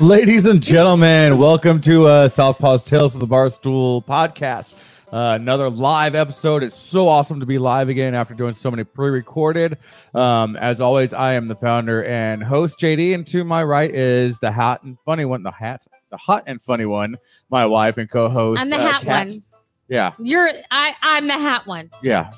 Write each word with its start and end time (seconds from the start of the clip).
Ladies 0.00 0.46
and 0.46 0.62
gentlemen, 0.62 1.38
welcome 1.38 1.80
to 1.82 2.06
uh, 2.06 2.28
Southpaw's 2.28 2.84
Tales 2.84 3.14
of 3.14 3.20
the 3.20 3.26
Barstool 3.26 4.04
podcast. 4.04 4.78
Uh, 5.12 5.34
another 5.38 5.68
live 5.68 6.14
episode. 6.14 6.62
It's 6.62 6.74
so 6.74 7.06
awesome 7.06 7.38
to 7.40 7.46
be 7.46 7.58
live 7.58 7.88
again 7.90 8.14
after 8.14 8.32
doing 8.34 8.54
so 8.54 8.70
many 8.70 8.82
pre-recorded. 8.82 9.76
Um, 10.14 10.56
as 10.56 10.80
always, 10.80 11.12
I 11.12 11.34
am 11.34 11.48
the 11.48 11.54
founder 11.54 12.02
and 12.04 12.42
host 12.42 12.80
JD, 12.80 13.14
and 13.14 13.26
to 13.28 13.44
my 13.44 13.62
right 13.62 13.90
is 13.94 14.38
the 14.38 14.50
hot 14.50 14.82
and 14.84 14.98
funny 15.00 15.24
one. 15.26 15.42
The 15.42 15.50
hat, 15.50 15.86
the 16.10 16.16
hot 16.16 16.44
and 16.46 16.60
funny 16.60 16.86
one. 16.86 17.16
My 17.50 17.66
wife 17.66 17.98
and 17.98 18.08
co-host. 18.08 18.60
I'm 18.60 18.70
the 18.70 18.76
uh, 18.76 18.80
hat 18.80 19.02
Kat. 19.02 19.26
one. 19.28 19.42
Yeah, 19.88 20.12
You're 20.18 20.48
I 20.70 20.94
I'm 21.02 21.26
the 21.26 21.34
hat 21.34 21.66
one. 21.66 21.90
yeah. 22.02 22.32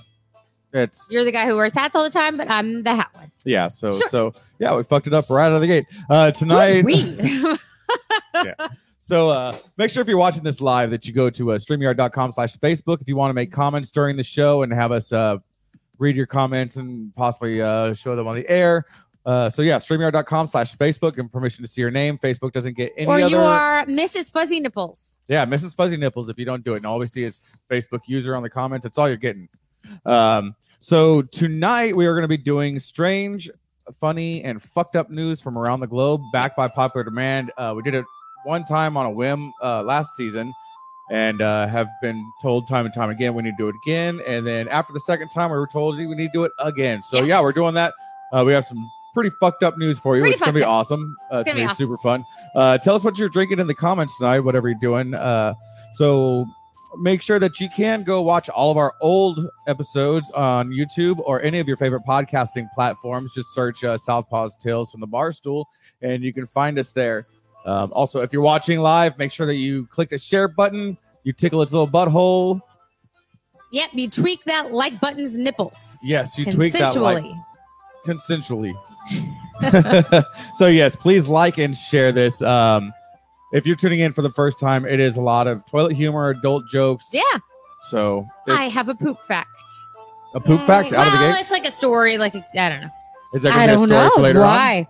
It's 0.75 1.07
You're 1.11 1.25
the 1.25 1.33
guy 1.33 1.47
who 1.47 1.57
wears 1.57 1.73
hats 1.73 1.95
all 1.95 2.03
the 2.03 2.11
time, 2.11 2.37
but 2.37 2.51
I'm 2.51 2.83
the 2.83 2.95
hat 2.95 3.09
one. 3.15 3.31
yeah. 3.45 3.69
So 3.69 3.93
Sure. 3.93 4.09
so 4.09 4.35
yeah, 4.59 4.77
we 4.77 4.83
fucked 4.83 5.07
it 5.07 5.13
up 5.13 5.31
right 5.31 5.47
out 5.47 5.53
of 5.53 5.61
the 5.61 5.67
gate. 5.69 5.87
Uh, 6.11 6.31
tonight. 6.33 6.85
We? 6.85 7.17
So 8.99 9.29
uh, 9.29 9.55
make 9.77 9.91
sure 9.91 10.01
if 10.01 10.09
you're 10.09 10.17
watching 10.17 10.43
this 10.43 10.63
live 10.63 10.91
that 10.91 11.07
you 11.07 11.13
go 11.13 11.29
to 11.29 11.53
uh, 11.53 11.59
streamyard.com 11.59 12.33
slash 12.33 12.57
Facebook 12.57 13.03
if 13.03 13.07
you 13.07 13.17
want 13.17 13.29
to 13.29 13.35
make 13.35 13.53
comments 13.53 13.91
during 13.91 14.17
the 14.17 14.25
show 14.25 14.63
and 14.63 14.73
have 14.73 14.93
us 14.93 15.13
uh, 15.13 15.37
read 15.99 16.17
your 16.17 16.25
comments 16.25 16.77
and 16.77 17.13
possibly 17.13 17.61
uh, 17.61 17.93
show 17.93 18.17
them 18.17 18.27
on 18.27 18.35
the 18.35 18.49
air. 18.49 18.83
Uh, 19.27 19.51
so 19.51 19.61
yeah, 19.61 19.77
streamyard.com 19.77 20.47
slash 20.47 20.75
Facebook 20.79 21.19
and 21.19 21.31
permission 21.31 21.63
to 21.63 21.69
see 21.69 21.83
your 21.83 21.91
name. 21.91 22.17
Facebook 22.17 22.53
doesn't 22.53 22.79
get 22.79 22.93
any 22.97 23.07
or 23.07 23.21
other. 23.21 23.29
you 23.29 23.37
are 23.37 23.85
Mrs. 23.85 24.33
Fuzzy 24.33 24.59
Nipples. 24.59 25.05
Yeah, 25.29 25.45
Mrs. 25.45 25.77
Fuzzy 25.77 25.99
Nipples 25.99 26.31
if 26.31 26.39
you 26.39 26.47
don't 26.47 26.65
do 26.65 26.73
it. 26.73 26.79
And 26.79 26.87
all 26.87 26.99
we 26.99 27.07
see 27.07 27.25
is 27.25 27.55
Facebook 27.71 28.01
user 28.07 28.35
on 28.35 28.43
the 28.43 28.49
comments. 28.49 28.85
That's 28.85 28.97
all 28.97 29.09
you're 29.09 29.19
getting. 29.19 29.51
Um, 30.07 30.57
so 30.85 31.23
tonight 31.23 31.97
we 31.97 32.07
are 32.07 32.13
going 32.13 32.23
to 32.23 32.29
be 32.29 32.37
doing 32.37 32.79
strange, 32.79 33.51
funny, 33.99 34.45
and 34.45 34.63
fucked 34.63 34.97
up 34.97 35.09
news 35.11 35.41
from 35.41 35.57
around 35.57 35.81
the 35.81 35.87
globe, 35.87 36.21
backed 36.33 36.57
by 36.57 36.69
popular 36.69 37.05
demand. 37.05 37.51
Uh, 37.57 37.73
we 37.75 37.83
did 37.83 37.95
it 37.95 38.05
one 38.45 38.65
time 38.65 38.97
on 38.97 39.07
a 39.07 39.11
whim 39.11 39.51
uh, 39.63 39.83
last 39.83 40.15
season, 40.15 40.53
and 41.11 41.41
uh, 41.41 41.67
have 41.69 41.89
been 42.03 42.23
told 42.43 42.69
time 42.69 42.85
and 42.85 42.95
time 42.95 43.09
again 43.09 43.33
we 43.35 43.43
need 43.43 43.53
to 43.53 43.57
do 43.57 43.69
it 43.69 43.75
again. 43.87 44.21
And 44.27 44.47
then 44.47 44.69
after 44.69 44.93
the 44.93 45.01
second 45.01 45.31
time, 45.31 45.51
we 45.51 45.57
were 45.57 45.67
told 45.67 45.97
we 45.97 46.07
need 46.07 46.27
to 46.27 46.33
do 46.33 46.45
it 46.45 46.53
again. 46.59 47.03
So 47.03 47.19
Yes. 47.19 47.29
yeah, 47.29 47.41
we're 47.41 47.53
doing 47.53 47.75
that. 47.75 47.95
Uh, 48.33 48.45
we 48.45 48.53
have 48.53 48.65
some 48.67 48.87
pretty 49.15 49.31
fucked 49.41 49.63
up 49.63 49.79
news 49.79 49.99
for 49.99 50.17
you. 50.17 50.23
Pretty 50.23 50.35
It's 50.35 50.41
gonna 50.43 50.53
be 50.53 50.63
up. 50.63 50.69
awesome. 50.69 51.17
Uh, 51.33 51.39
it's, 51.39 51.45
gonna 51.45 51.45
gonna 51.45 51.55
be 51.55 51.61
be 51.63 51.65
awesome. 51.71 51.77
super 51.77 51.99
fun. 51.99 52.25
Uh, 52.55 52.77
tell 52.79 52.95
us 52.95 53.05
what 53.05 53.17
you're 53.17 53.29
drinking 53.31 53.59
in 53.59 53.67
the 53.67 53.75
comments 53.75 54.19
tonight, 54.19 54.41
whatever 54.41 54.69
you're 54.69 54.79
doing. 54.81 55.15
Uh, 55.15 55.55
so 55.95 56.47
make 56.99 57.23
sure 57.23 57.39
that 57.39 57.61
you 57.61 57.69
can 57.69 58.03
go 58.03 58.23
watch 58.23 58.49
all 58.49 58.71
of 58.71 58.77
our 58.77 58.95
old 59.01 59.49
episodes 59.67 60.31
on 60.33 60.71
YouTube 60.71 61.21
or 61.21 61.43
any 61.43 61.59
of 61.59 61.69
your 61.69 61.77
favorite 61.77 62.03
podcasting 62.07 62.67
platforms. 62.75 63.33
Just 63.33 63.55
search 63.55 63.85
uh, 63.85 63.97
Southpaw's 63.97 64.57
Tales 64.57 64.91
from 64.91 65.01
the 65.01 65.09
Barstool, 65.09 65.65
and 66.03 66.23
you 66.23 66.33
can 66.33 66.47
find 66.47 66.79
us 66.79 66.93
there. 66.93 67.27
Um, 67.65 67.91
also, 67.93 68.21
if 68.21 68.33
you're 68.33 68.43
watching 68.43 68.81
live, 68.81 69.19
make 69.19 69.33
sure 69.33 69.47
that 69.47 69.57
you 69.57 69.87
click 69.87 70.11
the 70.11 70.19
share 70.19 70.49
button. 70.49 70.99
You 71.23 71.33
tickle 71.33 71.63
its 71.63 71.73
little 71.73 71.89
butthole. 71.89 72.61
Yep, 73.73 73.91
you 73.95 74.11
tweak 74.11 74.45
that 74.45 74.73
like 74.73 75.01
button's 75.01 75.37
nipples. 75.37 75.99
Yes, 76.05 76.39
you 76.39 76.45
tweak 76.45 76.75
that 76.75 76.95
like 76.97 77.25
Consensually. 78.05 78.75
consensually. 79.61 80.25
so 80.55 80.67
yes, 80.67 80.95
please 80.95 81.27
like 81.27 81.59
and 81.59 81.77
share 81.77 82.13
this. 82.13 82.43
Um, 82.43 82.93
if 83.55 83.67
you're 83.67 83.77
tuning 83.77 84.01
in 84.01 84.13
for 84.13 84.23
the 84.23 84.33
first 84.33 84.59
time, 84.59 84.85
it 84.85 85.01
is 85.01 85.17
a 85.17 85.23
lot 85.23 85.47
of 85.47 85.65
toilet 85.65 85.95
humor, 85.95 86.29
adult 86.31 86.65
jokes. 86.69 87.09
Yeah, 87.13 87.23
So 87.85 88.27
I 88.49 88.65
have 88.65 88.89
a 88.89 88.95
poop 88.95 89.17
fact. 89.27 89.49
a 90.35 90.41
poop 90.41 90.61
fact 90.63 90.91
well, 90.91 91.01
out 91.01 91.07
of 91.07 91.13
the 91.13 91.19
gate. 91.19 91.41
it's 91.41 91.51
like 91.53 91.65
a 91.65 91.71
story. 91.71 92.19
Like 92.19 92.35
a, 92.35 92.45
I 92.61 92.69
don't 92.69 92.81
know. 92.83 92.89
Is 93.33 93.43
that 93.43 93.53
I 93.53 93.67
gonna 93.67 93.67
be 93.67 93.73
a 93.73 93.77
don't 93.77 93.89
story 93.89 94.05
know 94.05 94.11
for 94.17 94.23
later 94.23 94.41
on? 94.41 94.47
why. 94.47 94.89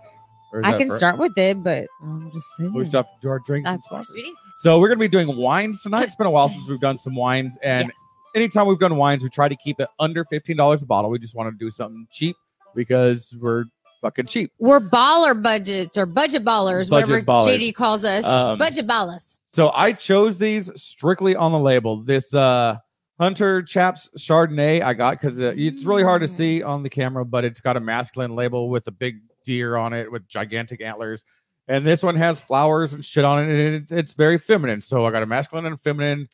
I 0.63 0.77
can 0.77 0.87
for- 0.87 0.97
start 0.97 1.17
with 1.17 1.37
it, 1.37 1.61
but 1.63 1.85
I'm 2.01 2.31
just 2.31 2.47
saying. 2.57 2.73
We 2.73 2.85
have 2.85 3.07
to 3.21 3.29
our 3.29 3.39
drinks 3.39 3.69
and 3.69 3.77
That's 3.77 3.87
course 3.87 4.07
sponsors. 4.07 4.29
So 4.57 4.79
we're 4.79 4.87
gonna 4.87 4.99
be 4.99 5.09
doing 5.09 5.35
wines 5.35 5.83
tonight. 5.83 6.03
It's 6.03 6.15
been 6.15 6.27
a 6.27 6.31
while 6.31 6.49
since 6.49 6.67
we've 6.67 6.79
done 6.79 6.97
some 6.97 7.15
wines, 7.15 7.57
and 7.61 7.89
yes. 7.89 8.09
anytime 8.33 8.65
we've 8.65 8.79
done 8.79 8.95
wines, 8.95 9.21
we 9.21 9.29
try 9.29 9.47
to 9.47 9.55
keep 9.55 9.79
it 9.79 9.89
under 9.99 10.25
fifteen 10.25 10.57
dollars 10.57 10.81
a 10.81 10.85
bottle. 10.87 11.11
We 11.11 11.19
just 11.19 11.35
want 11.35 11.53
to 11.53 11.57
do 11.63 11.69
something 11.69 12.07
cheap 12.11 12.35
because 12.73 13.33
we're 13.39 13.65
fucking 14.05 14.27
cheap. 14.27 14.51
We're 14.59 14.79
baller 14.79 15.41
budgets 15.41 15.97
or 15.97 16.05
budget 16.05 16.45
ballers, 16.45 16.89
Budget 16.89 17.09
whatever 17.09 17.21
ballers. 17.21 17.57
JD 17.57 17.75
calls 17.75 18.05
us. 18.05 18.23
Um, 18.23 18.59
budget 18.59 18.85
ballers. 18.87 19.37
So 19.47 19.71
I 19.73 19.93
chose 19.93 20.37
these 20.37 20.71
strictly 20.81 21.35
on 21.35 21.51
the 21.51 21.59
label. 21.59 22.03
This 22.03 22.33
uh 22.33 22.77
Hunter 23.19 23.63
Chaps 23.63 24.09
Chardonnay 24.17 24.81
I 24.81 24.93
got 24.93 25.19
because 25.19 25.39
uh, 25.39 25.53
it's 25.55 25.83
really 25.85 26.03
hard 26.03 26.21
to 26.21 26.27
see 26.27 26.61
on 26.61 26.83
the 26.83 26.89
camera, 26.89 27.25
but 27.25 27.45
it's 27.45 27.61
got 27.61 27.77
a 27.77 27.79
masculine 27.79 28.35
label 28.35 28.69
with 28.69 28.87
a 28.87 28.91
big 28.91 29.21
deer 29.45 29.77
on 29.77 29.93
it 29.93 30.11
with 30.11 30.27
gigantic 30.27 30.81
antlers. 30.81 31.23
And 31.67 31.85
this 31.85 32.03
one 32.03 32.15
has 32.15 32.39
flowers 32.39 32.93
and 32.93 33.03
shit 33.03 33.25
on 33.25 33.43
it, 33.43 33.49
and 33.49 33.75
it, 33.75 33.91
it's 33.91 34.13
very 34.13 34.37
feminine. 34.37 34.81
So 34.81 35.05
I 35.05 35.11
got 35.11 35.23
a 35.23 35.25
masculine 35.25 35.65
and 35.65 35.79
feminine. 35.79 36.27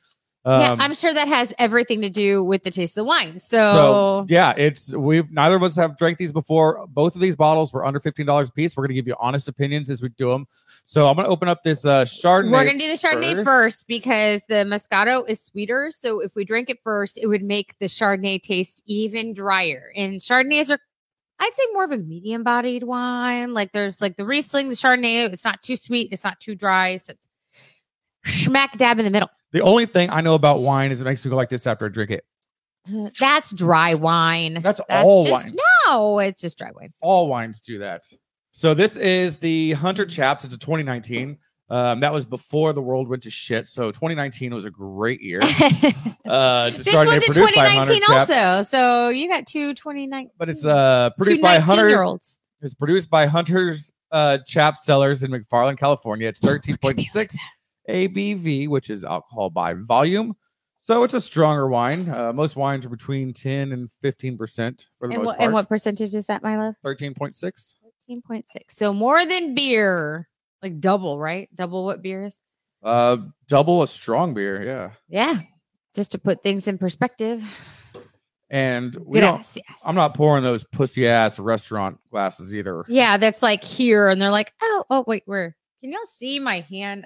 Um, 0.44 0.60
yeah, 0.60 0.76
I'm 0.80 0.96
sure 0.96 1.14
that 1.14 1.28
has 1.28 1.54
everything 1.60 2.02
to 2.02 2.10
do 2.10 2.44
with 2.44 2.64
the 2.64 2.72
taste 2.72 2.94
of 2.94 3.02
the 3.02 3.04
wine. 3.04 3.40
So, 3.40 3.58
so 3.58 4.26
yeah, 4.28 4.54
it's 4.58 4.92
we've 4.94 5.30
neither 5.32 5.56
of 5.56 5.62
us 5.62 5.76
have 5.76 5.98
drank 5.98 6.18
these 6.18 6.32
before. 6.32 6.88
Both 6.88 7.14
of 7.14 7.22
these 7.22 7.36
bottles 7.36 7.72
were 7.72 7.86
under 7.86 8.00
fifteen 8.00 8.26
dollars 8.26 8.50
a 8.50 8.52
piece. 8.54 8.76
We're 8.76 8.84
gonna 8.84 8.96
give 8.96 9.08
you 9.08 9.16
honest 9.20 9.48
opinions 9.48 9.90
as 9.92 10.02
we 10.02 10.10
do 10.10 10.32
them. 10.32 10.48
So 10.84 11.08
I'm 11.08 11.16
gonna 11.16 11.28
open 11.28 11.48
up 11.48 11.62
this 11.62 11.86
uh 11.86 12.06
Chardonnay. 12.06 12.52
we're 12.52 12.66
gonna 12.66 12.80
do 12.80 12.88
the 12.88 12.96
Chardonnay 12.96 13.36
first. 13.36 13.46
first. 13.46 13.88
because 13.88 14.44
the 14.50 14.66
Moscato 14.66 15.24
is 15.30 15.40
sweeter. 15.40 15.92
So 15.92 16.22
if 16.22 16.34
we 16.36 16.44
drink 16.44 16.72
it 16.72 16.80
first, 16.84 17.20
it 17.22 17.28
would 17.28 17.44
make 17.44 17.78
the 17.78 17.86
Chardonnay 17.86 18.42
taste 18.42 18.82
even 18.88 19.34
drier. 19.34 19.92
And 19.96 20.20
Chardonnays 20.20 20.72
are, 20.72 20.80
I'd 21.40 21.52
say, 21.54 21.64
more 21.74 21.84
of 21.84 21.92
a 21.92 21.98
medium-bodied 22.00 22.82
wine. 22.84 23.54
Like 23.54 23.74
there's 23.74 24.02
like 24.02 24.16
the 24.16 24.26
Riesling, 24.26 24.70
the 24.70 24.76
Chardonnay. 24.76 25.32
It's 25.32 25.46
not 25.46 25.62
too 25.62 25.76
sweet. 25.76 26.10
It's 26.12 26.24
not 26.24 26.40
too 26.40 26.56
dry. 26.56 26.96
So 26.96 27.12
it's 27.12 27.28
smack 28.26 28.78
dab 28.78 29.00
in 29.00 29.06
the 29.06 29.12
middle. 29.12 29.30
The 29.52 29.62
only 29.62 29.86
thing 29.86 30.10
I 30.10 30.22
know 30.22 30.36
about 30.36 30.60
wine 30.60 30.92
is 30.92 31.02
it 31.02 31.06
makes 31.06 31.24
me 31.26 31.30
go 31.30 31.36
like 31.36 31.50
this 31.50 31.68
after 31.68 31.86
I 31.86 31.90
drink 31.90 32.12
it. 32.12 32.26
That's 33.20 33.54
dry 33.54 33.94
wine. 33.94 34.60
That's 34.62 34.80
all 34.90 35.26
just, 35.26 35.46
wine. 35.48 35.58
No, 35.88 36.20
it's 36.20 36.42
just 36.42 36.58
dry 36.58 36.72
wine. 36.74 36.90
All 37.02 37.28
wines 37.28 37.62
do 37.62 37.80
that. 37.80 38.04
So 38.52 38.74
this 38.74 38.98
is 38.98 39.38
the 39.38 39.74
Hunter 39.74 40.06
Chaps. 40.06 40.44
It's 40.44 40.56
a 40.56 40.60
2019. 40.60 41.38
Um, 41.70 42.02
that 42.02 42.14
was 42.14 42.26
before 42.26 42.74
the 42.74 42.82
world 42.82 43.08
went 43.08 43.24
to 43.24 43.30
shit. 43.30 43.66
So 43.68 43.92
2019 43.92 44.54
was 44.54 44.66
a 44.66 44.72
great 44.72 45.22
year. 45.22 45.42
Uh, 46.24 46.70
this 46.70 46.86
one's 46.94 47.12
in 47.12 47.20
produced 47.20 47.56
by 47.56 47.68
Hunter 47.68 47.96
2019 47.96 48.02
Chaps, 48.04 48.32
also. 48.32 48.64
So 48.64 49.10
you 49.10 49.28
got 49.28 49.46
two 49.46 49.74
2019. 49.74 50.30
but 50.38 50.50
it's 50.50 50.64
uh 50.64 51.10
produced 51.18 51.42
by 51.42 51.58
19 51.58 51.68
Hunter. 51.68 52.18
It's 52.62 52.74
produced 52.74 53.10
by 53.10 53.26
Hunter's 53.26 53.92
uh, 54.12 54.38
Chap 54.46 54.78
Cellars 54.78 55.24
in 55.24 55.32
McFarland, 55.32 55.78
California. 55.78 56.30
It's 56.30 56.40
13.6 56.42 57.36
ABV, 57.90 58.68
which 58.68 58.90
is 58.90 59.04
alcohol 59.04 59.50
by 59.50 59.74
volume. 59.74 60.36
So 60.80 61.04
it's 61.04 61.14
a 61.14 61.22
stronger 61.22 61.68
wine. 61.68 62.10
Uh, 62.10 62.34
most 62.34 62.56
wines 62.56 62.86
are 62.86 62.90
between 62.90 63.34
10 63.34 63.72
and 63.72 63.92
15 64.02 64.38
percent 64.38 64.88
for 64.98 65.08
the 65.08 65.14
And 65.14 65.24
most 65.24 65.28
what, 65.28 65.38
part. 65.38 65.46
and 65.46 65.54
what 65.54 65.70
percentage 65.70 66.16
is 66.16 66.26
that, 66.28 66.42
my 66.42 66.58
love? 66.58 66.76
13.6. 66.84 67.34
13.6. 68.10 68.44
So 68.70 68.94
more 68.94 69.24
than 69.26 69.54
beer, 69.54 70.28
like 70.64 70.80
double, 70.80 71.20
right? 71.20 71.50
Double 71.54 71.86
what 71.86 72.02
beer 72.02 72.26
is? 72.26 72.40
Uh, 72.82 73.18
double 73.48 73.84
a 73.84 73.88
strong 73.88 74.34
beer, 74.34 74.64
yeah. 74.64 74.92
Yeah. 75.08 75.40
Just 75.94 76.14
to 76.14 76.18
put 76.18 76.42
things 76.42 76.68
in 76.68 76.80
perspective. 76.80 77.44
And 78.50 78.96
we 79.06 79.22
don't. 79.22 79.46
I'm 79.86 79.96
not 79.96 80.14
pouring 80.14 80.44
those 80.44 80.64
pussy 80.64 81.08
ass 81.08 81.40
restaurant 81.40 82.00
glasses 82.10 82.54
either. 82.54 82.84
Yeah, 82.90 83.16
that's 83.18 83.42
like 83.42 83.64
here, 83.64 84.10
and 84.10 84.22
they're 84.22 84.30
like, 84.32 84.52
oh, 84.62 84.84
oh, 84.90 85.04
wait, 85.08 85.24
where? 85.26 85.56
Can 85.80 85.92
y'all 85.92 86.02
see 86.10 86.38
my 86.40 86.60
hand? 86.60 87.06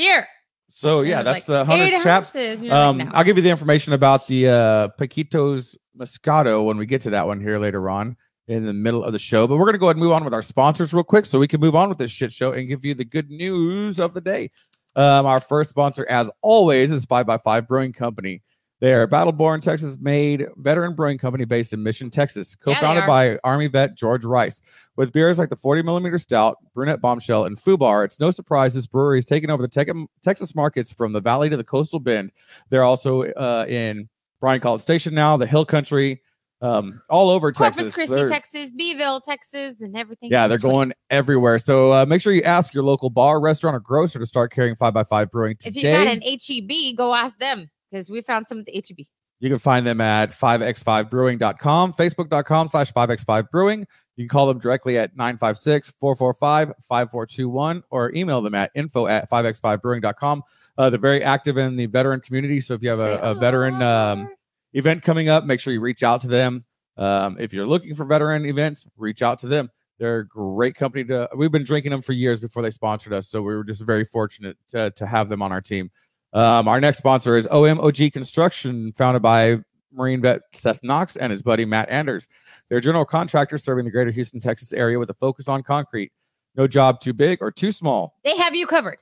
Here. 0.00 0.26
So 0.68 1.02
yeah, 1.02 1.22
that's 1.22 1.40
like, 1.40 1.46
the 1.46 1.64
Hunter's 1.64 1.88
eight 1.88 2.02
Chaps. 2.02 2.28
ounces. 2.28 2.60
And 2.60 2.66
you're 2.68 2.74
like, 2.74 2.86
Um, 2.86 2.96
no. 2.98 3.10
I'll 3.12 3.24
give 3.24 3.36
you 3.36 3.42
the 3.42 3.50
information 3.50 3.92
about 3.92 4.26
the 4.28 4.48
uh, 4.48 4.88
Paquitos 4.98 5.76
Moscato 5.98 6.64
when 6.64 6.76
we 6.78 6.86
get 6.86 7.00
to 7.02 7.10
that 7.10 7.26
one 7.26 7.40
here 7.40 7.58
later 7.58 7.90
on 7.90 8.16
in 8.48 8.64
the 8.64 8.72
middle 8.72 9.04
of 9.04 9.12
the 9.12 9.18
show. 9.18 9.46
But 9.46 9.56
we're 9.56 9.64
going 9.64 9.74
to 9.74 9.78
go 9.78 9.86
ahead 9.86 9.96
and 9.96 10.02
move 10.04 10.12
on 10.12 10.24
with 10.24 10.32
our 10.32 10.42
sponsors 10.42 10.92
real 10.92 11.04
quick 11.04 11.26
so 11.26 11.38
we 11.38 11.48
can 11.48 11.60
move 11.60 11.74
on 11.74 11.88
with 11.88 11.98
this 11.98 12.10
shit 12.10 12.32
show 12.32 12.52
and 12.52 12.68
give 12.68 12.84
you 12.84 12.94
the 12.94 13.04
good 13.04 13.30
news 13.30 14.00
of 14.00 14.14
the 14.14 14.20
day. 14.20 14.50
Um, 14.96 15.26
our 15.26 15.40
first 15.40 15.70
sponsor, 15.70 16.06
as 16.08 16.30
always, 16.40 16.90
is 16.92 17.04
Five 17.04 17.26
by 17.26 17.38
Five 17.38 17.68
Brewing 17.68 17.92
Company. 17.92 18.42
They 18.80 18.94
are 18.94 19.06
Battleborn, 19.06 19.60
Texas 19.60 19.98
made 20.00 20.46
veteran 20.56 20.94
brewing 20.94 21.18
company 21.18 21.44
based 21.44 21.74
in 21.74 21.82
Mission, 21.82 22.08
Texas, 22.08 22.54
co 22.54 22.74
founded 22.74 23.04
are. 23.04 23.06
by 23.06 23.38
Army 23.44 23.66
vet 23.66 23.94
George 23.94 24.24
Rice. 24.24 24.62
With 24.96 25.12
beers 25.12 25.38
like 25.38 25.50
the 25.50 25.56
40 25.56 25.82
millimeter 25.82 26.18
stout, 26.18 26.56
brunette 26.74 27.02
bombshell, 27.02 27.44
and 27.44 27.58
Fubar, 27.58 28.06
it's 28.06 28.18
no 28.18 28.30
surprise 28.30 28.74
this 28.74 28.86
brewery 28.86 29.18
is 29.18 29.26
taking 29.26 29.50
over 29.50 29.62
the 29.66 30.06
Texas 30.22 30.54
markets 30.54 30.90
from 30.92 31.12
the 31.12 31.20
valley 31.20 31.50
to 31.50 31.58
the 31.58 31.64
coastal 31.64 32.00
bend. 32.00 32.32
They're 32.70 32.82
also 32.82 33.24
uh, 33.24 33.66
in 33.68 34.08
Bryan 34.40 34.60
College 34.60 34.80
Station 34.80 35.12
now, 35.14 35.36
the 35.36 35.46
Hill 35.46 35.66
Country, 35.66 36.22
um, 36.62 37.02
all 37.10 37.28
over 37.28 37.52
Corpus 37.52 37.76
Texas. 37.76 37.94
Christi, 37.94 38.14
They're- 38.14 38.28
Texas, 38.28 38.72
Beeville, 38.72 39.20
Texas, 39.20 39.82
and 39.82 39.94
everything. 39.94 40.30
yeah, 40.30 40.46
they're 40.46 40.56
between. 40.56 40.72
going 40.72 40.92
everywhere. 41.10 41.58
So 41.58 41.92
uh, 41.92 42.06
make 42.06 42.22
sure 42.22 42.32
you 42.32 42.42
ask 42.42 42.72
your 42.72 42.84
local 42.84 43.10
bar, 43.10 43.40
restaurant, 43.40 43.76
or 43.76 43.80
grocer 43.80 44.18
to 44.18 44.26
start 44.26 44.52
carrying 44.52 44.74
5x5 44.74 45.30
Brewing 45.30 45.56
today. 45.56 45.80
If 45.80 45.84
you 45.84 45.92
got 45.92 46.06
an 46.06 46.22
HEB, 46.22 46.96
go 46.96 47.14
ask 47.14 47.38
them 47.38 47.70
because 47.90 48.10
we 48.10 48.20
found 48.20 48.46
some 48.46 48.60
at 48.60 48.66
the 48.66 48.72
HEB. 48.72 49.06
You 49.40 49.48
can 49.48 49.58
find 49.58 49.86
them 49.86 50.02
at 50.02 50.32
5x5brewing.com, 50.32 51.94
facebook.com 51.94 52.68
slash 52.68 52.92
5x5brewing. 52.92 53.86
You 54.16 54.24
can 54.24 54.28
call 54.28 54.46
them 54.46 54.58
directly 54.58 54.98
at 54.98 55.16
956 55.16 55.94
445 55.98 56.74
5421 56.86 57.82
or 57.90 58.12
email 58.14 58.42
them 58.42 58.54
at 58.54 58.70
info 58.74 59.06
at 59.06 59.30
5x5brewing.com. 59.30 60.42
Uh, 60.76 60.90
they're 60.90 60.98
very 60.98 61.24
active 61.24 61.56
in 61.56 61.76
the 61.76 61.86
veteran 61.86 62.20
community. 62.20 62.60
So 62.60 62.74
if 62.74 62.82
you 62.82 62.90
have 62.90 63.00
a, 63.00 63.16
a 63.18 63.34
veteran 63.34 63.80
um, 63.80 64.28
event 64.74 65.02
coming 65.02 65.30
up, 65.30 65.44
make 65.44 65.58
sure 65.58 65.72
you 65.72 65.80
reach 65.80 66.02
out 66.02 66.20
to 66.20 66.28
them. 66.28 66.66
Um, 66.98 67.38
if 67.40 67.54
you're 67.54 67.66
looking 67.66 67.94
for 67.94 68.04
veteran 68.04 68.44
events, 68.44 68.86
reach 68.98 69.22
out 69.22 69.38
to 69.38 69.46
them. 69.46 69.70
They're 69.98 70.20
a 70.20 70.26
great 70.26 70.74
company 70.74 71.04
to. 71.04 71.28
We've 71.34 71.52
been 71.52 71.64
drinking 71.64 71.90
them 71.90 72.02
for 72.02 72.12
years 72.12 72.40
before 72.40 72.62
they 72.62 72.70
sponsored 72.70 73.12
us, 73.12 73.28
so 73.28 73.42
we 73.42 73.54
were 73.54 73.64
just 73.64 73.82
very 73.82 74.04
fortunate 74.04 74.56
to, 74.68 74.90
to 74.92 75.06
have 75.06 75.28
them 75.28 75.42
on 75.42 75.52
our 75.52 75.60
team. 75.60 75.90
Um, 76.32 76.68
our 76.68 76.80
next 76.80 76.98
sponsor 76.98 77.36
is 77.36 77.46
OMOG 77.48 78.12
Construction, 78.12 78.92
founded 78.92 79.22
by 79.22 79.58
Marine 79.92 80.20
vet 80.22 80.42
Seth 80.54 80.80
Knox 80.82 81.16
and 81.16 81.30
his 81.32 81.42
buddy 81.42 81.64
Matt 81.64 81.88
Anders. 81.90 82.28
They're 82.68 82.78
a 82.78 82.82
general 82.82 83.04
contractor 83.04 83.58
serving 83.58 83.84
the 83.84 83.90
greater 83.90 84.10
Houston, 84.12 84.40
Texas 84.40 84.72
area 84.72 84.98
with 84.98 85.10
a 85.10 85.14
focus 85.14 85.48
on 85.48 85.62
concrete. 85.62 86.12
No 86.54 86.66
job 86.66 87.00
too 87.00 87.12
big 87.12 87.38
or 87.40 87.50
too 87.50 87.72
small. 87.72 88.16
They 88.24 88.36
have 88.36 88.54
you 88.54 88.66
covered. 88.66 88.98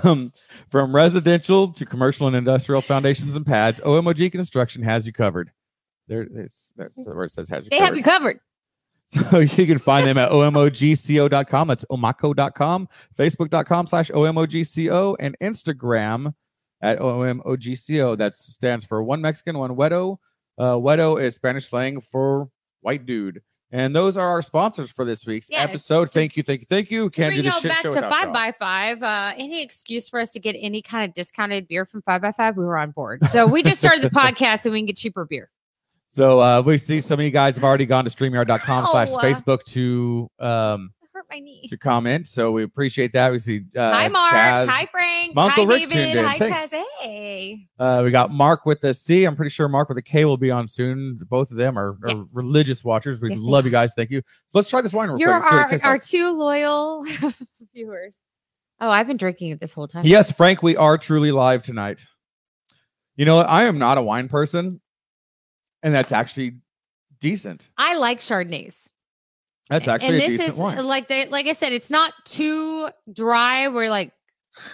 From 0.00 0.32
from 0.68 0.96
residential 0.96 1.70
to 1.72 1.84
commercial 1.84 2.26
and 2.26 2.34
industrial 2.34 2.80
foundations 2.80 3.36
and 3.36 3.46
pads, 3.46 3.78
OMOG 3.80 4.32
Construction 4.32 4.82
has 4.82 5.06
you 5.06 5.12
covered. 5.12 5.52
There, 6.08 6.22
it's 6.22 6.72
that's 6.76 6.94
where 7.06 7.24
it 7.24 7.30
says 7.30 7.50
has 7.50 7.66
you 7.66 7.70
They 7.70 7.78
covered. 7.78 7.86
have 7.86 7.96
you 7.96 8.02
covered. 8.02 8.40
So 9.30 9.40
you 9.40 9.66
can 9.66 9.78
find 9.78 10.06
them 10.06 10.18
at 10.18 10.30
omogco.com. 10.30 11.68
That's 11.68 11.84
omogco.com, 11.86 12.88
facebook.com 13.18 13.86
slash 13.88 14.10
omogco, 14.10 15.16
and 15.18 15.36
Instagram 15.40 16.32
at 16.80 17.00
omogco. 17.00 18.16
That 18.16 18.36
stands 18.36 18.84
for 18.84 19.02
one 19.02 19.20
Mexican, 19.20 19.58
one 19.58 19.74
Wedo. 19.74 20.18
Uh, 20.56 20.74
Wedo 20.74 21.20
is 21.20 21.34
Spanish 21.34 21.68
slang 21.68 22.00
for 22.00 22.50
white 22.82 23.04
dude. 23.04 23.42
And 23.72 23.94
those 23.94 24.16
are 24.16 24.26
our 24.26 24.42
sponsors 24.42 24.90
for 24.90 25.04
this 25.04 25.24
week's 25.24 25.48
Yeah, 25.50 25.62
episode. 25.62 26.10
Thank 26.10 26.36
you, 26.36 26.42
thank 26.42 26.62
you, 26.62 26.66
thank 26.68 26.90
you. 26.90 27.08
Can't 27.10 27.34
do 27.34 27.42
bring 27.42 27.52
this 27.52 27.64
y'all 27.64 27.92
back 27.94 28.02
to 28.02 28.08
five 28.08 28.32
by 28.32 28.52
five. 28.52 29.02
Uh, 29.02 29.32
any 29.36 29.62
excuse 29.62 30.08
for 30.08 30.18
us 30.18 30.30
to 30.30 30.40
get 30.40 30.56
any 30.58 30.82
kind 30.82 31.08
of 31.08 31.14
discounted 31.14 31.68
beer 31.68 31.86
from 31.86 32.02
five 32.02 32.20
by 32.20 32.32
five, 32.32 32.56
we 32.56 32.64
were 32.64 32.76
on 32.76 32.90
board. 32.90 33.24
So 33.26 33.46
we 33.46 33.62
just 33.62 33.78
started 33.78 34.02
the 34.02 34.10
podcast 34.10 34.64
and 34.64 34.72
we 34.72 34.80
can 34.80 34.86
get 34.86 34.96
cheaper 34.96 35.24
beer. 35.24 35.50
So 36.10 36.40
uh, 36.40 36.62
we 36.62 36.76
see 36.76 37.00
some 37.00 37.20
of 37.20 37.24
you 37.24 37.30
guys 37.30 37.54
have 37.54 37.64
already 37.64 37.86
gone 37.86 38.04
to 38.04 38.10
streamyard.com 38.10 38.86
slash 38.90 39.08
Facebook 39.10 39.62
to 39.66 40.28
um, 40.40 40.90
hurt 41.14 41.24
my 41.30 41.38
knee. 41.38 41.66
to 41.68 41.76
comment. 41.78 42.26
So 42.26 42.50
we 42.50 42.64
appreciate 42.64 43.12
that. 43.12 43.30
We 43.30 43.38
see 43.38 43.62
uh, 43.76 43.92
hi, 43.92 44.08
Mark. 44.08 44.32
Chaz. 44.34 44.66
Hi, 44.66 44.86
Frank. 44.86 45.36
My 45.36 45.44
Uncle 45.46 45.66
hi, 45.66 45.72
Rick 45.74 45.80
tuned 45.82 45.92
David. 45.92 46.16
in. 46.18 46.24
Hi, 46.24 46.38
Thanks. 46.38 46.72
Chaz. 46.74 46.82
Hey. 47.00 47.68
Uh, 47.78 48.02
we 48.04 48.10
got 48.10 48.32
Mark 48.32 48.66
with 48.66 48.80
the 48.80 48.92
C. 48.92 49.24
I'm 49.24 49.36
pretty 49.36 49.50
sure 49.50 49.68
Mark 49.68 49.88
with 49.88 49.96
the 49.98 50.02
K 50.02 50.24
will 50.24 50.36
be 50.36 50.50
on 50.50 50.66
soon. 50.66 51.16
Both 51.28 51.52
of 51.52 51.56
them 51.56 51.78
are, 51.78 51.90
are 51.90 51.98
Yes. 52.08 52.32
religious 52.34 52.82
watchers. 52.82 53.20
We 53.20 53.30
Yes, 53.30 53.38
they 53.38 53.44
love 53.44 53.64
you 53.64 53.70
guys. 53.70 53.94
Thank 53.94 54.10
you. 54.10 54.20
So 54.48 54.58
let's 54.58 54.68
try 54.68 54.80
this 54.80 54.92
wine 54.92 55.10
real 55.10 55.18
You're 55.20 55.38
quick. 55.40 55.48
See 55.48 55.54
what 55.54 55.60
it 55.60 55.62
our, 55.62 55.68
tastes 55.68 55.86
our 55.86 55.92
like. 55.94 56.04
two 56.04 56.36
loyal 56.36 57.04
viewers. 57.72 58.16
Oh, 58.80 58.90
I've 58.90 59.06
been 59.06 59.16
drinking 59.18 59.50
it 59.50 59.60
this 59.60 59.74
whole 59.74 59.86
time. 59.86 60.04
Yes, 60.06 60.32
Frank, 60.32 60.60
we 60.62 60.74
are 60.74 60.98
truly 60.98 61.30
live 61.30 61.62
tonight. 61.62 62.04
You 63.14 63.26
know 63.26 63.36
what? 63.36 63.48
I 63.48 63.64
am 63.64 63.78
not 63.78 63.96
a 63.98 64.02
wine 64.02 64.26
person, 64.28 64.80
and 65.82 65.94
that's 65.94 66.12
actually 66.12 66.56
decent. 67.20 67.68
I 67.76 67.96
like 67.96 68.20
Chardonnays. 68.20 68.88
That's 69.68 69.86
actually 69.86 70.08
and 70.08 70.16
a 70.16 70.18
this 70.18 70.28
decent 70.30 70.48
is 70.48 70.54
wine. 70.56 70.84
like 70.84 71.06
they, 71.08 71.26
like 71.26 71.46
I 71.46 71.52
said, 71.52 71.72
it's 71.72 71.90
not 71.90 72.12
too 72.24 72.88
dry. 73.12 73.68
Where 73.68 73.88
like, 73.88 74.10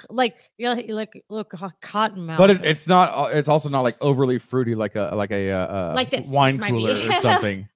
like 0.08 0.36
you 0.56 0.74
know, 0.74 0.94
like 0.94 1.22
look 1.28 1.52
cotton 1.82 2.24
mouth. 2.24 2.38
But 2.38 2.50
it, 2.50 2.64
it's 2.64 2.88
not. 2.88 3.10
uh, 3.16 3.36
It's 3.36 3.48
also 3.48 3.68
not 3.68 3.82
like 3.82 3.96
overly 4.00 4.38
fruity, 4.38 4.74
like 4.74 4.96
a 4.96 5.12
like 5.14 5.30
a 5.32 5.50
uh, 5.52 5.58
uh, 5.58 5.92
Like 5.94 6.08
this 6.10 6.26
wine 6.26 6.58
cooler 6.58 6.92
or 6.94 7.12
something. 7.20 7.68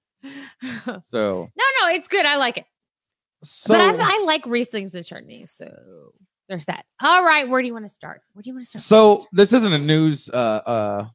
So, 1.03 1.51
no, 1.55 1.63
no, 1.81 1.89
it's 1.93 2.07
good. 2.07 2.25
I 2.25 2.37
like 2.37 2.57
it. 2.57 2.65
so 3.43 3.73
but 3.75 3.81
I'm, 3.81 4.01
I 4.01 4.23
like 4.25 4.43
Rieslings 4.45 4.95
and 4.95 5.05
Chardonnays. 5.05 5.49
So 5.49 6.13
there's 6.49 6.65
that. 6.65 6.85
All 7.03 7.23
right, 7.23 7.47
where 7.47 7.61
do 7.61 7.67
you 7.67 7.73
want 7.73 7.85
to 7.85 7.93
start? 7.93 8.21
Where 8.33 8.41
do 8.41 8.49
you 8.49 8.55
want 8.55 8.65
to 8.65 8.79
start? 8.79 8.83
So 8.83 9.25
this 9.31 9.53
isn't 9.53 9.71
a 9.73 9.77
news 9.77 10.27
uh, 10.29 10.35
uh, 10.37 11.07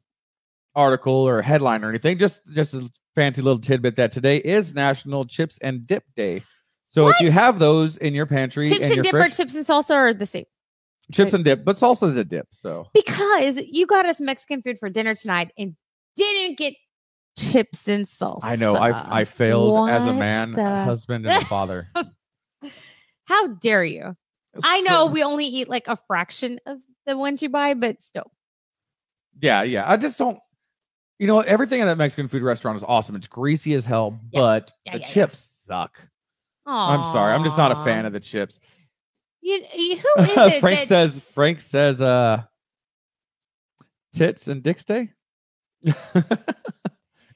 article 0.77 1.13
or 1.13 1.41
headline 1.41 1.83
or 1.83 1.89
anything. 1.89 2.17
Just 2.17 2.49
just 2.53 2.73
a 2.73 2.89
fancy 3.15 3.41
little 3.41 3.59
tidbit 3.59 3.95
that 3.97 4.11
today 4.13 4.37
is 4.37 4.73
National 4.73 5.25
Chips 5.25 5.57
and 5.61 5.85
Dip 5.85 6.03
Day. 6.15 6.43
So 6.87 7.09
if 7.09 7.19
you 7.19 7.31
have 7.31 7.59
those 7.59 7.97
in 7.97 8.13
your 8.13 8.25
pantry 8.27 8.65
chips 8.69 8.85
and 8.85 8.93
and 8.93 9.03
dip 9.03 9.13
or 9.13 9.27
chips 9.27 9.53
and 9.55 9.65
salsa 9.65 9.93
are 9.93 10.13
the 10.13 10.25
same. 10.25 10.45
chips 11.11 11.33
and 11.33 11.43
dip, 11.43 11.65
but 11.65 11.75
salsa 11.75 12.07
is 12.07 12.15
a 12.15 12.23
dip. 12.23 12.47
So 12.51 12.87
Because 12.93 13.57
you 13.57 13.85
got 13.85 14.05
us 14.05 14.21
Mexican 14.21 14.61
food 14.61 14.79
for 14.79 14.89
dinner 14.89 15.13
tonight 15.13 15.51
and 15.57 15.75
didn't 16.15 16.57
get 16.57 16.75
chips 17.37 17.89
and 17.89 18.05
salsa. 18.05 18.39
I 18.43 18.55
know 18.55 18.75
I 18.75 19.19
I 19.21 19.25
failed 19.25 19.89
as 19.89 20.05
a 20.05 20.13
man, 20.13 20.53
the- 20.53 20.61
a 20.61 20.83
husband, 20.85 21.25
and 21.25 21.41
a 21.43 21.45
father. 21.45 21.87
How 23.25 23.47
dare 23.47 23.83
you? 23.83 24.15
I 24.63 24.81
know 24.81 25.07
we 25.07 25.23
only 25.23 25.45
eat 25.45 25.67
like 25.69 25.87
a 25.87 25.97
fraction 26.07 26.59
of 26.65 26.77
the 27.05 27.17
ones 27.17 27.41
you 27.43 27.49
buy, 27.49 27.73
but 27.73 28.01
still. 28.01 28.31
yeah, 29.41 29.61
yeah. 29.63 29.83
I 29.91 29.97
just 29.97 30.17
don't. 30.17 30.39
You 31.19 31.27
know, 31.27 31.39
everything 31.41 31.79
in 31.81 31.87
that 31.87 31.97
Mexican 31.97 32.27
food 32.27 32.43
restaurant 32.43 32.75
is 32.77 32.83
awesome. 32.87 33.15
It's 33.15 33.27
greasy 33.27 33.73
as 33.73 33.85
hell, 33.85 34.19
Yeah. 34.31 34.39
but 34.39 34.71
Yeah, 34.85 34.93
the 34.93 34.99
yeah, 34.99 35.05
chips 35.07 35.63
suck. 35.65 36.07
I'm 36.65 37.03
sorry. 37.13 37.33
I'm 37.33 37.43
just 37.43 37.57
not 37.57 37.71
a 37.71 37.75
fan 37.83 38.05
of 38.05 38.13
the 38.13 38.19
chips. 38.19 38.59
You, 39.41 39.63
you- 39.73 39.97
who 39.97 40.09
is 40.21 40.29
it? 40.31 40.59
Frank 40.59 40.79
that's- 40.79 40.87
says 40.87 41.33
Frank 41.33 41.61
says 41.61 42.01
uh 42.01 42.43
tits 44.13 44.47
and 44.47 44.61
dicks 44.63 44.83
day. 44.83 45.11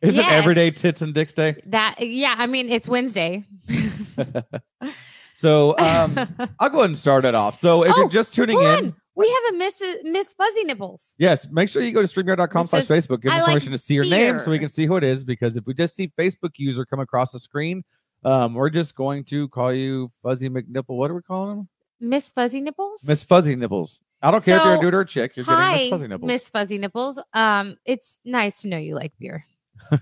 Is 0.01 0.17
it 0.17 0.25
everyday 0.25 0.65
Yes. 0.69 0.81
tits 0.81 1.01
and 1.03 1.13
dicks 1.13 1.33
day? 1.35 1.61
that. 1.67 1.95
Yeah, 1.99 2.33
I 2.37 2.47
mean 2.47 2.69
it's 2.71 2.89
Wednesday. 2.89 3.43
so 5.33 5.77
um 5.77 6.17
I'll 6.59 6.69
go 6.69 6.79
ahead 6.79 6.85
and 6.89 6.97
start 6.97 7.23
it 7.23 7.35
off. 7.35 7.55
So 7.55 7.83
if 7.83 7.93
Oh, 7.95 7.99
you're 8.01 8.09
just 8.09 8.33
tuning 8.33 8.59
in. 8.59 8.95
We 9.21 9.29
have 9.29 9.53
a 9.53 9.57
Miss 9.57 9.81
Miss 10.03 10.33
Fuzzy 10.33 10.63
Nipples. 10.63 11.13
yes, 11.17 11.47
make 11.49 11.69
sure 11.69 11.81
you 11.81 11.91
go 11.93 12.01
to 12.05 12.07
streamyard.com 12.07 12.67
slash 12.67 12.85
Facebook. 12.85 13.21
Give 13.21 13.31
"I 13.31 13.37
us 13.37 13.41
like 13.43 13.47
permission 13.53 13.71
to 13.71 13.77
see 13.77 13.93
your 13.93 14.05
name 14.05 14.39
so 14.39 14.51
we 14.51 14.59
can 14.59 14.69
see 14.69 14.85
who 14.85 14.97
it 14.97 15.03
is. 15.03 15.23
Because 15.23 15.55
if 15.55 15.65
we 15.65 15.73
just 15.73 15.95
see 15.95 16.11
Facebook 16.17 16.51
user 16.57 16.85
come 16.85 16.99
across 16.99 17.31
the 17.31 17.39
screen, 17.39 17.83
um, 18.23 18.53
we're 18.53 18.69
just 18.69 18.95
going 18.95 19.23
to 19.25 19.47
call 19.49 19.73
you 19.73 20.09
Fuzzy 20.21 20.49
McNipple. 20.49 20.97
What 20.97 21.11
are 21.11 21.15
we 21.15 21.21
calling 21.21 21.59
him? 21.59 21.69
Miss 21.99 22.29
Fuzzy 22.29 22.61
Nipples. 22.61 23.07
Miss 23.07 23.23
Fuzzy 23.23 23.55
Nipples. 23.55 24.01
I 24.23 24.31
don't 24.31 24.43
care 24.43 24.57
if 24.57 24.63
you're 24.63 24.75
a 24.75 24.81
dude 24.81 24.93
or 24.93 25.01
a 25.01 25.05
chick. 25.05 25.35
You're 25.35 25.45
getting 25.45 25.59
Hi, 25.59 25.77
Miss 25.77 25.89
Fuzzy 25.89 26.07
Nipples. 26.07 26.27
Miss 26.27 26.49
Fuzzy 26.49 26.77
Nipples. 26.77 27.21
Um, 27.33 27.77
it's 27.85 28.19
nice 28.25 28.61
to 28.61 28.67
know 28.67 28.77
you 28.77 28.95
like 28.95 29.13
beer. 29.19 29.45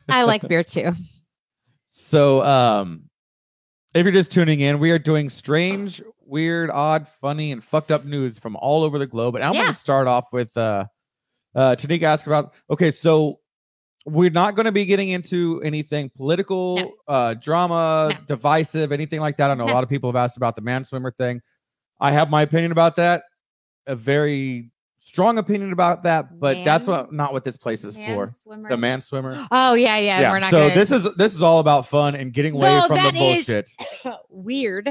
I 0.10 0.24
like 0.24 0.42
beer 0.48 0.64
too. 0.64 0.92
So, 1.90 2.44
um, 2.46 3.09
if 3.96 4.04
you're 4.06 4.14
just 4.14 4.32
tuning 4.32 4.60
in, 4.60 4.80
we 4.80 4.92
are 4.92 5.00
doing 5.00 5.30
strange, 5.30 6.02
weird, 6.26 6.70
odd, 6.70 7.08
funny, 7.08 7.52
and 7.52 7.64
fucked 7.64 7.92
up 7.92 8.06
news 8.06 8.38
from 8.38 8.56
all 8.58 8.84
over 8.84 9.00
the 9.00 9.08
globe. 9.08 9.36
And 9.36 9.44
I'm 9.44 9.54
going 9.54 9.68
to 9.68 9.74
start 9.74 10.08
off 10.08 10.32
with 10.32 10.56
uh, 10.56 10.86
uh, 11.56 11.76
Tanika 11.76 12.04
asked 12.04 12.28
about. 12.28 12.54
Okay, 12.70 12.92
so 12.92 13.40
we're 14.06 14.30
not 14.30 14.56
going 14.56 14.66
to 14.66 14.72
be 14.72 14.86
getting 14.86 15.10
into 15.10 15.62
anything 15.64 16.10
political, 16.16 16.78
No. 16.78 16.94
uh, 17.08 17.34
drama, 17.36 18.10
No. 18.12 18.18
divisive, 18.28 18.92
anything 18.92 19.20
like 19.20 19.38
that. 19.38 19.50
I 19.52 19.56
know 19.56 19.66
a 19.66 19.74
lot 19.74 19.84
of 19.84 19.90
people 19.90 20.10
have 20.10 20.16
asked 20.16 20.38
about 20.38 20.56
the 20.56 20.62
man 20.62 20.84
swimmer 20.84 21.12
thing. 21.12 21.42
I 22.00 22.12
have 22.12 22.30
my 22.30 22.44
opinion 22.44 22.72
about 22.72 22.96
that, 22.98 23.24
a 23.88 23.96
very 23.96 24.72
strong 25.10 25.38
opinion 25.38 25.72
about 25.74 26.04
that, 26.04 26.40
but 26.40 26.64
that's 26.64 26.88
what 26.88 27.12
not 27.12 27.34
what 27.34 27.44
this 27.44 27.58
place 27.58 27.84
is 27.84 27.98
Man 27.98 28.16
for. 28.16 28.32
swimmer. 28.44 28.70
The 28.70 28.78
man 28.78 29.02
swimmer 29.02 29.48
Oh 29.52 29.74
yeah, 29.74 29.98
yeah. 29.98 30.32
We're 30.32 30.40
not 30.40 30.52
so 30.52 30.62
gonna 30.70 30.76
this 30.76 30.92
is 30.92 31.08
this 31.16 31.34
is 31.36 31.42
all 31.42 31.60
about 31.60 31.88
fun 31.88 32.16
and 32.16 32.32
getting 32.32 32.54
away 32.54 32.70
No, 32.78 32.88
from 32.88 32.98
the 32.98 33.02
that 33.04 33.14
bullshit. 33.14 33.70
weird. 34.30 34.86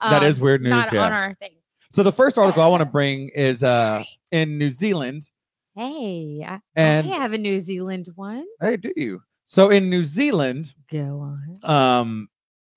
That 0.00 0.22
Um, 0.22 0.24
is 0.24 0.40
weird 0.40 0.62
news, 0.62 0.70
Not 0.70 0.92
yeah. 0.92 1.04
on 1.04 1.12
our 1.12 1.34
thing. 1.34 1.50
So 1.90 2.02
the 2.02 2.12
first 2.12 2.38
article 2.38 2.62
I 2.62 2.68
want 2.68 2.80
to 2.82 2.86
bring 2.98 3.28
is 3.34 3.62
uh 3.64 4.02
in 4.30 4.58
New 4.58 4.70
Zealand. 4.70 5.28
Hey, 5.76 6.44
I, 6.46 6.60
And 6.76 7.06
I 7.12 7.16
have 7.16 7.32
a 7.32 7.38
New 7.38 7.58
Zealand 7.58 8.06
one. 8.14 8.44
hey, 8.60 8.76
do 8.76 8.92
you? 8.96 9.22
So 9.46 9.70
in 9.70 9.90
New 9.90 10.04
Zealand, 10.04 10.72
Go 10.90 11.20
on. 11.20 11.58
um, 11.70 12.28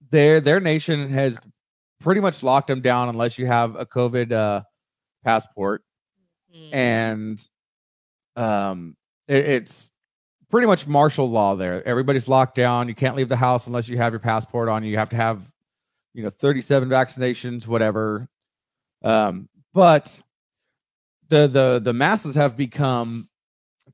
their 0.10 0.42
their 0.42 0.60
nation 0.60 1.10
has 1.10 1.38
pretty 2.01 2.22
much 2.22 2.42
locked 2.44 2.68
them 2.68 2.82
down 2.82 3.08
unless 3.10 3.38
you 3.38 3.46
have 3.46 3.75
a 3.75 3.86
COVID 3.86 4.32
uh, 4.32 4.62
passport, 5.24 5.84
Mm. 6.56 6.74
and 6.74 7.50
um, 8.36 8.96
it- 9.27 9.46
it's 9.46 9.92
pretty 10.50 10.68
much 10.68 10.88
martial 10.88 11.30
law 11.30 11.56
there. 11.56 11.86
Everybody's 11.88 12.27
locked 12.27 12.56
down. 12.56 12.88
You 12.88 12.96
can't 12.96 13.16
leave 13.16 13.30
the 13.30 13.36
house 13.36 13.68
unless 13.68 13.89
you 13.89 13.98
have 13.98 14.13
your 14.13 14.20
passport 14.20 14.70
on 14.70 14.84
you. 14.84 14.98
Have 14.98 15.10
to 15.10 15.16
have, 15.18 15.51
you 16.13 16.24
know, 16.24 16.30
37 16.30 16.88
vaccinations, 16.89 17.68
whatever. 17.68 18.27
Um, 19.04 19.50
but 19.74 20.20
the 21.30 21.48
the 21.48 21.80
the 21.84 21.94
masses 21.94 22.36
have 22.36 22.56
become 22.56 23.27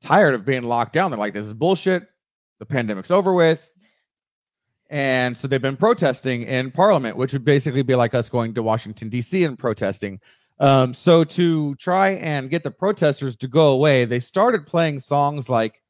tired 0.00 0.34
of 0.34 0.44
being 0.44 0.62
locked 0.62 0.92
down. 0.92 1.10
They're 1.10 1.18
like, 1.18 1.34
this 1.34 1.46
is 1.46 1.52
bullshit. 1.54 2.06
The 2.60 2.66
pandemic's 2.66 3.10
over 3.10 3.32
with. 3.32 3.68
And 4.90 5.36
so 5.36 5.48
they've 5.48 5.60
been 5.60 5.76
protesting 5.76 6.42
in 6.42 6.70
Parliament, 6.70 7.16
which 7.16 7.32
would 7.32 7.44
basically 7.44 7.82
be 7.82 7.94
like 7.94 8.14
us 8.14 8.28
going 8.28 8.54
to 8.54 8.62
Washington 8.62 9.08
D.C. 9.08 9.42
and 9.44 9.58
protesting. 9.58 10.20
Um, 10.60 10.94
so 10.94 11.24
to 11.24 11.74
try 11.76 12.10
and 12.10 12.48
get 12.48 12.62
the 12.62 12.70
protesters 12.70 13.36
to 13.36 13.48
go 13.48 13.72
away, 13.72 14.04
they 14.04 14.20
started 14.20 14.64
playing 14.64 15.00
songs 15.00 15.48
like 15.48 15.82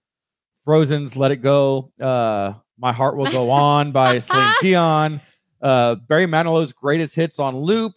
Frozen's 0.64 1.16
"Let 1.16 1.32
It 1.32 1.42
Go," 1.42 1.92
uh, 2.00 2.54
My 2.78 2.92
Heart 2.92 3.16
Will 3.16 3.30
Go 3.30 3.50
On 3.50 3.92
by 3.92 4.18
Celine 4.18 4.54
Dion, 4.60 5.20
uh, 5.60 5.96
Barry 5.96 6.26
Manilow's 6.26 6.72
Greatest 6.72 7.14
Hits 7.14 7.38
on 7.38 7.56
Loop, 7.56 7.92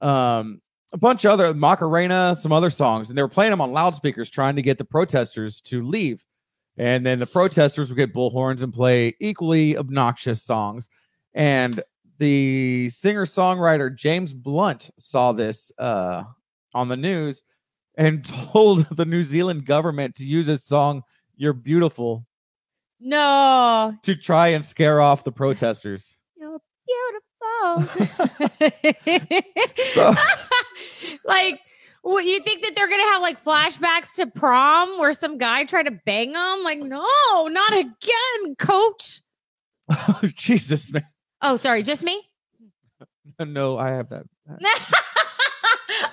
um, 0.00 0.60
a 0.92 0.98
bunch 0.98 1.24
of 1.24 1.30
other 1.30 1.54
Macarena, 1.54 2.34
some 2.36 2.52
other 2.52 2.70
songs, 2.70 3.08
and 3.08 3.16
they 3.16 3.22
were 3.22 3.28
playing 3.28 3.50
them 3.50 3.60
on 3.60 3.72
loudspeakers, 3.72 4.30
trying 4.30 4.56
to 4.56 4.62
get 4.62 4.78
the 4.78 4.84
protesters 4.84 5.60
to 5.62 5.86
leave. 5.86 6.24
And 6.76 7.04
then 7.04 7.18
the 7.18 7.26
protesters 7.26 7.88
would 7.90 7.96
get 7.96 8.14
bullhorns 8.14 8.62
and 8.62 8.72
play 8.72 9.14
equally 9.20 9.76
obnoxious 9.76 10.42
songs. 10.42 10.88
And 11.34 11.82
the 12.20 12.88
singer 12.90 13.24
songwriter 13.24 13.92
James 13.94 14.32
Blunt 14.32 14.90
saw 14.98 15.32
this 15.32 15.72
uh, 15.78 16.22
on 16.74 16.88
the 16.88 16.96
news 16.96 17.42
and 17.96 18.24
told 18.52 18.86
the 18.94 19.04
New 19.06 19.24
Zealand 19.24 19.66
government 19.66 20.14
to 20.16 20.24
use 20.26 20.46
his 20.46 20.62
song 20.64 21.02
"You're 21.36 21.52
Beautiful" 21.54 22.24
No. 23.00 23.94
to 24.02 24.14
try 24.14 24.48
and 24.48 24.62
scare 24.64 25.00
off 25.00 25.24
the 25.24 25.32
protesters. 25.32 26.16
You're 26.36 26.60
beautiful. 26.86 27.20
So- 29.90 30.14
like, 31.24 31.58
what 32.02 32.24
you 32.24 32.40
think 32.40 32.62
that 32.62 32.76
they're 32.76 32.88
gonna 32.88 33.02
have 33.12 33.22
like 33.22 33.42
flashbacks 33.42 34.14
to 34.16 34.26
prom 34.26 34.98
where 34.98 35.12
some 35.14 35.38
guy 35.38 35.64
tried 35.64 35.84
to 35.84 35.98
bang 36.04 36.32
them? 36.32 36.62
Like, 36.64 36.78
no, 36.78 37.48
not 37.48 37.72
again, 37.72 38.54
coach. 38.58 39.22
Oh, 39.90 40.20
Jesus, 40.22 40.92
man! 40.92 41.02
Oh, 41.42 41.56
sorry, 41.56 41.82
just 41.82 42.04
me. 42.04 42.22
No, 43.38 43.78
I 43.78 43.90
have 43.90 44.10
that. 44.10 44.26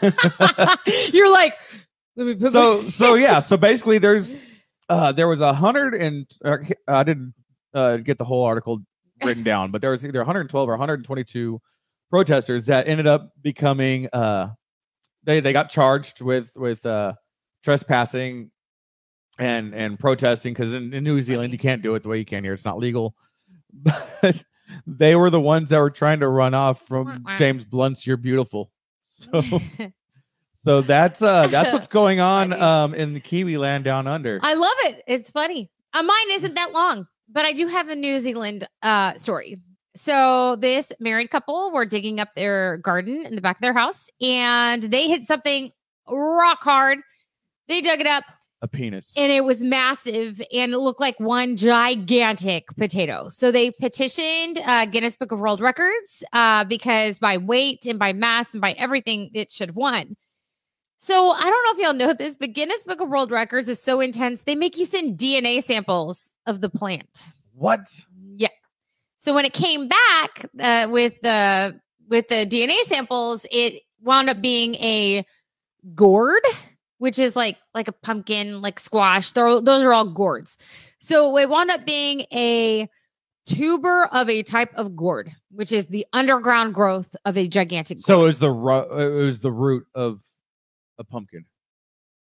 You're 1.13 1.31
like, 1.31 1.55
let 2.17 2.27
me 2.27 2.35
put 2.35 2.51
so 2.51 2.81
my- 2.81 2.89
so 2.89 3.13
yeah 3.15 3.39
so 3.39 3.55
basically 3.57 3.97
there's 3.99 4.37
uh 4.89 5.11
there 5.11 5.27
was 5.27 5.39
a 5.39 5.53
hundred 5.53 5.93
and 5.93 6.25
uh, 6.43 6.57
i 6.87 7.03
didn't 7.03 7.33
uh 7.73 7.97
get 7.97 8.17
the 8.17 8.25
whole 8.25 8.43
article 8.43 8.79
written 9.23 9.43
down 9.51 9.71
but 9.71 9.81
there 9.81 9.91
was 9.91 10.05
either 10.05 10.19
112 10.19 10.67
or 10.67 10.71
122 10.71 11.61
protesters 12.09 12.65
that 12.65 12.87
ended 12.87 13.05
up 13.07 13.29
becoming 13.41 14.09
uh 14.13 14.49
they 15.23 15.39
they 15.39 15.53
got 15.53 15.69
charged 15.69 16.21
with 16.21 16.51
with 16.55 16.85
uh 16.85 17.13
trespassing 17.63 18.49
and 19.37 19.75
and 19.75 19.99
protesting 19.99 20.53
because 20.53 20.73
in, 20.73 20.93
in 20.93 21.03
new 21.03 21.21
zealand 21.21 21.53
you 21.53 21.59
can't 21.59 21.83
do 21.83 21.93
it 21.95 22.01
the 22.03 22.09
way 22.09 22.17
you 22.17 22.25
can 22.25 22.43
here 22.43 22.53
it's 22.53 22.65
not 22.65 22.79
legal 22.79 23.15
but 23.71 24.43
they 24.85 25.15
were 25.15 25.29
the 25.29 25.41
ones 25.41 25.69
that 25.69 25.79
were 25.79 25.89
trying 25.89 26.19
to 26.19 26.27
run 26.27 26.53
off 26.53 26.85
from 26.87 27.25
james 27.37 27.65
blunt's 27.65 28.05
you're 28.05 28.17
beautiful 28.17 28.71
so 29.05 29.41
so 30.67 30.81
that's 30.81 31.21
uh 31.21 31.47
that's 31.47 31.71
what's 31.71 31.87
going 31.87 32.19
on 32.19 32.51
um 32.51 32.93
in 32.93 33.13
the 33.13 33.21
Kiwi 33.21 33.57
land 33.57 33.85
down 33.85 34.05
under. 34.05 34.39
I 34.43 34.53
love 34.55 34.75
it. 34.79 35.03
It's 35.07 35.31
funny. 35.31 35.71
Uh, 35.93 36.03
mine 36.03 36.31
isn't 36.31 36.55
that 36.55 36.73
long, 36.73 37.07
but 37.31 37.45
I 37.45 37.53
do 37.53 37.67
have 37.67 37.87
a 37.87 37.95
New 37.95 38.19
Zealand 38.19 38.67
uh, 38.83 39.13
story. 39.13 39.61
So 39.95 40.57
this 40.57 40.91
married 40.99 41.29
couple 41.29 41.71
were 41.71 41.85
digging 41.85 42.19
up 42.19 42.29
their 42.35 42.77
garden 42.77 43.25
in 43.25 43.35
the 43.35 43.41
back 43.41 43.57
of 43.57 43.61
their 43.61 43.73
house, 43.73 44.09
and 44.21 44.83
they 44.83 45.07
hit 45.07 45.23
something 45.23 45.71
rock 46.07 46.59
hard. 46.61 46.99
They 47.69 47.81
dug 47.81 48.01
it 48.01 48.07
up, 48.07 48.23
A 48.61 48.67
penis. 48.67 49.13
and 49.15 49.31
it 49.31 49.43
was 49.43 49.61
massive, 49.61 50.41
and 50.51 50.73
it 50.73 50.77
looked 50.79 50.99
like 50.99 51.19
one 51.19 51.55
gigantic 51.55 52.67
potato. 52.75 53.29
So 53.29 53.51
they 53.51 53.69
petitioned 53.71 54.57
uh, 54.65 54.85
Guinness 54.85 55.15
Book 55.15 55.31
of 55.31 55.39
World 55.39 55.61
Records 55.61 56.23
uh, 56.33 56.63
because 56.63 57.19
by 57.19 57.37
weight 57.37 57.85
and 57.85 57.99
by 57.99 58.13
mass 58.13 58.53
and 58.53 58.61
by 58.61 58.71
everything, 58.71 59.29
it 59.33 59.51
should 59.51 59.69
have 59.69 59.75
won. 59.77 60.15
So 60.97 61.31
I 61.31 61.41
don't 61.43 61.51
know 61.51 61.71
if 61.71 61.85
y'all 61.85 62.07
know 62.07 62.13
this, 62.13 62.35
but 62.35 62.53
Guinness 62.53 62.81
Book 62.83 62.99
of 62.99 63.09
World 63.09 63.29
Records 63.29 63.69
is 63.69 63.79
so 63.79 63.99
intense. 64.01 64.43
They 64.43 64.55
make 64.55 64.77
you 64.77 64.85
send 64.85 65.19
DNA 65.19 65.61
samples 65.61 66.33
of 66.47 66.59
the 66.61 66.69
plant. 66.69 67.27
what? 67.53 67.81
Yeah. 68.35 68.47
So 69.17 69.35
when 69.35 69.45
it 69.45 69.53
came 69.53 69.87
back 69.87 70.45
uh, 70.59 70.87
with 70.89 71.13
the 71.21 71.79
with 72.07 72.27
the 72.29 72.45
DNA 72.47 72.77
samples, 72.85 73.45
it 73.51 73.83
wound 74.01 74.29
up 74.29 74.41
being 74.41 74.73
a 74.75 75.23
gourd, 75.93 76.41
which 76.97 77.19
is 77.19 77.35
like 77.35 77.57
like 77.73 77.87
a 77.87 77.91
pumpkin, 77.91 78.61
like 78.61 78.79
squash. 78.79 79.31
They're, 79.31 79.61
those 79.61 79.83
are 79.83 79.93
all 79.93 80.05
gourds. 80.05 80.57
So 80.99 81.37
it 81.37 81.49
wound 81.49 81.69
up 81.71 81.85
being 81.85 82.21
a 82.33 82.87
tuber 83.45 84.09
of 84.11 84.29
a 84.29 84.43
type 84.43 84.73
of 84.75 84.95
gourd, 84.95 85.31
which 85.51 85.71
is 85.71 85.87
the 85.87 86.05
underground 86.13 86.73
growth 86.73 87.15
of 87.25 87.37
a 87.37 87.47
gigantic. 87.47 87.99
So 87.99 88.15
it 88.15 88.17
gourd. 88.17 88.25
was 88.27 88.39
the 88.39 88.51
ru- 88.51 89.19
it 89.21 89.25
was 89.25 89.39
the 89.39 89.51
root 89.51 89.85
of 89.95 90.21
a 90.99 91.03
pumpkin. 91.03 91.45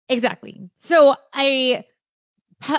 Exactly. 0.08 0.70
So 0.76 1.16
a 1.36 1.84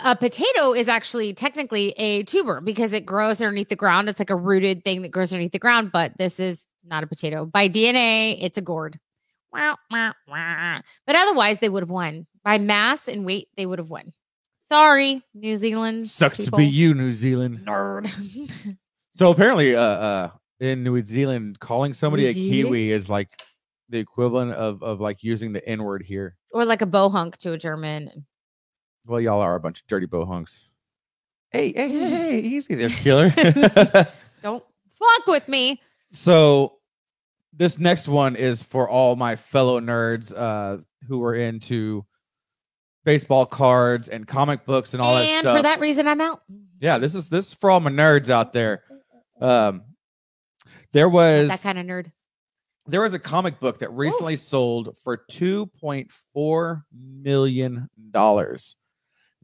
a 0.04 0.16
potato 0.16 0.74
is 0.74 0.88
actually 0.88 1.34
technically 1.34 1.92
a 1.98 2.24
tuber 2.24 2.62
because 2.62 2.94
it 2.94 3.06
grows 3.06 3.42
underneath 3.42 3.70
the 3.70 3.75
ground. 3.75 4.10
It's 4.10 4.20
like 4.20 4.30
a 4.30 4.36
rooted 4.36 4.84
thing 4.84 5.04
that 5.04 5.12
grows 5.12 5.32
underneath 5.32 5.51
the 5.51 5.60
ground, 5.60 5.92
but 5.92 6.18
this 6.18 6.39
is 6.39 6.68
not 6.84 7.04
a 7.04 7.08
potato. 7.08 7.46
By 7.46 7.70
DNA, 7.70 8.38
it's 8.42 8.58
a 8.58 8.62
gourd. 8.62 9.00
Wah, 9.57 9.75
wah, 9.91 10.13
wah. 10.27 10.79
But 11.07 11.15
otherwise, 11.15 11.59
they 11.59 11.69
would 11.69 11.81
have 11.83 11.89
won. 11.89 12.27
By 12.43 12.59
mass 12.59 13.07
and 13.07 13.25
weight, 13.25 13.47
they 13.57 13.65
would 13.65 13.79
have 13.79 13.89
won. 13.89 14.11
Sorry, 14.59 15.23
New 15.33 15.55
Zealand. 15.55 16.05
Sucks 16.07 16.37
people. 16.39 16.57
to 16.59 16.63
be 16.63 16.67
you, 16.67 16.93
New 16.93 17.11
Zealand. 17.11 17.59
Nerd. 17.65 18.09
So 19.13 19.31
apparently, 19.31 19.75
uh, 19.75 19.81
uh, 19.81 20.29
in 20.59 20.83
New 20.83 21.03
Zealand, 21.03 21.59
calling 21.59 21.91
somebody 21.91 22.21
New 22.25 22.29
a 22.29 22.33
Zealand? 22.33 22.65
Kiwi 22.67 22.91
is 22.91 23.09
like 23.09 23.31
the 23.89 23.97
equivalent 23.97 24.51
of 24.51 24.83
of 24.83 25.01
like 25.01 25.23
using 25.23 25.53
the 25.53 25.67
N 25.67 25.83
word 25.83 26.03
here. 26.03 26.35
or 26.53 26.65
like 26.65 26.83
a 26.83 26.85
bohunk 26.85 27.35
to 27.37 27.53
a 27.53 27.57
German. 27.57 28.27
Well, 29.07 29.19
y'all 29.19 29.41
are 29.41 29.55
a 29.55 29.59
bunch 29.59 29.81
of 29.81 29.87
dirty 29.87 30.05
bohunks. 30.05 30.69
Hey, 31.49 31.73
hey, 31.75 31.89
hey, 31.89 32.09
hey, 32.09 32.39
easy 32.41 32.75
there, 32.75 32.89
killer. 33.01 33.31
Don't 34.43 34.63
fuck 34.99 35.25
with 35.25 35.47
me. 35.47 35.81
so 36.11 36.76
this 37.57 37.79
next 37.79 38.07
one 38.07 38.35
is 38.35 38.61
for 38.63 38.87
all 38.87 39.15
my 39.15 39.35
fellow 39.35 39.79
nerds 39.79 40.33
uh 40.37 40.81
who 41.07 41.23
are 41.23 41.35
into 41.35 42.05
baseball 43.03 43.45
cards 43.45 44.07
and 44.09 44.27
comic 44.27 44.65
books 44.65 44.93
and 44.93 45.01
all 45.01 45.13
that 45.15 45.23
and 45.25 45.41
stuff. 45.41 45.57
for 45.57 45.63
that 45.63 45.79
reason, 45.79 46.07
I'm 46.07 46.21
out. 46.21 46.41
yeah, 46.79 46.97
this 46.97 47.15
is 47.15 47.29
this 47.29 47.47
is 47.49 47.53
for 47.53 47.69
all 47.71 47.79
my 47.79 47.91
nerds 47.91 48.29
out 48.29 48.53
there. 48.53 48.83
Um 49.41 49.81
there 50.93 51.09
was 51.09 51.49
that 51.49 51.61
kind 51.61 51.77
of 51.79 51.85
nerd. 51.85 52.11
there 52.87 53.01
was 53.01 53.13
a 53.13 53.19
comic 53.19 53.59
book 53.59 53.79
that 53.79 53.91
recently 53.91 54.35
sold 54.35 54.97
for 55.03 55.23
2.4 55.31 56.83
million 56.93 57.89
dollars 58.11 58.75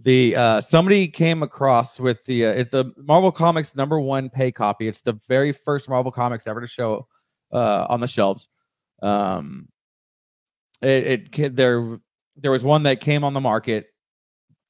the 0.02 0.36
uh 0.36 0.60
somebody 0.62 1.08
came 1.08 1.44
across 1.44 2.00
with 2.00 2.24
the 2.26 2.46
uh, 2.46 2.50
it, 2.50 2.72
the 2.72 2.92
marvel 2.98 3.32
comics 3.32 3.76
number 3.76 4.00
one 4.00 4.30
pay 4.30 4.52
copy 4.52 4.88
it's 4.88 5.02
the 5.02 5.14
very 5.28 5.52
first 5.52 5.88
marvel 5.90 6.12
comics 6.12 6.48
ever 6.48 6.60
to 6.62 6.68
show 6.68 7.06
uh 7.54 7.86
on 7.90 8.00
the 8.02 8.08
shelves 8.08 8.50
um 9.02 9.68
it, 10.82 11.32
it 11.38 11.56
there 11.56 12.00
there 12.36 12.52
was 12.52 12.64
one 12.64 12.84
that 12.84 13.00
came 13.00 13.24
on 13.24 13.34
the 13.34 13.42
market 13.42 13.88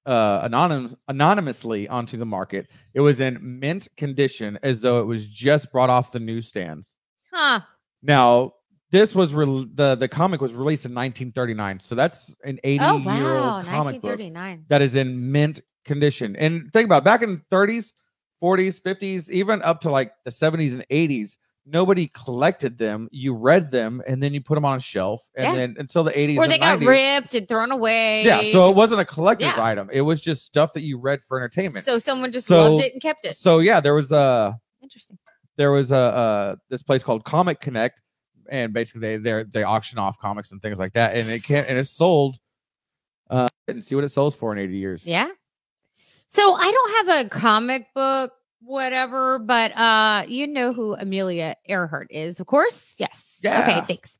uh 0.06 0.42
anonymous 0.44 0.96
anonymously 1.08 1.88
onto 1.88 2.18
the 2.18 2.25
market 2.25 2.68
it 2.94 3.00
was 3.02 3.20
in 3.22 3.60
mint 3.60 3.88
condition 3.98 4.60
as 4.63 4.82
though 4.82 5.00
it 5.00 5.06
was 5.06 5.25
just 5.28 5.72
brought 5.72 5.90
off 5.90 6.12
the 6.12 6.20
newsstands 6.20 6.98
Huh. 7.32 7.62
now, 8.04 8.52
this 8.92 9.16
was 9.16 9.34
re- 9.34 9.68
the 9.74 9.96
the 9.96 10.08
comic 10.08 10.40
was 10.40 10.54
released 10.54 10.86
in 10.86 10.94
1939, 10.94 11.80
so 11.80 11.96
that's 11.96 12.36
an 12.44 12.60
80 12.63 12.84
Oh 12.84 12.98
year 12.98 13.34
wow, 13.34 13.46
old 13.46 13.66
comic 13.66 14.02
book 14.02 14.20
1939. 14.20 14.66
that 14.70 14.82
is 14.84 14.94
in 14.94 15.32
mint 15.32 15.62
condition. 15.84 16.36
And 16.36 16.72
think 16.72 16.86
about 16.86 17.02
it, 17.02 17.06
back 17.06 17.24
in 17.24 17.36
the 17.38 17.42
30s, 17.50 17.94
40s, 18.40 18.80
50s, 18.80 19.32
even 19.32 19.63
up 19.63 19.82
to 19.82 19.90
like 19.90 20.12
the 20.25 20.32
70s 20.32 20.74
and 20.74 20.86
80s, 20.92 21.38
nobody 21.65 22.08
collected 22.08 22.77
them. 22.77 23.08
You 23.12 23.34
read 23.34 23.72
them, 23.72 24.01
and 24.08 24.22
then 24.22 24.34
you 24.34 24.41
put 24.41 24.55
them 24.55 24.65
on 24.65 24.77
a 24.77 24.82
shelf, 24.82 25.29
and 25.36 25.46
Yeah. 25.46 25.55
then 25.55 25.75
until 25.79 26.03
the 26.03 26.12
80s 26.17 26.38
Or 26.38 26.48
they 26.48 26.58
got 26.58 26.79
90s. 26.79 26.88
ripped 26.88 27.36
and 27.36 27.48
thrown 27.48 27.72
away. 27.72 28.24
Yeah, 28.25 28.41
so 28.41 28.70
it 28.70 28.75
wasn't 28.75 29.01
a 29.01 29.05
collector's 29.05 29.55
Yeah. 29.55 29.63
item. 29.63 29.89
It 29.91 30.01
was 30.01 30.20
just 30.22 30.46
stuff 30.46 30.74
that 30.74 30.82
you 30.82 30.98
read 30.98 31.24
for 31.24 31.38
entertainment. 31.38 31.86
So 31.86 31.98
someone 32.00 32.32
just 32.32 32.48
So- 32.48 32.72
loved 32.72 32.84
it 32.84 32.93
and 32.93 33.01
kept 33.01 33.25
it. 33.25 33.36
so 33.36 33.60
yeah, 33.60 33.79
there 33.79 33.96
was 33.96 34.12
a 34.12 34.58
Interesting. 34.82 35.17
there 35.58 35.72
was 35.72 35.91
a 35.91 35.96
uh 35.98 36.55
this 36.70 36.84
place 36.84 37.03
called 37.03 37.24
Comic 37.24 37.60
Connect, 37.62 38.01
and 38.50 38.74
basically 38.74 39.01
they 39.01 39.17
they 39.17 39.43
they 39.43 39.63
auction 39.63 39.98
off 40.00 40.17
comics 40.20 40.51
and 40.51 40.62
things 40.62 40.79
like 40.79 40.93
that, 40.93 41.15
and 41.15 41.29
it 41.29 41.43
can't 41.43 41.67
and 41.67 41.77
it's 41.77 41.89
sold. 41.91 42.38
Uh, 43.29 43.48
and 43.67 43.82
see 43.84 43.96
what 43.96 44.03
it 44.03 44.10
sells 44.10 44.36
for 44.36 44.51
in 44.51 44.60
eighty 44.60 44.77
years. 44.77 45.08
Yeah. 45.08 45.29
So 46.27 46.53
I 46.53 46.72
don't 46.72 47.08
have 47.08 47.25
a 47.25 47.29
comic 47.29 47.88
book, 47.96 48.32
whatever, 48.65 49.39
but 49.39 49.75
uh, 49.77 50.24
you 50.27 50.48
know 50.48 50.74
who 50.74 50.96
Amelia 50.96 51.55
Earhart 51.67 52.08
is, 52.10 52.39
of 52.39 52.48
course. 52.48 52.96
Yes. 53.00 53.39
Yeah. 53.43 53.62
Okay. 53.62 53.82
Thanks. 53.88 54.17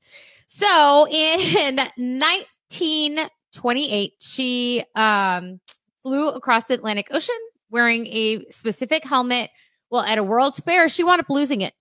So 0.47 1.07
in 1.09 1.77
1928, 1.97 4.13
she 4.19 4.83
um 4.95 5.59
flew 6.03 6.29
across 6.29 6.65
the 6.65 6.73
Atlantic 6.73 7.07
Ocean 7.12 7.35
wearing 7.69 8.07
a 8.07 8.43
specific 8.50 9.05
helmet. 9.05 9.50
Well, 9.89 10.03
at 10.03 10.17
a 10.17 10.23
World's 10.23 10.59
Fair, 10.59 10.89
she 10.89 11.03
wound 11.03 11.21
up 11.21 11.27
losing 11.29 11.62
it. 11.62 11.73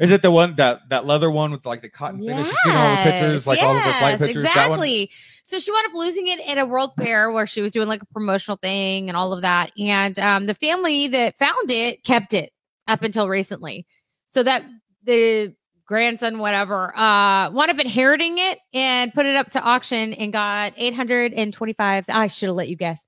Is 0.00 0.10
it 0.10 0.22
the 0.22 0.30
one 0.30 0.54
that 0.56 0.80
that 0.90 1.06
leather 1.06 1.30
one 1.30 1.50
with 1.50 1.66
like 1.66 1.82
the 1.82 1.88
cotton 1.88 2.20
thing 2.20 2.28
that 2.28 2.46
you 2.46 2.52
see 2.52 2.70
in 2.70 2.76
all 2.76 2.90
the 2.90 3.10
pictures, 3.10 3.46
like 3.46 3.62
all 3.62 3.76
of 3.76 3.84
the 3.84 3.92
flight 3.92 4.10
yes, 4.12 4.20
pictures? 4.20 4.42
That 4.44 4.70
one? 4.70 4.78
Exactly. 4.78 5.10
So 5.42 5.58
she 5.58 5.72
wound 5.72 5.86
up 5.86 5.94
losing 5.94 6.28
it 6.28 6.48
at 6.48 6.58
a 6.58 6.66
world 6.66 6.92
fair 6.98 7.30
where 7.30 7.46
she 7.46 7.60
was 7.60 7.72
doing 7.72 7.88
like 7.88 8.02
a 8.02 8.06
promotional 8.06 8.58
thing 8.60 9.08
and 9.08 9.16
all 9.16 9.32
of 9.32 9.42
that. 9.42 9.72
And 9.78 10.18
um, 10.18 10.46
the 10.46 10.54
family 10.54 11.08
that 11.08 11.38
found 11.38 11.70
it 11.70 12.04
kept 12.04 12.34
it 12.34 12.50
up 12.86 13.02
until 13.02 13.28
recently. 13.28 13.86
So 14.26 14.42
that 14.42 14.62
the 15.04 15.54
grandson, 15.86 16.38
whatever, 16.38 16.96
uh, 16.96 17.50
wound 17.50 17.70
up 17.70 17.78
inheriting 17.78 18.38
it 18.38 18.58
and 18.74 19.12
put 19.14 19.24
it 19.24 19.36
up 19.36 19.50
to 19.52 19.62
auction 19.62 20.12
and 20.12 20.32
got 20.32 20.74
eight 20.76 20.94
hundred 20.94 21.32
and 21.32 21.52
twenty-five. 21.52 22.04
I 22.08 22.26
should 22.26 22.48
have 22.48 22.56
let 22.56 22.68
you 22.68 22.76
guess, 22.76 23.06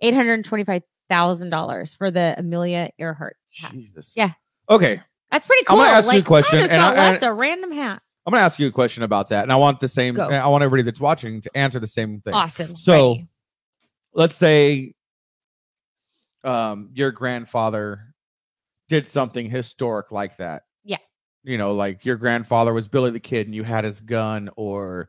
eight 0.00 0.14
hundred 0.14 0.42
twenty-five 0.44 0.82
thousand 1.10 1.50
dollars 1.50 1.94
for 1.94 2.10
the 2.10 2.34
Amelia 2.38 2.90
Earhart. 2.98 3.36
hat. 3.60 3.72
Jesus. 3.72 4.14
Yeah. 4.16 4.32
Okay. 4.70 5.02
That's 5.32 5.46
pretty 5.46 5.64
cool. 5.64 5.80
I'm 5.80 5.86
gonna 5.86 5.96
ask 5.98 6.12
you 6.12 6.20
a 6.20 6.22
question, 6.22 6.58
I 6.58 6.62
just 6.62 6.72
and 6.72 6.78
got 6.80 6.96
I- 6.96 7.10
left 7.10 7.22
a 7.24 7.32
random 7.32 7.72
hat. 7.72 8.02
I'm 8.24 8.30
gonna 8.32 8.44
ask 8.44 8.60
you 8.60 8.68
a 8.68 8.70
question 8.70 9.02
about 9.02 9.30
that, 9.30 9.42
and 9.42 9.52
I 9.52 9.56
want 9.56 9.80
the 9.80 9.88
same. 9.88 10.14
Go. 10.14 10.28
I 10.28 10.46
want 10.46 10.62
everybody 10.62 10.84
that's 10.84 11.00
watching 11.00 11.40
to 11.40 11.50
answer 11.56 11.80
the 11.80 11.88
same 11.88 12.20
thing. 12.20 12.34
Awesome. 12.34 12.76
So- 12.76 13.08
Ready. 13.08 13.28
Let's 14.14 14.36
say, 14.36 14.94
um, 16.44 16.90
your 16.92 17.10
grandfather 17.12 18.14
did 18.88 19.06
something 19.06 19.48
historic 19.48 20.12
like 20.12 20.36
that. 20.36 20.62
Yeah. 20.84 20.98
You 21.44 21.56
know, 21.58 21.74
like 21.74 22.04
your 22.04 22.16
grandfather 22.16 22.72
was 22.72 22.88
Billy 22.88 23.10
the 23.10 23.20
Kid, 23.20 23.46
and 23.46 23.54
you 23.54 23.64
had 23.64 23.84
his 23.84 24.00
gun, 24.00 24.50
or 24.56 25.08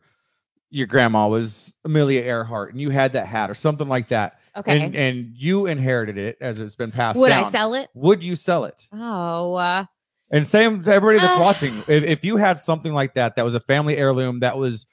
your 0.69 0.87
grandma 0.87 1.27
was 1.27 1.73
Amelia 1.83 2.21
Earhart, 2.21 2.71
and 2.71 2.81
you 2.81 2.89
had 2.91 3.13
that 3.13 3.27
hat, 3.27 3.49
or 3.51 3.55
something 3.55 3.87
like 3.89 4.07
that. 4.07 4.39
okay. 4.55 4.81
And 4.81 4.95
and 4.95 5.33
you 5.35 5.65
inherited 5.65 6.17
it 6.17 6.37
as 6.39 6.59
it's 6.59 6.75
been 6.75 6.91
passed 6.91 7.19
Would 7.19 7.29
down. 7.29 7.43
I 7.43 7.49
sell 7.51 7.73
it? 7.73 7.89
Would 7.93 8.23
you 8.23 8.35
sell 8.35 8.65
it? 8.65 8.87
Oh, 8.93 9.55
uh, 9.55 9.85
And 10.33 10.47
same 10.47 10.83
to 10.83 10.91
everybody 10.91 11.19
that's 11.19 11.39
watching. 11.39 11.73
If, 11.87 12.03
if 12.03 12.25
you 12.25 12.37
had 12.37 12.57
something 12.57 12.91
like 12.91 13.13
that, 13.13 13.35
that 13.35 13.45
was 13.45 13.53
a 13.53 13.59
family 13.59 13.95
heirloom, 13.95 14.39
that 14.39 14.57
was 14.57 14.87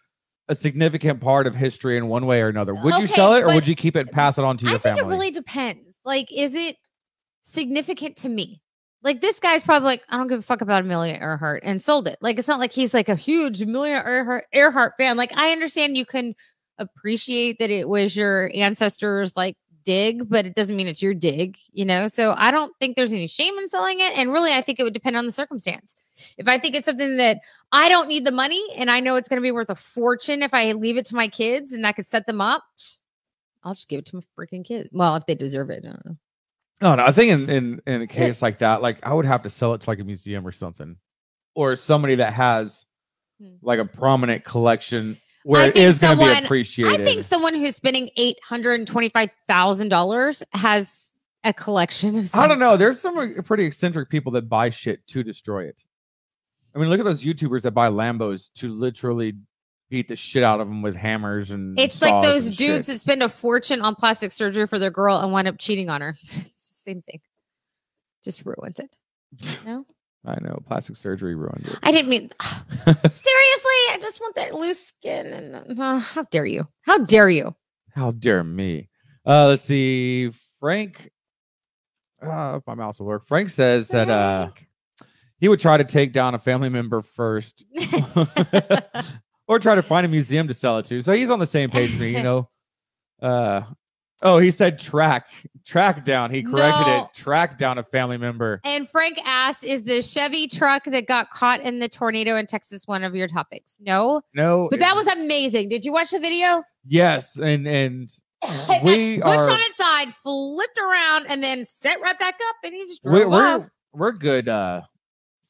a 0.49 0.55
significant 0.55 1.21
part 1.21 1.47
of 1.47 1.55
history 1.55 1.97
in 1.97 2.09
one 2.09 2.27
way 2.27 2.43
or 2.43 2.49
another, 2.49 2.75
would 2.75 2.95
you 2.95 3.05
Okay, 3.05 3.07
sell 3.07 3.35
it 3.35 3.43
or 3.43 3.47
but 3.47 3.55
would 3.55 3.67
you 3.67 3.75
keep 3.75 3.97
it 3.97 4.01
and 4.01 4.13
pass 4.13 4.37
it 4.37 4.45
on 4.45 4.59
to 4.59 4.67
I 4.67 4.71
your 4.71 4.79
think 4.79 4.99
family? 4.99 5.15
it 5.15 5.17
really 5.17 5.31
depends. 5.31 5.99
Like, 6.05 6.29
is 6.31 6.55
it 6.55 6.77
significant 7.43 8.17
to 8.17 8.29
me? 8.29 8.61
Like, 9.03 9.23
this 9.23 9.41
guy's 9.41 9.63
probably 9.63 9.87
like, 9.87 10.03
I 10.11 10.19
don't 10.19 10.27
give 10.27 10.41
a 10.41 10.43
fuck 10.43 10.61
about 10.61 10.83
Amelia 10.83 11.15
Earhart 11.15 11.63
and 11.65 11.83
sold 11.83 12.07
it. 12.07 12.19
Like, 12.21 12.39
it's 12.39 12.49
not 12.49 12.61
like 12.61 12.73
he's 12.73 12.93
like 12.93 13.09
a 13.09 13.15
huge 13.15 13.63
Amelia 13.63 14.03
Earhart, 14.05 14.45
Earhart 14.53 14.93
fan. 14.99 15.17
Like, 15.17 15.35
I 15.39 15.53
understand 15.53 15.97
you 15.97 16.05
can 16.05 16.35
appreciate 16.79 17.59
that 17.61 17.71
it 17.71 17.89
was 17.89 18.15
your 18.15 18.51
ancestors' 18.55 19.35
like 19.37 19.57
dig, 19.85 20.29
but 20.29 20.47
it 20.47 20.55
doesn't 20.55 20.77
mean 20.77 20.87
it's 20.87 21.03
your 21.03 21.15
dig, 21.15 21.59
you 21.73 21.85
know? 21.85 22.09
So 22.09 22.35
I 22.37 22.51
don't 22.51 22.73
think 22.81 22.97
there's 22.97 23.13
any 23.13 23.27
shame 23.27 23.57
in 23.59 23.69
selling 23.69 23.99
it. 24.01 24.17
And 24.19 24.31
really, 24.31 24.53
I 24.53 24.61
think 24.61 24.81
it 24.81 24.85
would 24.85 24.93
depend 24.93 25.17
on 25.17 25.27
the 25.27 25.33
circumstance. 25.33 25.95
If 26.37 26.49
I 26.49 26.59
think 26.59 26.75
it's 26.75 26.87
something 26.87 27.17
that 27.17 27.39
I 27.73 27.89
don't 27.89 28.09
need 28.09 28.25
the 28.25 28.33
money 28.33 28.63
and 28.77 28.91
I 28.91 29.01
know 29.01 29.17
it's 29.17 29.29
going 29.29 29.39
to 29.39 29.47
be 29.47 29.53
worth 29.53 29.71
a 29.71 29.75
fortune 29.75 30.43
if 30.43 30.53
I 30.55 30.73
leave 30.73 30.97
it 30.97 31.07
to 31.07 31.15
my 31.15 31.29
kids 31.29 31.73
and 31.73 31.85
that 31.85 31.97
could 31.97 32.07
set 32.07 32.27
them 32.27 32.41
up, 32.41 32.63
I'll 33.63 33.75
just 33.75 33.89
give 33.89 33.99
it 34.01 34.07
to 34.07 34.17
my 34.17 34.23
freaking 34.39 34.65
kids. 34.65 34.89
Well, 34.93 35.17
if 35.17 35.27
they 35.27 35.35
deserve 35.35 35.71
it. 35.71 35.85
I 35.85 35.89
don't 35.89 36.07
know. 36.07 36.17
no, 36.83 36.95
no. 36.97 37.05
I 37.05 37.13
think 37.13 37.31
in, 37.31 37.51
in 37.51 37.83
in 37.87 38.03
a 38.03 38.07
case 38.07 38.43
like 38.43 38.59
that, 38.59 38.83
like 38.83 38.99
I 39.03 39.13
would 39.13 39.27
have 39.27 39.43
to 39.43 39.49
sell 39.51 39.75
it 39.75 39.83
to 39.83 39.91
like 39.91 40.01
a 40.01 40.05
museum 40.05 40.47
or 40.47 40.53
something, 40.53 40.97
or 41.55 41.77
somebody 41.77 42.17
that 42.17 42.33
has 42.33 42.87
Hmm. 43.41 43.55
like 43.63 43.79
a 43.79 43.87
prominent 43.87 44.45
collection 44.45 45.17
where 45.45 45.69
it 45.69 45.75
think 45.75 46.01
going 46.01 46.19
to 46.19 46.41
be 46.41 46.45
appreciated. 46.45 47.01
I 47.01 47.05
think 47.05 47.23
someone 47.23 47.55
who's 47.55 47.77
spending 47.77 48.11
eight 48.17 48.39
hundred 48.43 48.75
and 48.75 48.87
twenty-five 48.87 49.31
thousand 49.47 49.89
dollars 49.89 50.43
has 50.53 51.11
a 51.45 51.53
collection 51.53 52.19
of. 52.19 52.31
I 52.35 52.47
don't 52.47 52.59
know. 52.59 52.77
There's 52.77 53.01
some 53.01 53.19
uh, 53.19 53.43
pretty 53.43 53.65
eccentric 53.65 54.09
people 54.09 54.33
that 54.33 54.49
buy 54.49 54.71
shit 54.71 55.07
to 55.09 55.23
destroy 55.23 55.65
it. 55.65 55.85
I 56.75 56.79
mean, 56.79 56.89
look 56.89 57.01
at 57.01 57.05
those 57.05 57.25
YouTubers 57.25 57.63
that 57.63 57.73
buy 57.73 57.89
Lambos 57.89 58.53
to 58.57 58.69
literally 58.69 59.35
beat 59.89 60.07
the 60.07 60.15
shit 60.17 60.45
out 60.45 60.61
of 60.61 60.69
them 60.69 60.83
with 60.83 60.97
hammers 60.97 61.51
and. 61.51 61.79
It's 61.79 62.03
like 62.03 62.23
those 62.23 62.51
dudes 62.51 62.87
shit. 62.87 62.95
that 62.95 62.99
spend 62.99 63.23
a 63.23 63.29
fortune 63.29 63.81
on 63.83 63.95
plastic 63.95 64.33
surgery 64.33 64.67
for 64.67 64.79
their 64.79 64.91
girl 64.91 65.19
and 65.19 65.33
wind 65.33 65.49
up 65.49 65.59
cheating 65.59 65.91
on 65.91 66.01
her. 66.01 66.09
it's 66.23 66.45
the 66.45 66.53
same 66.55 67.03
thing. 67.03 67.21
Just 68.23 68.45
ruins 68.45 68.79
it. 68.79 68.97
No, 69.65 69.87
I 70.25 70.39
know 70.41 70.61
plastic 70.67 70.97
surgery 70.97 71.35
ruined 71.35 71.67
it. 71.67 71.79
I 71.83 71.93
didn't 71.93 72.11
mean. 72.11 72.31
Seriously, 72.85 73.81
I 73.93 73.99
just 74.00 74.21
want 74.21 74.35
that 74.37 74.55
loose 74.55 74.87
skin. 74.87 75.27
And 75.33 75.81
uh, 75.81 75.99
how 75.99 76.25
dare 76.25 76.47
you? 76.47 76.69
How 76.83 76.99
dare 76.99 77.30
you? 77.30 77.54
How 77.95 78.11
dare 78.11 78.45
me? 78.45 78.89
Uh, 79.26 79.49
let's 79.49 79.63
see. 79.63 80.30
Frank. 80.59 81.11
Uh, 82.23 82.61
my 82.67 82.75
mouse 82.75 83.00
will 83.00 83.06
work. 83.06 83.25
Frank 83.26 83.49
says 83.49 83.89
that 83.89 84.11
uh, 84.11 84.50
he 85.39 85.49
would 85.49 85.61
try 85.61 85.78
to 85.78 85.85
take 85.85 86.13
down 86.13 86.35
a 86.35 86.39
family 86.39 86.69
member 86.69 87.00
first, 87.00 87.65
or 89.49 89.59
try 89.59 89.75
to 89.75 89.83
find 89.83 90.04
a 90.04 90.09
museum 90.09 90.47
to 90.49 90.54
sell 90.54 90.76
it 90.78 90.85
to. 90.87 91.00
So 91.00 91.15
he's 91.15 91.30
on 91.30 91.39
the 91.39 91.47
same 91.47 91.71
page 91.71 91.93
as 91.93 91.99
me, 91.99 92.15
you 92.15 92.23
know. 92.23 92.50
Uh, 93.23 93.63
oh, 94.21 94.39
he 94.39 94.50
said 94.50 94.78
track 94.78 95.28
track 95.65 96.05
down. 96.05 96.31
He 96.31 96.43
corrected 96.43 96.87
No. 96.87 97.05
it. 97.05 97.15
Track 97.15 97.59
down 97.59 97.79
a 97.79 97.83
family 97.83 98.17
member. 98.19 98.61
And 98.65 98.89
Frank 98.89 99.19
asked, 99.25 99.65
"Is 99.65 99.85
the 99.85 100.03
Chevy 100.03 100.47
truck 100.49 100.85
that 100.85 101.07
got 101.07 101.31
caught 101.31 101.61
in 101.61 101.79
the 101.79 101.89
tornado 101.89 102.37
in 102.37 102.47
Texas 102.47 102.87
one 102.87 103.05
of 103.05 103.15
your 103.15 103.29
topics?" 103.29 103.79
No, 103.81 104.23
No, 104.35 104.69
but 104.71 104.81
that 104.81 104.95
was 104.95 105.07
amazing. 105.07 105.69
Did 105.69 105.85
you 105.85 105.93
watch 105.93 106.11
the 106.11 106.21
video? 106.21 106.63
yes, 106.87 107.37
and 107.37 107.67
and 107.67 108.09
We 108.83 109.17
pushed 109.21 109.27
are- 109.27 109.51
on 109.51 109.59
its 109.61 109.77
side, 109.77 110.09
flipped 110.15 110.79
around, 110.79 111.27
and 111.29 111.43
then 111.43 111.65
set 111.65 112.01
right 112.01 112.19
back 112.19 112.35
up, 112.49 112.57
and 112.65 112.73
he 112.73 112.85
just 112.87 113.01
we're 113.05 113.25
drove 113.25 113.31
we're, 113.33 113.69
we're 113.93 114.13
good. 114.13 114.49
Uh, 114.49 114.83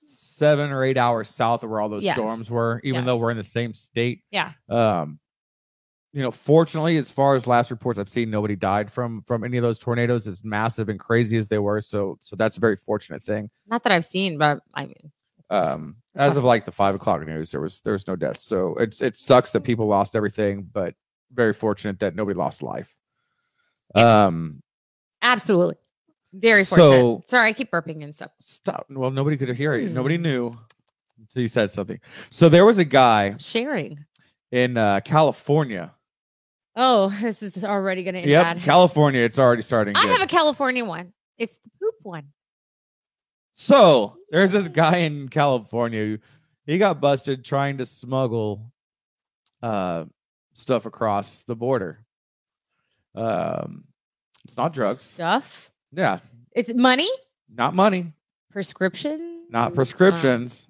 seven 0.02 0.70
or 0.70 0.82
eight 0.84 0.96
hours 0.96 1.28
south 1.28 1.62
of 1.62 1.70
where 1.70 1.80
all 1.80 1.88
those 1.88 2.02
Yes. 2.02 2.16
storms 2.16 2.50
were, 2.50 2.80
even 2.82 3.04
though 3.04 3.16
we're 3.18 3.30
in 3.30 3.36
the 3.36 3.44
same 3.44 3.74
state. 3.74 4.22
Yeah. 4.30 4.52
Um, 4.68 5.20
you 6.12 6.22
know, 6.22 6.30
fortunately, 6.30 6.96
as 6.96 7.10
far 7.10 7.36
as 7.36 7.46
last 7.46 7.70
reports 7.70 7.98
I've 7.98 8.08
seen, 8.08 8.30
nobody 8.30 8.56
died 8.56 8.90
from 8.92 9.22
from 9.22 9.44
any 9.44 9.56
of 9.58 9.62
those 9.62 9.78
tornadoes. 9.78 10.26
As 10.26 10.42
massive 10.44 10.88
and 10.88 10.98
crazy 10.98 11.36
as 11.36 11.48
they 11.48 11.58
were, 11.58 11.80
so 11.80 12.18
so 12.20 12.34
that's 12.36 12.56
a 12.56 12.60
very 12.60 12.76
fortunate 12.76 13.22
thing. 13.22 13.48
Not 13.68 13.82
that 13.84 13.92
I've 13.92 14.04
seen, 14.04 14.36
but 14.38 14.60
I 14.74 14.86
mean, 14.86 15.12
Um, 15.50 15.96
as 16.16 16.36
of 16.36 16.42
like 16.44 16.64
the 16.64 16.72
five 16.72 16.94
o'clock 16.96 17.24
news, 17.26 17.50
there 17.52 17.60
was 17.60 17.80
there 17.82 17.92
was 17.92 18.06
no 18.08 18.16
deaths. 18.16 18.42
So 18.44 18.74
it's 18.76 19.00
it 19.00 19.14
sucks 19.16 19.52
that 19.52 19.60
people 19.62 19.86
lost 19.86 20.16
everything, 20.16 20.68
but 20.72 20.94
very 21.32 21.52
fortunate 21.52 22.00
that 22.00 22.16
nobody 22.16 22.36
lost 22.36 22.60
life. 22.62 22.96
Yes. 23.94 24.04
Um, 24.04 24.62
absolutely, 25.22 25.76
very 26.32 26.64
So- 26.64 26.76
fortunate. 26.76 27.30
Sorry, 27.30 27.48
I 27.48 27.52
keep 27.52 27.70
burping 27.70 28.02
and 28.02 28.14
stuff. 28.14 28.32
stop. 28.40 28.86
Well, 28.90 29.10
nobody 29.12 29.36
could 29.36 29.48
hear 29.56 29.74
it. 29.74 29.88
Hmm. 29.88 29.94
Nobody 29.94 30.18
knew 30.18 30.52
until 31.20 31.42
you 31.42 31.48
said 31.48 31.70
something. 31.70 32.00
So 32.30 32.48
there 32.48 32.64
was 32.64 32.78
a 32.78 32.84
guy 32.84 33.36
Sharing. 33.38 34.04
in 34.50 34.76
uh, 34.76 35.00
California. 35.04 35.92
Oh, 36.82 37.08
this 37.20 37.42
is 37.42 37.62
already 37.62 38.02
going 38.04 38.14
to 38.14 38.20
end 38.20 38.30
Yep, 38.30 38.42
bad. 38.44 38.58
California. 38.62 39.20
It's 39.20 39.38
already 39.38 39.60
starting. 39.62 39.94
I 39.96 40.02
good. 40.02 40.10
have 40.12 40.22
a 40.22 40.26
California 40.26 40.82
one. 40.84 41.12
It's 41.36 41.58
the 41.58 41.68
poop 41.80 41.94
one. 42.02 42.28
So 43.54 44.14
there's 44.30 44.52
this 44.52 44.68
guy 44.68 44.98
in 44.98 45.28
California. 45.28 46.00
Who, 46.04 46.18
he 46.64 46.78
got 46.78 47.00
busted 47.00 47.44
trying 47.44 47.78
to 47.78 47.86
smuggle 47.86 48.72
uh, 49.62 50.06
stuff 50.54 50.86
across 50.86 51.42
the 51.44 51.54
border. 51.54 52.04
Um, 53.14 53.84
it's 54.44 54.56
not 54.56 54.72
drugs. 54.72 55.02
Stuff. 55.02 55.70
Yeah, 55.92 56.20
Is 56.54 56.68
it 56.70 56.76
money? 56.76 57.08
not 57.52 57.74
money, 57.74 58.12
Prescription? 58.52 59.46
not 59.50 59.74
prescriptions. 59.74 60.68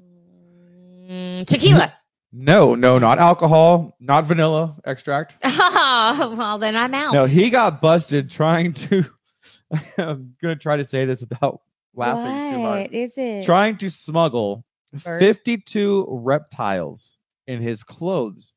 Mm, 1.09 1.47
tequila. 1.47 1.93
No, 2.33 2.75
no, 2.77 2.99
not 2.99 3.19
alcohol, 3.19 3.97
not 4.01 4.25
vanilla 4.25 4.77
extract. 4.85 5.37
Oh, 5.45 6.35
well, 6.37 6.59
then 6.59 6.75
I'm 6.77 6.93
out. 6.95 7.13
No, 7.13 7.25
he 7.25 7.51
got 7.51 7.81
busted 7.81 8.31
trying 8.31 8.73
to. 8.75 9.05
I'm 9.99 10.35
gonna 10.43 10.57
try 10.57 10.77
to 10.77 10.85
say 10.85 11.05
this 11.05 11.21
without 11.21 11.61
laughing 11.95 12.55
too 12.55 12.61
hard. 12.63 12.81
What 12.83 12.93
is 12.93 13.17
it? 13.17 13.45
Trying 13.45 13.77
to 13.79 13.91
smuggle 13.91 14.65
Birds? 15.05 15.25
52 15.25 16.07
reptiles 16.11 17.19
in 17.47 17.61
his 17.63 17.83
clothes. 17.85 18.53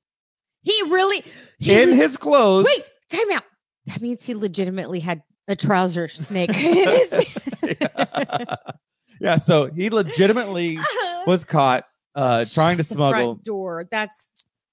he 0.64 0.74
really. 0.90 1.24
He 1.60 1.74
In 1.82 1.92
le- 1.92 1.96
his 1.96 2.18
clothes. 2.18 2.66
Wait, 2.66 2.84
time 3.10 3.32
out. 3.38 3.44
That 3.88 4.02
means 4.02 4.26
he 4.26 4.34
legitimately 4.34 5.00
had 5.00 5.22
a 5.48 5.56
trouser 5.56 6.08
snake 6.08 6.50
in 6.56 6.90
his. 6.90 7.26
yeah. 7.80 8.56
Yeah, 9.20 9.36
so 9.38 9.68
he 9.72 9.90
legitimately 9.90 10.80
was 11.28 11.44
caught 11.46 11.86
uh, 12.16 12.46
trying 12.54 12.78
to 12.78 12.84
smuggle 12.84 13.36
door. 13.36 13.88
That's 13.90 14.28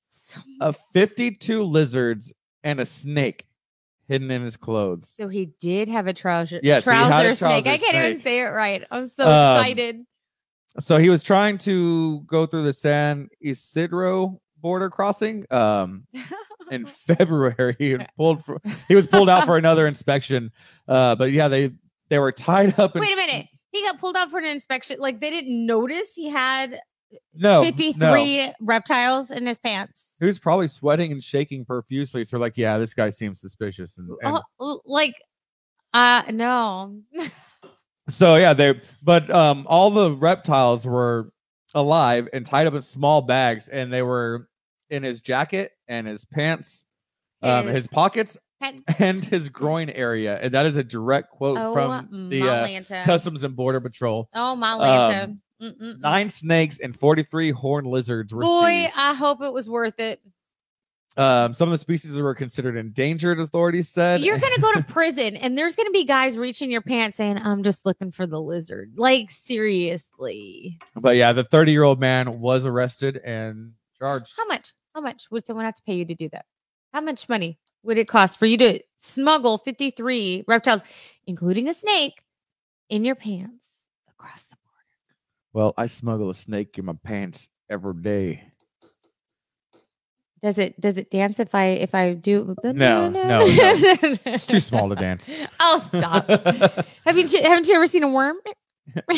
so. 0.09 0.41
uh, 0.61 0.73
52 0.93 1.63
lizards 1.63 2.33
and 2.63 2.81
a 2.81 2.87
snake 2.87 3.47
hidden 4.09 4.31
in 4.31 4.43
his 4.43 4.57
clothes. 4.57 5.15
So 5.17 5.29
he 5.29 5.53
did 5.61 5.89
have 5.89 6.07
a 6.07 6.13
trouser. 6.13 6.61
Yes, 6.63 6.85
had 6.85 7.09
trouser 7.09 7.35
snake. 7.35 7.67
I 7.67 7.79
can't 7.79 7.95
even 7.95 8.21
say 8.21 8.41
it 8.41 8.49
right. 8.49 8.85
I'm 8.91 9.09
so 9.09 9.25
Um, 9.25 9.57
excited. 9.61 9.97
So 10.79 10.99
he 10.99 11.11
was 11.11 11.23
trying 11.23 11.59
to 11.59 12.21
go 12.23 12.47
through 12.47 12.63
the 12.65 12.73
San 12.73 13.29
Ysidro 13.45 14.41
border 14.59 14.91
crossing 14.91 15.47
um, 15.51 16.07
in 16.71 16.85
February. 17.07 17.75
He 17.79 17.97
pulled 18.17 18.45
for, 18.45 18.61
he 18.89 18.95
was 18.95 19.07
pulled 19.07 19.29
out 19.29 19.47
for 19.47 19.57
another 19.57 19.87
inspection. 19.87 20.53
Uh, 20.87 21.15
but 21.17 21.33
yeah, 21.33 21.49
they 21.49 21.71
they 22.09 22.19
were 22.19 22.33
tied 22.33 22.79
up. 22.79 22.95
Wait 22.95 23.13
a 23.13 23.17
minute. 23.17 23.47
He 23.73 23.83
got 23.83 23.99
pulled 23.99 24.17
out 24.17 24.31
for 24.31 24.39
an 24.39 24.45
inspection. 24.45 24.97
Like 25.01 25.21
they 25.21 25.31
didn't 25.31 25.65
notice 25.67 26.13
he 26.15 26.29
had 26.29 26.79
No, 27.35 27.63
53 27.63 28.47
no. 28.47 28.53
reptiles 28.61 29.31
in 29.31 29.47
his 29.47 29.59
pants. 29.59 30.09
Was 30.21 30.39
probably 30.39 30.69
sweating 30.69 31.13
and 31.13 31.23
shaking 31.23 31.65
profusely. 31.65 32.25
So, 32.25 32.39
like, 32.39 32.57
yeah, 32.57 32.79
this 32.79 32.95
guy 32.95 33.11
seems 33.11 33.41
suspicious. 33.41 33.99
And, 33.99 34.11
and 34.23 34.39
Oh, 34.59 34.81
like, 34.85 35.15
uh, 35.93 36.23
no. 36.31 37.01
so, 38.09 38.37
yeah, 38.37 38.53
they, 38.53 38.81
but 39.03 39.31
um, 39.31 39.67
all 39.69 39.91
the 39.91 40.13
reptiles 40.13 40.87
were 40.87 41.31
alive 41.75 42.29
and 42.33 42.45
tied 42.45 42.67
up 42.67 42.75
in 42.75 42.83
small 42.83 43.23
bags, 43.23 43.69
and 43.69 43.93
they 43.93 44.03
were 44.03 44.49
in 44.91 45.03
his 45.03 45.21
jacket 45.21 45.73
and 45.89 46.07
his 46.07 46.25
pants, 46.25 46.85
um, 47.43 47.67
His 47.67 47.75
his 47.77 47.87
pockets, 47.87 48.39
Pants. 48.61 48.83
and 48.99 49.25
his 49.25 49.49
groin 49.49 49.89
area. 49.89 50.39
And 50.41 50.53
that 50.55 50.67
is 50.67 50.77
a 50.77 50.85
direct 50.85 51.31
quote 51.31 51.59
oh, 51.59 51.73
from 51.73 52.29
the 52.29 52.43
uh, 52.43 53.05
Customs 53.05 53.45
and 53.45 53.57
Border 53.57 53.81
Patrol. 53.81 54.29
oh, 54.35 54.57
Malanta. 54.61 55.25
um, 55.25 55.41
Mm-mm-mm. 55.61 56.01
Nine 56.01 56.29
snakes 56.29 56.79
and 56.79 56.97
43 56.97 57.51
horned 57.51 57.87
lizards 57.87 58.33
were 58.33 58.43
Boy, 58.43 58.85
seized. 58.85 58.95
I 58.97 59.15
hope 59.15 59.43
it 59.43 59.53
was 59.53 59.69
worth 59.69 60.01
it. 60.01 60.21
Um, 61.17 61.53
some 61.55 61.69
of 61.69 61.73
the 61.73 61.79
species 61.79 62.17
were 62.17 62.35
considered 62.35 62.77
endangered, 62.77 63.41
authorities 63.41 63.89
said. 63.89 64.21
You're 64.21 64.39
gonna 64.39 64.61
go 64.61 64.73
to 64.75 64.83
prison, 64.89 65.37
and 65.37 65.59
there's 65.59 65.75
gonna 65.75 65.91
be 65.91 66.05
guys 66.05 66.39
reaching 66.39 66.71
your 66.71 66.83
pants 66.83 67.17
saying, 67.17 67.39
"I'm 67.39 67.63
just 67.63 67.85
looking 67.85 68.13
for 68.13 68.27
the 68.27 68.41
lizard." 68.41 68.93
Like 68.97 69.31
seriously, 69.31 70.79
but 70.95 71.17
yeah, 71.17 71.33
the 71.33 71.45
30 71.45 71.73
year 71.73 71.83
old 71.83 72.01
man 72.01 72.41
was 72.41 72.65
arrested 72.65 73.17
and 73.25 73.73
charged. 73.99 74.35
how 74.37 74.47
much? 74.47 74.73
How 74.95 75.01
much 75.01 75.31
would 75.31 75.47
someone 75.47 75.65
have 75.65 75.75
to 75.75 75.83
pay 75.83 75.95
you 75.95 76.05
to 76.05 76.15
do 76.15 76.29
that? 76.31 76.47
How 76.95 77.01
much 77.01 77.29
money 77.29 77.59
would 77.83 77.99
it 77.99 78.09
cost 78.09 78.39
for 78.39 78.47
you 78.47 78.57
to 78.59 78.81
smuggle 78.97 79.59
53 79.59 80.45
reptiles, 80.47 80.83
including 81.27 81.69
a 81.69 81.75
snake, 81.75 82.23
in 82.89 83.05
your 83.05 83.15
pants 83.17 83.67
across 84.09 84.45
the? 84.45 84.57
Well, 85.53 85.75
I 85.77 85.87
smuggle 85.87 86.31
a 86.31 86.35
snake 86.35 86.79
in 86.79 86.85
my 86.85 86.95
pants 87.05 87.49
every 87.69 87.95
day. 87.95 88.45
Does 90.43 90.59
it 90.59 90.81
does 90.81 90.97
it 90.97 91.11
dance 91.11 91.39
if 91.39 91.55
I 91.55 91.65
if 91.67 91.95
I 91.95 92.15
do? 92.15 92.57
No, 92.65 93.11
no, 93.11 93.11
no. 93.11 93.41
It's 93.47 94.47
too 94.47 94.61
small 94.61 94.89
to 94.89 94.95
dance. 94.95 95.31
Oh, 95.61 95.85
stop! 95.95 96.27
Have 97.05 97.19
you 97.19 97.27
haven't 97.43 97.69
you 97.69 97.75
ever 97.75 97.87
seen 97.87 98.05
a 98.05 98.09
worm? 98.09 98.37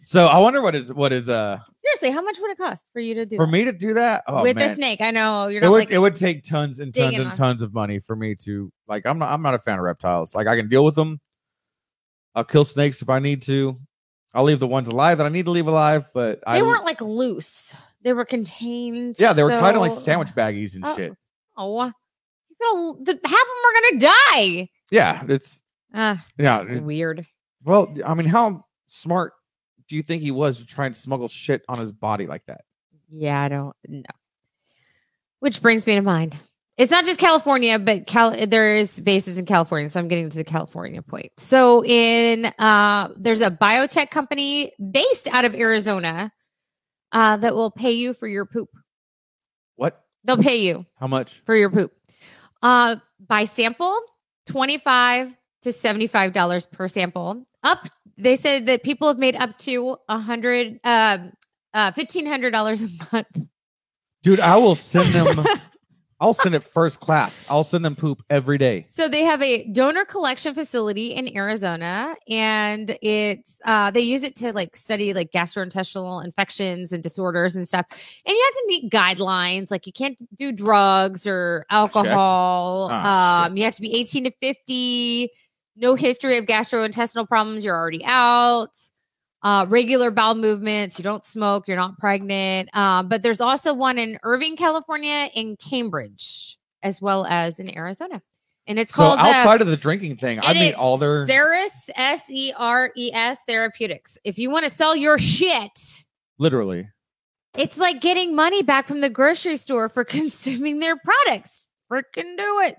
so 0.00 0.26
I 0.26 0.38
wonder 0.38 0.62
what 0.62 0.74
is 0.76 0.92
what 0.94 1.12
is 1.12 1.28
uh 1.28 1.58
Seriously, 1.82 2.10
how 2.12 2.22
much 2.22 2.36
would 2.40 2.50
it 2.52 2.58
cost 2.58 2.86
for 2.92 3.00
you 3.00 3.14
to 3.14 3.26
do 3.26 3.34
for 3.36 3.46
that? 3.46 3.52
me 3.52 3.64
to 3.64 3.72
do 3.72 3.94
that? 3.94 4.22
Oh, 4.28 4.42
with 4.42 4.54
man. 4.56 4.68
the 4.68 4.74
snake? 4.76 5.00
I 5.00 5.10
know 5.10 5.48
you're 5.48 5.62
It 5.62 5.64
not 5.66 5.72
would 5.72 5.78
like 5.78 5.90
it 5.90 5.98
would 5.98 6.14
take 6.14 6.44
tons 6.44 6.78
and 6.78 6.94
tons 6.94 7.16
and 7.16 7.26
on- 7.28 7.32
tons 7.34 7.62
of 7.62 7.74
money 7.74 7.98
for 7.98 8.14
me 8.14 8.34
to 8.44 8.70
like. 8.86 9.06
I'm 9.06 9.18
not 9.18 9.30
I'm 9.32 9.42
not 9.42 9.54
a 9.54 9.58
fan 9.58 9.78
of 9.78 9.84
reptiles. 9.84 10.34
Like 10.36 10.46
I 10.46 10.54
can 10.56 10.68
deal 10.68 10.84
with 10.84 10.94
them. 10.94 11.20
I'll 12.34 12.44
kill 12.44 12.64
snakes 12.64 13.02
if 13.02 13.08
I 13.08 13.18
need 13.18 13.42
to. 13.42 13.76
I'll 14.32 14.44
leave 14.44 14.60
the 14.60 14.66
ones 14.68 14.86
alive 14.88 15.18
that 15.18 15.26
I 15.26 15.30
need 15.30 15.46
to 15.46 15.50
leave 15.50 15.66
alive. 15.66 16.06
But 16.14 16.40
I 16.46 16.58
they 16.58 16.62
weren't 16.62 16.84
like 16.84 17.00
loose; 17.00 17.74
they 18.02 18.12
were 18.12 18.24
contained. 18.24 19.16
yeah 19.18 19.32
they 19.32 19.42
were 19.42 19.50
tied 19.50 19.74
in 19.74 19.80
like 19.80 19.92
sandwich 19.92 20.28
baggies 20.28 20.74
and 20.76 20.84
Oh. 20.86 20.96
shit. 20.96 21.12
Oh, 21.56 21.92
he's 22.48 22.58
gonna, 22.58 23.18
half 23.24 23.24
of 23.24 23.30
them 23.32 23.64
are 23.64 23.80
gonna 23.90 24.00
die. 24.00 24.68
Yeah, 24.90 25.24
it's 25.28 25.62
Ah, 25.92 26.24
yeah. 26.38 26.78
weird. 26.80 27.26
Well, 27.64 27.94
I 28.06 28.14
mean, 28.14 28.26
how 28.28 28.64
smart 28.86 29.32
do 29.88 29.96
you 29.96 30.02
think 30.02 30.22
he 30.22 30.30
was 30.30 30.58
to 30.58 30.66
try 30.66 30.86
and 30.86 30.94
smuggle 30.94 31.26
shit 31.28 31.62
on 31.68 31.78
his 31.78 31.90
body 31.90 32.26
like 32.28 32.46
that? 32.46 32.60
Yeah, 33.08 33.40
I 33.42 33.48
don't 33.48 33.74
know. 33.88 34.02
Which 35.40 35.60
brings 35.60 35.86
me 35.86 35.96
to 35.96 36.02
mind. 36.02 36.36
It's 36.80 36.90
not 36.90 37.04
just 37.04 37.20
California, 37.20 37.78
but 37.78 38.06
Cal- 38.06 38.46
there 38.46 38.74
is 38.74 38.98
bases 38.98 39.36
in 39.36 39.44
California. 39.44 39.90
So 39.90 40.00
I'm 40.00 40.08
getting 40.08 40.30
to 40.30 40.36
the 40.38 40.44
California 40.44 41.02
point. 41.02 41.30
So 41.36 41.84
in 41.84 42.46
uh, 42.58 43.08
there's 43.18 43.42
a 43.42 43.50
biotech 43.50 44.10
company 44.10 44.72
based 44.90 45.28
out 45.28 45.44
of 45.44 45.54
Arizona 45.54 46.32
uh, 47.12 47.36
that 47.36 47.54
will 47.54 47.70
pay 47.70 47.92
you 47.92 48.14
for 48.14 48.26
your 48.26 48.46
poop. 48.46 48.70
What? 49.76 50.02
They'll 50.24 50.38
pay 50.38 50.64
you 50.66 50.86
How 50.98 51.06
much? 51.06 51.42
for 51.44 51.54
your 51.54 51.68
poop. 51.68 51.92
Uh, 52.62 52.96
by 53.28 53.44
sample, 53.44 53.94
twenty 54.46 54.78
five 54.78 55.36
to 55.60 55.72
seventy 55.72 56.06
five 56.06 56.32
dollars 56.32 56.64
per 56.64 56.88
sample. 56.88 57.44
Up, 57.62 57.88
they 58.16 58.36
said 58.36 58.64
that 58.66 58.84
people 58.84 59.06
have 59.08 59.18
made 59.18 59.36
up 59.36 59.58
to 59.58 59.98
a 60.08 60.18
hundred, 60.18 60.80
um, 60.84 61.32
uh, 61.74 61.90
fifteen 61.92 62.24
hundred 62.24 62.54
dollars 62.54 62.84
a 62.84 62.88
month. 63.12 63.48
Dude, 64.22 64.40
I 64.40 64.56
will 64.56 64.76
send 64.76 65.12
them. 65.12 65.44
I'll 66.20 66.34
send 66.34 66.54
it 66.54 66.62
first 66.62 67.00
class. 67.00 67.46
I'll 67.50 67.64
send 67.64 67.84
them 67.84 67.96
poop 67.96 68.22
every 68.28 68.58
day. 68.58 68.84
So 68.88 69.08
they 69.08 69.22
have 69.22 69.40
a 69.40 69.64
donor 69.64 70.04
collection 70.04 70.52
facility 70.52 71.14
in 71.14 71.34
Arizona, 71.34 72.14
and 72.28 72.94
it's 73.00 73.58
uh, 73.64 73.90
they 73.90 74.00
use 74.00 74.22
it 74.22 74.36
to 74.36 74.52
like 74.52 74.76
study 74.76 75.14
like 75.14 75.32
gastrointestinal 75.32 76.22
infections 76.22 76.92
and 76.92 77.02
disorders 77.02 77.56
and 77.56 77.66
stuff. 77.66 77.86
And 78.26 78.34
you 78.34 78.44
have 78.44 78.54
to 78.54 78.64
meet 78.66 78.92
guidelines, 78.92 79.70
like 79.70 79.86
you 79.86 79.92
can't 79.92 80.20
do 80.34 80.52
drugs 80.52 81.26
or 81.26 81.64
alcohol. 81.70 82.88
Ah, 82.92 83.46
um, 83.46 83.56
you 83.56 83.64
have 83.64 83.74
to 83.76 83.82
be 83.82 83.94
eighteen 83.96 84.24
to 84.24 84.30
fifty. 84.42 85.30
No 85.76 85.94
history 85.94 86.36
of 86.36 86.44
gastrointestinal 86.44 87.26
problems. 87.26 87.64
You're 87.64 87.76
already 87.76 88.04
out. 88.04 88.76
Uh, 89.42 89.64
regular 89.68 90.10
bowel 90.10 90.34
movements. 90.34 90.98
You 90.98 91.02
don't 91.02 91.24
smoke. 91.24 91.66
You're 91.66 91.76
not 91.76 91.98
pregnant. 91.98 92.68
Um, 92.76 93.08
but 93.08 93.22
there's 93.22 93.40
also 93.40 93.72
one 93.72 93.98
in 93.98 94.18
Irvine, 94.22 94.56
California, 94.56 95.30
in 95.34 95.56
Cambridge, 95.56 96.58
as 96.82 97.00
well 97.00 97.24
as 97.26 97.58
in 97.58 97.74
Arizona. 97.76 98.20
And 98.66 98.78
it's 98.78 98.92
So 98.94 99.02
called 99.02 99.18
outside 99.20 99.62
of 99.62 99.66
the 99.66 99.76
drinking 99.76 100.16
thing, 100.18 100.38
I 100.42 100.52
mean 100.52 100.74
all 100.74 100.98
their 100.98 101.26
Seres 101.26 101.88
S 101.96 102.30
E 102.30 102.52
R 102.56 102.92
E 102.96 103.10
S 103.12 103.40
Therapeutics. 103.46 104.18
If 104.24 104.38
you 104.38 104.50
want 104.50 104.64
to 104.64 104.70
sell 104.70 104.94
your 104.94 105.18
shit, 105.18 106.04
literally. 106.38 106.88
it's 107.56 107.78
like 107.78 108.00
getting 108.00 108.36
money 108.36 108.62
back 108.62 108.86
from 108.86 109.00
the 109.00 109.10
grocery 109.10 109.56
store 109.56 109.88
for 109.88 110.04
consuming 110.18 110.78
their 110.78 110.96
products. 110.96 111.68
Freaking 111.90 112.36
do 112.36 112.60
it. 112.60 112.76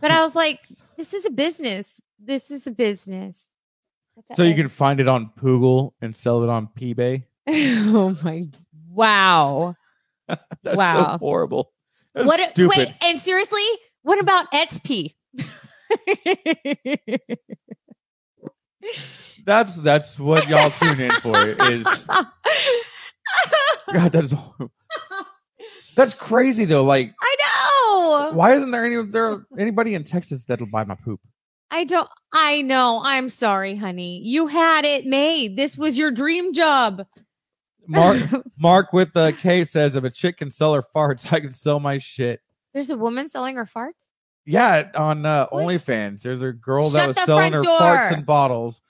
But 0.00 0.10
I 0.12 0.20
was 0.22 0.34
like, 0.36 0.60
this 0.96 1.14
is 1.14 1.24
a 1.24 1.30
business. 1.30 2.00
This 2.22 2.50
is 2.50 2.66
a 2.66 2.70
business. 2.70 3.49
So 4.34 4.42
you 4.42 4.54
can 4.54 4.68
find 4.68 5.00
it 5.00 5.08
on 5.08 5.30
Poogle 5.40 5.92
and 6.00 6.14
sell 6.14 6.42
it 6.42 6.48
on 6.48 6.68
eBay. 6.78 7.24
oh 7.48 8.16
my 8.22 8.48
wow. 8.88 9.74
That's 10.62 10.76
Wow. 10.76 11.12
so 11.12 11.18
horrible. 11.18 11.72
That's 12.14 12.26
what 12.26 12.40
stupid. 12.50 12.76
wait, 12.76 12.88
and 13.02 13.18
seriously, 13.20 13.62
what 14.02 14.18
about 14.20 14.50
XP? 14.52 15.14
That's 19.44 19.76
that's 19.76 20.18
what 20.18 20.48
y'all 20.48 20.70
tune 20.70 21.00
in 21.00 21.10
for. 21.12 21.36
Is 21.36 22.06
God, 23.92 24.12
that 24.12 24.24
is 24.24 24.34
that's 25.96 26.14
crazy 26.14 26.64
though. 26.66 26.84
Like, 26.84 27.12
I 27.20 27.36
know. 27.40 28.32
why 28.36 28.54
isn't 28.54 28.70
there 28.70 28.84
any 28.84 29.02
there 29.10 29.44
anybody 29.58 29.94
in 29.94 30.04
Texas 30.04 30.44
that'll 30.44 30.66
buy 30.66 30.84
my 30.84 30.94
poop? 30.94 31.20
I 31.70 31.84
don't 31.84 32.08
I 32.32 32.62
know. 32.62 33.00
I'm 33.04 33.28
sorry, 33.28 33.76
honey. 33.76 34.20
You 34.24 34.46
had 34.46 34.84
it 34.84 35.04
made. 35.04 35.56
This 35.56 35.76
was 35.76 35.98
your 35.98 36.10
dream 36.10 36.52
job. 36.52 37.06
Mark 37.86 38.20
Mark 38.58 38.92
with 38.92 39.12
the 39.12 39.32
K 39.40 39.64
says 39.64 39.96
if 39.96 40.04
a 40.04 40.10
chick 40.10 40.38
can 40.38 40.50
sell 40.50 40.74
her 40.74 40.82
farts, 40.94 41.32
I 41.32 41.40
can 41.40 41.52
sell 41.52 41.80
my 41.80 41.98
shit. 41.98 42.40
There's 42.72 42.90
a 42.90 42.96
woman 42.96 43.28
selling 43.28 43.56
her 43.56 43.64
farts? 43.64 44.08
Yeah, 44.46 44.90
on 44.94 45.26
uh, 45.26 45.46
What? 45.50 45.64
OnlyFans, 45.64 46.22
there's 46.22 46.42
a 46.42 46.52
girl 46.52 46.88
that 46.90 47.06
was 47.08 47.16
selling 47.16 47.52
her 47.52 47.62
front 47.62 47.80
farts 47.80 48.12
and 48.12 48.26
bottles, 48.26 48.80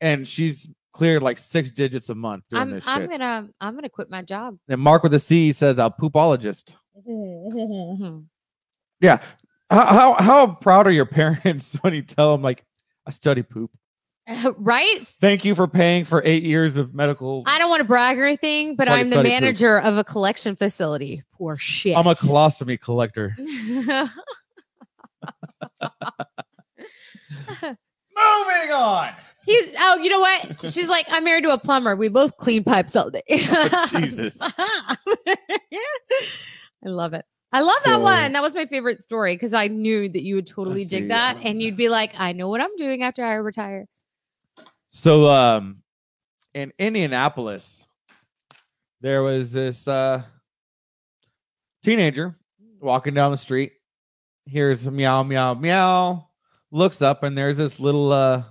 and 0.00 0.26
she's 0.26 0.68
cleared 0.92 1.22
like 1.22 1.38
six 1.38 1.72
digits 1.72 2.08
a 2.08 2.14
month 2.14 2.44
doing 2.50 2.62
I'm 2.62 2.70
this 2.70 2.86
I'm 2.86 3.08
gonna 3.08 3.48
I'm 3.60 3.74
gonna 3.74 3.88
quit 3.88 4.10
my 4.10 4.22
job. 4.22 4.56
And 4.68 4.80
Mark 4.80 5.02
with 5.02 5.14
a 5.14 5.20
C 5.20 5.52
says 5.52 5.78
a 5.78 5.90
poopologist. 5.90 6.74
How, 9.70 9.84
how 9.84 10.14
how 10.14 10.46
proud 10.54 10.86
are 10.86 10.90
your 10.90 11.06
parents 11.06 11.74
when 11.82 11.92
you 11.92 12.02
tell 12.02 12.32
them 12.32 12.42
like 12.42 12.64
I 13.06 13.10
study 13.10 13.42
poop? 13.42 13.70
right? 14.56 15.02
Thank 15.02 15.44
you 15.44 15.54
for 15.54 15.66
paying 15.66 16.04
for 16.04 16.22
eight 16.24 16.42
years 16.42 16.76
of 16.76 16.94
medical. 16.94 17.44
I 17.46 17.58
don't 17.58 17.70
want 17.70 17.80
to 17.80 17.84
brag 17.84 18.18
or 18.18 18.24
anything, 18.24 18.76
but 18.76 18.88
I'm 18.88 19.08
the 19.08 19.16
study 19.16 19.30
poop. 19.30 19.40
manager 19.40 19.78
of 19.78 19.96
a 19.96 20.04
collection 20.04 20.56
facility. 20.56 21.22
Poor 21.32 21.56
shit. 21.56 21.96
I'm 21.96 22.06
a 22.06 22.14
colostomy 22.14 22.80
collector. 22.80 23.34
Moving 23.38 24.08
on. 28.74 29.12
He's 29.46 29.72
oh, 29.78 29.98
you 30.02 30.10
know 30.10 30.20
what? 30.20 30.70
She's 30.70 30.88
like, 30.88 31.06
I'm 31.10 31.24
married 31.24 31.44
to 31.44 31.50
a 31.50 31.58
plumber. 31.58 31.96
We 31.96 32.08
both 32.08 32.36
clean 32.36 32.64
pipes 32.64 32.94
all 32.96 33.10
day. 33.10 33.22
Jesus. 33.28 34.38
I 34.42 34.96
love 36.84 37.14
it. 37.14 37.24
I 37.52 37.60
love 37.62 37.78
that 37.86 38.00
one. 38.02 38.32
That 38.32 38.42
was 38.42 38.54
my 38.54 38.66
favorite 38.66 39.02
story 39.02 39.34
because 39.34 39.54
I 39.54 39.68
knew 39.68 40.08
that 40.08 40.22
you 40.22 40.34
would 40.34 40.46
totally 40.46 40.84
dig 40.84 41.04
see. 41.04 41.08
that 41.08 41.38
and 41.42 41.62
you'd 41.62 41.76
be 41.76 41.88
like, 41.88 42.18
I 42.18 42.32
know 42.32 42.48
what 42.48 42.60
I'm 42.60 42.74
doing 42.76 43.02
after 43.02 43.24
I 43.24 43.34
retire. 43.34 43.86
So 44.88 45.28
um 45.28 45.82
in 46.54 46.72
Indianapolis, 46.78 47.86
there 49.00 49.22
was 49.22 49.52
this 49.52 49.88
uh 49.88 50.22
teenager 51.82 52.36
walking 52.80 53.14
down 53.14 53.30
the 53.30 53.38
street, 53.38 53.72
hears 54.44 54.88
meow, 54.88 55.22
meow, 55.22 55.54
meow, 55.54 56.28
looks 56.70 57.00
up 57.00 57.22
and 57.22 57.36
there's 57.36 57.56
this 57.56 57.80
little 57.80 58.12
uh 58.12 58.42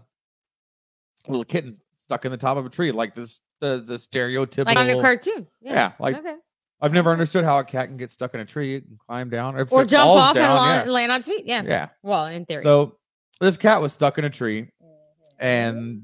little 1.28 1.46
kitten 1.46 1.78
stuck 1.98 2.26
in 2.26 2.32
the 2.32 2.38
top 2.38 2.58
of 2.58 2.66
a 2.66 2.70
tree, 2.70 2.92
like 2.92 3.14
this 3.14 3.42
the, 3.60 3.84
the 3.86 3.96
stereotypical. 3.96 4.66
Like 4.66 4.78
on 4.78 4.90
a 4.90 5.02
cartoon. 5.02 5.48
Yeah. 5.62 5.74
yeah, 5.74 5.92
like 6.00 6.18
okay. 6.18 6.36
I've 6.80 6.94
never 6.94 7.12
understood 7.12 7.44
how 7.44 7.58
a 7.58 7.64
cat 7.64 7.88
can 7.88 7.98
get 7.98 8.12
stuck 8.12 8.34
in 8.34 8.40
a 8.40 8.46
tree 8.46 8.76
and 8.76 9.00
climb 9.00 9.30
down, 9.30 9.60
if 9.60 9.72
Or 9.72 9.84
jump 9.84 10.10
off 10.10 10.36
down, 10.36 10.82
and 10.82 10.88
la- 10.88 10.94
land 10.94 11.12
on 11.12 11.20
its 11.20 11.28
feet. 11.28 11.46
Yeah. 11.46 11.64
yeah. 11.64 11.70
yeah. 11.70 11.88
Well, 12.04 12.26
in 12.26 12.46
theory. 12.46 12.64
So 12.64 12.98
this 13.40 13.58
cat 13.58 13.82
was 13.82 13.94
stuck 13.94 14.18
in 14.18 14.26
a 14.26 14.30
tree, 14.30 14.64
mm-hmm. 14.64 15.24
and 15.40 16.04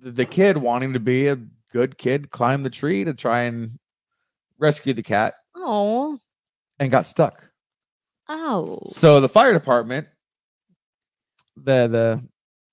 the, 0.00 0.12
the 0.12 0.24
kid, 0.24 0.56
wanting 0.56 0.92
to 0.92 1.00
be 1.00 1.28
a 1.28 1.38
good 1.72 1.98
kid, 1.98 2.30
climbed 2.30 2.64
the 2.64 2.70
tree 2.70 3.04
to 3.04 3.14
try 3.14 3.42
and 3.42 3.78
rescue 4.58 4.92
the 4.92 5.02
cat, 5.02 5.34
oh. 5.56 6.18
and 6.78 6.90
got 6.90 7.06
stuck. 7.06 7.44
Oh. 8.28 8.82
So 8.86 9.20
the 9.20 9.28
fire 9.28 9.52
department, 9.52 10.06
the 11.56 11.88
the 11.88 12.22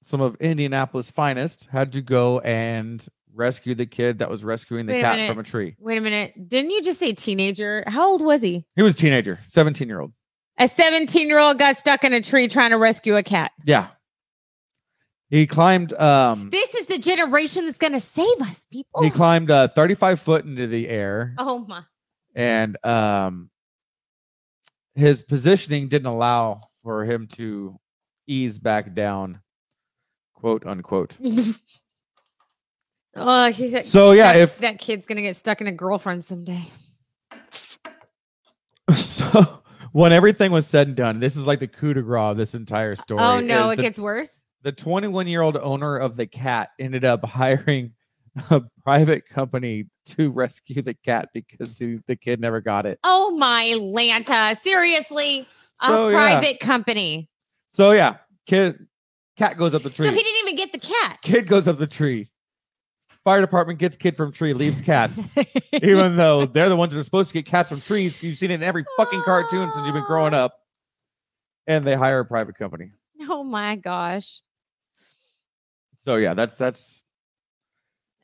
some 0.03 0.21
of 0.21 0.35
Indianapolis' 0.39 1.09
finest, 1.09 1.67
had 1.71 1.91
to 1.93 2.01
go 2.01 2.39
and 2.39 3.05
rescue 3.33 3.75
the 3.75 3.85
kid 3.85 4.19
that 4.19 4.29
was 4.29 4.43
rescuing 4.43 4.85
the 4.85 4.93
Wait 4.93 4.99
a 4.99 5.03
cat 5.03 5.15
minute. 5.17 5.29
from 5.29 5.39
a 5.39 5.43
tree. 5.43 5.75
Wait 5.79 5.97
a 5.97 6.01
minute. 6.01 6.49
Didn't 6.49 6.71
you 6.71 6.81
just 6.81 6.99
say 6.99 7.13
teenager? 7.13 7.83
How 7.87 8.07
old 8.09 8.21
was 8.23 8.41
he? 8.41 8.65
He 8.75 8.81
was 8.81 8.95
a 8.95 8.97
teenager, 8.97 9.39
seventeen 9.43 9.87
year 9.87 9.99
old. 10.01 10.13
A 10.61 10.67
17 10.67 11.27
year 11.29 11.39
old 11.39 11.57
got 11.57 11.77
stuck 11.77 12.03
in 12.03 12.11
a 12.13 12.19
tree 12.19 12.49
trying 12.49 12.71
to 12.71 12.77
rescue 12.77 13.15
a 13.15 13.23
cat. 13.23 13.53
Yeah. 13.63 13.87
He 15.29 15.47
climbed. 15.47 15.93
Um, 15.93 16.49
This 16.49 16.75
is 16.75 16.87
the 16.87 16.97
generation 16.97 17.65
that's 17.65 17.77
going 17.77 17.93
to 17.93 18.01
save 18.01 18.41
us, 18.41 18.65
people. 18.69 19.01
he 19.01 19.09
climbed 19.09 19.49
uh, 19.51 19.69
35 19.69 20.19
foot 20.19 20.43
into 20.43 20.67
the 20.67 20.89
air, 20.89 21.33
oh, 21.37 21.59
my. 21.59 21.83
and 22.35 22.75
um, 22.85 23.49
his 24.95 25.21
positioning 25.21 25.87
didn't 25.87 26.07
allow 26.11 26.59
for 26.83 27.05
him 27.05 27.27
to 27.35 27.79
ease 28.27 28.57
back 28.57 28.93
down, 28.93 29.39
quote 30.33 30.65
unquote. 30.65 31.15
oh, 33.15 33.51
he 33.51 33.69
said, 33.69 33.85
So 33.85 34.11
yeah, 34.11 34.33
that, 34.33 34.39
if 34.39 34.57
that 34.59 34.79
kid's 34.79 35.05
to 35.05 35.21
get 35.21 35.35
stuck 35.35 35.61
in 35.61 35.67
a 35.67 35.71
girlfriend 35.71 36.25
someday. 36.25 36.65
so, 38.95 39.61
when 39.91 40.13
everything 40.13 40.51
was 40.51 40.67
said 40.67 40.87
and 40.87 40.95
done, 40.95 41.19
this 41.19 41.35
is 41.35 41.47
like 41.47 41.59
the 41.59 41.67
coup 41.67 41.93
de 41.93 42.01
grace 42.01 42.31
of 42.31 42.37
this 42.37 42.55
entire 42.55 42.95
story. 42.95 43.21
oh, 43.21 43.39
no. 43.39 43.69
It 43.69 43.77
the, 43.77 43.81
gets 43.83 43.99
worse. 43.99 44.29
the 44.63 44.71
21 44.71 45.27
year 45.27 45.41
old 45.41 45.57
owner 45.57 45.97
of 45.97 46.15
the 46.15 46.27
cat 46.27 46.69
ended 46.79 47.05
up 47.05 47.25
hiring 47.25 47.93
a 48.49 48.61
private 48.83 49.27
company 49.27 49.85
to 50.05 50.31
rescue 50.31 50.81
the 50.81 50.93
cat 50.93 51.29
because 51.33 51.77
he, 51.77 51.99
the 52.07 52.15
kid 52.15 52.39
never 52.39 52.61
got 52.61 52.85
it. 52.85 52.99
Oh, 53.03 53.31
my 53.31 53.75
Lanta. 53.79 54.55
Seriously. 54.55 55.47
So 55.73 56.07
a 56.07 56.11
yeah, 56.11 56.17
private 56.17 56.59
company. 56.59 57.29
so 57.67 57.91
yeah, 57.91 58.17
kid, 58.45 58.85
cat 59.37 59.57
goes 59.57 59.73
up 59.73 59.81
the 59.81 59.89
tree. 59.89 60.07
So 60.07 60.11
he 60.11 60.21
didn't 60.21 60.39
even 60.41 60.55
get 60.57 60.73
the 60.73 60.79
cat. 60.79 61.19
kid 61.21 61.47
goes 61.47 61.69
up 61.69 61.77
the 61.77 61.87
tree. 61.87 62.29
Fire 63.29 63.41
department 63.41 63.77
gets 63.77 63.95
kid 63.95 64.17
from 64.17 64.31
tree, 64.31 64.53
leaves 64.53 64.81
cat. 64.81 65.15
Even 65.83 66.15
though 66.15 66.47
they're 66.47 66.67
the 66.67 66.75
ones 66.75 66.95
that 66.95 66.99
are 66.99 67.03
supposed 67.03 67.29
to 67.29 67.35
get 67.35 67.45
cats 67.45 67.69
from 67.69 67.79
trees, 67.79 68.23
you've 68.23 68.39
seen 68.39 68.49
it 68.49 68.55
in 68.55 68.63
every 68.63 68.83
fucking 68.97 69.21
cartoon 69.21 69.71
since 69.71 69.85
you've 69.85 69.93
been 69.93 70.03
growing 70.05 70.33
up. 70.33 70.55
And 71.67 71.83
they 71.83 71.93
hire 71.93 72.21
a 72.21 72.25
private 72.25 72.55
company. 72.55 72.89
oh, 73.29 73.43
my 73.43 73.75
gosh. 73.75 74.41
So 75.97 76.15
yeah, 76.15 76.33
that's 76.33 76.55
that's 76.55 77.05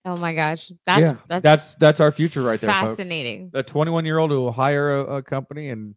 Oh, 0.05 0.17
my 0.17 0.33
gosh. 0.33 0.71
That's, 0.87 1.01
yeah, 1.01 1.15
that's, 1.27 1.43
that's 1.43 1.75
that's 1.75 1.99
our 1.99 2.11
future 2.11 2.41
right 2.41 2.59
there. 2.59 2.71
folks. 2.71 2.97
fascinating. 2.97 3.51
A 3.53 3.61
21 3.61 4.05
year 4.05 4.17
old 4.17 4.31
who 4.31 4.41
will 4.41 4.51
hire 4.51 5.01
a, 5.01 5.17
a 5.17 5.21
company 5.21 5.69
and 5.69 5.93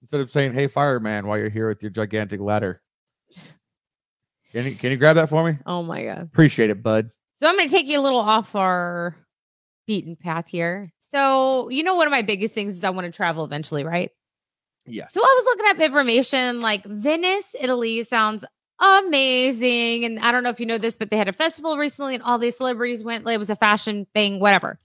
instead 0.00 0.20
of 0.20 0.30
saying, 0.30 0.52
"Hey, 0.54 0.68
fireman," 0.68 1.26
while 1.26 1.38
you're 1.38 1.48
here 1.48 1.66
with 1.66 1.82
your 1.82 1.90
gigantic 1.90 2.38
ladder, 2.38 2.80
can 4.52 4.66
you 4.66 4.76
can 4.76 4.92
you 4.92 4.96
grab 4.96 5.16
that 5.16 5.28
for 5.28 5.44
me? 5.44 5.58
Oh, 5.66 5.82
my 5.82 6.04
God. 6.04 6.20
Appreciate 6.22 6.70
it, 6.70 6.84
bud. 6.84 7.10
So 7.34 7.48
I'm 7.48 7.56
going 7.56 7.68
to 7.68 7.74
take 7.74 7.86
you 7.86 8.00
a 8.00 8.02
little 8.02 8.20
off 8.20 8.54
our 8.54 9.14
beaten 9.86 10.16
path 10.16 10.48
here. 10.48 10.92
So, 11.00 11.68
you 11.68 11.82
know, 11.82 11.94
one 11.94 12.06
of 12.06 12.10
my 12.10 12.22
biggest 12.22 12.54
things 12.54 12.74
is 12.76 12.84
I 12.84 12.90
want 12.90 13.06
to 13.06 13.12
travel 13.12 13.44
eventually, 13.44 13.84
right? 13.84 14.10
Yes. 14.86 15.12
So 15.12 15.20
I 15.20 15.34
was 15.36 15.44
looking 15.46 15.70
up 15.70 15.84
information 15.84 16.60
like 16.60 16.84
Venice, 16.84 17.54
Italy 17.58 18.02
sounds 18.04 18.44
amazing. 18.80 20.04
And 20.04 20.18
I 20.20 20.32
don't 20.32 20.42
know 20.42 20.50
if 20.50 20.60
you 20.60 20.66
know 20.66 20.78
this, 20.78 20.96
but 20.96 21.10
they 21.10 21.16
had 21.16 21.28
a 21.28 21.32
festival 21.32 21.76
recently 21.76 22.14
and 22.14 22.22
all 22.22 22.38
these 22.38 22.56
celebrities 22.56 23.02
went. 23.02 23.28
It 23.28 23.38
was 23.38 23.50
a 23.50 23.56
fashion 23.56 24.06
thing, 24.14 24.40
whatever. 24.40 24.78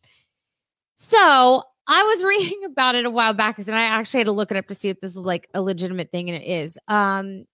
So 0.95 1.63
I 1.87 2.03
was 2.03 2.23
reading 2.23 2.63
about 2.65 2.95
it 2.95 3.05
a 3.05 3.09
while 3.09 3.33
back 3.33 3.57
and 3.59 3.75
I 3.75 3.83
actually 3.83 4.21
had 4.21 4.27
to 4.27 4.31
look 4.31 4.51
it 4.51 4.57
up 4.57 4.67
to 4.67 4.75
see 4.75 4.89
if 4.89 4.99
this 5.01 5.11
is 5.11 5.17
like 5.17 5.47
a 5.53 5.61
legitimate 5.61 6.11
thing. 6.11 6.29
And 6.29 6.41
it 6.41 6.47
is. 6.47 6.77
Um, 6.87 7.45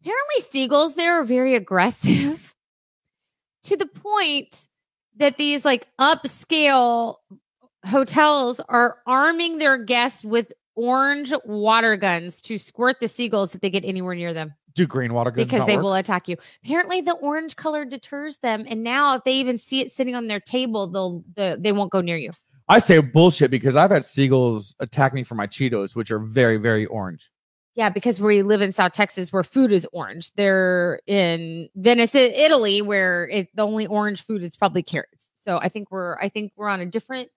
apparently 0.00 0.40
seagulls 0.40 0.94
there 0.94 1.20
are 1.20 1.24
very 1.24 1.54
aggressive 1.54 2.54
to 3.64 3.76
the 3.76 3.86
point 3.86 4.66
that 5.16 5.36
these 5.38 5.64
like 5.64 5.86
upscale 6.00 7.16
hotels 7.86 8.60
are 8.68 8.98
arming 9.06 9.58
their 9.58 9.78
guests 9.78 10.24
with 10.24 10.52
orange 10.76 11.32
water 11.44 11.96
guns 11.96 12.40
to 12.42 12.58
squirt 12.58 13.00
the 13.00 13.08
seagulls 13.08 13.54
if 13.54 13.60
they 13.60 13.70
get 13.70 13.84
anywhere 13.84 14.14
near 14.14 14.32
them 14.32 14.54
Do 14.74 14.86
green 14.86 15.12
water 15.12 15.30
guns 15.30 15.46
because 15.46 15.66
they 15.66 15.76
work? 15.76 15.84
will 15.84 15.94
attack 15.94 16.28
you. 16.28 16.36
Apparently, 16.64 17.00
the 17.00 17.14
orange 17.14 17.56
color 17.56 17.84
deters 17.84 18.38
them, 18.38 18.64
and 18.68 18.82
now 18.82 19.14
if 19.16 19.24
they 19.24 19.34
even 19.34 19.58
see 19.58 19.80
it 19.80 19.90
sitting 19.90 20.14
on 20.14 20.26
their 20.28 20.40
table, 20.40 20.86
they'll 20.86 21.24
the, 21.34 21.58
they 21.60 21.72
won't 21.72 21.90
go 21.90 22.00
near 22.00 22.16
you. 22.16 22.30
I 22.68 22.78
say 22.78 23.00
bullshit 23.00 23.50
because 23.50 23.74
I've 23.74 23.90
had 23.90 24.04
seagulls 24.04 24.76
attack 24.78 25.12
me 25.12 25.24
for 25.24 25.34
my 25.34 25.48
Cheetos, 25.48 25.96
which 25.96 26.12
are 26.12 26.20
very, 26.20 26.56
very 26.56 26.86
orange. 26.86 27.28
Yeah, 27.74 27.88
because 27.88 28.20
we 28.20 28.42
live 28.42 28.62
in 28.62 28.72
South 28.72 28.92
Texas 28.92 29.32
where 29.32 29.44
food 29.44 29.70
is 29.70 29.86
orange. 29.92 30.32
They're 30.32 31.00
in 31.06 31.68
Venice, 31.76 32.14
Italy, 32.14 32.82
where 32.82 33.28
it, 33.28 33.54
the 33.54 33.62
only 33.62 33.86
orange 33.86 34.24
food 34.24 34.42
is 34.42 34.56
probably 34.56 34.82
carrots. 34.82 35.30
So 35.34 35.58
I 35.58 35.68
think 35.68 35.90
we're 35.90 36.18
I 36.20 36.28
think 36.28 36.52
we're 36.56 36.68
on 36.68 36.80
a 36.80 36.86
different 36.86 37.30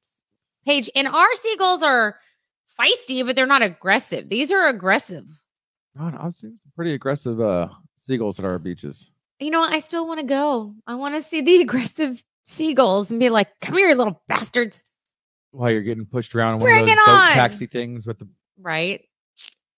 page. 0.66 0.90
And 0.96 1.08
our 1.08 1.36
seagulls 1.36 1.84
are 1.84 2.18
feisty, 2.80 3.26
but 3.26 3.36
they're 3.36 3.46
not 3.46 3.62
aggressive. 3.62 4.30
These 4.30 4.52
are 4.52 4.68
aggressive. 4.68 5.26
God, 5.98 6.18
I've 6.20 6.36
seen 6.36 6.58
some 6.58 6.72
pretty 6.76 6.94
aggressive 6.94 7.40
uh, 7.40 7.70
seagulls 7.98 8.40
at 8.40 8.46
our 8.46 8.58
beaches. 8.58 9.12
You 9.40 9.52
know, 9.52 9.60
what? 9.60 9.74
I 9.74 9.80
still 9.80 10.08
want 10.08 10.20
to 10.20 10.26
go. 10.26 10.74
I 10.88 10.96
want 10.96 11.16
to 11.16 11.22
see 11.22 11.42
the 11.42 11.56
aggressive 11.62 12.24
seagulls 12.46 13.12
and 13.12 13.20
be 13.20 13.30
like, 13.30 13.48
"Come 13.62 13.78
here, 13.78 13.90
you 13.90 13.96
little 13.96 14.22
bastards!" 14.28 14.84
While 15.52 15.70
you're 15.70 15.82
getting 15.82 16.06
pushed 16.06 16.34
around 16.34 16.56
in 16.56 16.60
one 16.62 16.72
Bring 16.72 16.82
of 16.82 16.88
those 16.88 17.06
boat 17.06 17.12
on! 17.12 17.34
taxi 17.34 17.68
things 17.68 18.08
with 18.08 18.18
the 18.18 18.28
Right? 18.60 19.02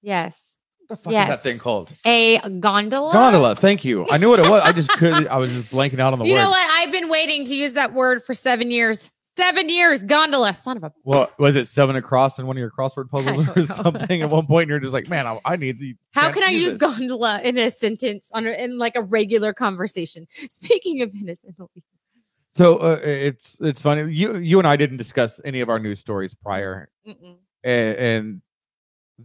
Yes. 0.05 0.39
what 0.87 0.97
the 0.97 1.03
fuck 1.03 1.13
is 1.13 1.27
that 1.27 1.41
thing 1.41 1.57
called? 1.57 1.91
A 2.05 2.39
gondola. 2.59 3.11
Gondola. 3.11 3.55
Thank 3.55 3.83
you. 3.83 4.07
I 4.09 4.17
knew 4.17 4.29
what 4.29 4.37
it 4.39 4.47
was. 4.49 4.61
I 4.63 4.71
just 4.71 4.89
couldn't. 4.91 5.27
I 5.27 5.37
was 5.37 5.51
just 5.51 5.73
blanking 5.73 5.99
out 5.99 6.13
on 6.13 6.19
the 6.19 6.25
You 6.25 6.33
word. 6.33 6.37
You 6.37 6.43
know 6.43 6.51
what? 6.51 6.69
I've 6.69 6.91
been 6.91 7.09
waiting 7.09 7.43
to 7.45 7.55
use 7.55 7.73
that 7.73 7.93
word 7.93 8.23
for 8.23 8.35
seven 8.35 8.69
years. 8.69 9.09
Seven 9.35 9.67
years. 9.67 10.03
Gondola. 10.03 10.53
Son 10.53 10.77
of 10.77 10.83
a. 10.83 10.93
What 11.01 11.37
was 11.39 11.55
it? 11.55 11.65
Seven 11.67 11.95
across 11.95 12.37
in 12.37 12.45
one 12.45 12.55
of 12.55 12.59
your 12.59 12.69
crossword 12.69 13.09
puzzles 13.11 13.49
or 13.49 13.63
something? 13.63 14.21
At 14.21 14.29
one 14.29 14.45
point, 14.45 14.69
you're 14.69 14.79
just 14.79 14.93
like, 14.93 15.09
man, 15.09 15.25
I, 15.25 15.39
I 15.43 15.55
need 15.55 15.79
the. 15.79 15.95
How 16.11 16.31
can 16.31 16.43
I 16.43 16.51
use 16.51 16.73
this." 16.73 16.81
gondola 16.81 17.41
in 17.43 17.57
a 17.57 17.71
sentence 17.71 18.29
on 18.31 18.45
a, 18.45 18.51
in 18.51 18.77
like 18.77 18.95
a 18.95 19.01
regular 19.01 19.53
conversation? 19.53 20.27
Speaking 20.49 21.01
of 21.01 21.11
Venice, 21.11 21.41
So 22.51 22.77
uh, 22.77 22.99
it's 23.03 23.59
it's 23.59 23.81
funny. 23.81 24.13
You 24.13 24.37
you 24.37 24.59
and 24.59 24.67
I 24.67 24.75
didn't 24.77 24.97
discuss 24.97 25.41
any 25.43 25.61
of 25.61 25.69
our 25.69 25.79
news 25.79 25.99
stories 25.99 26.35
prior, 26.35 26.89
and, 27.05 27.97
and 27.97 28.41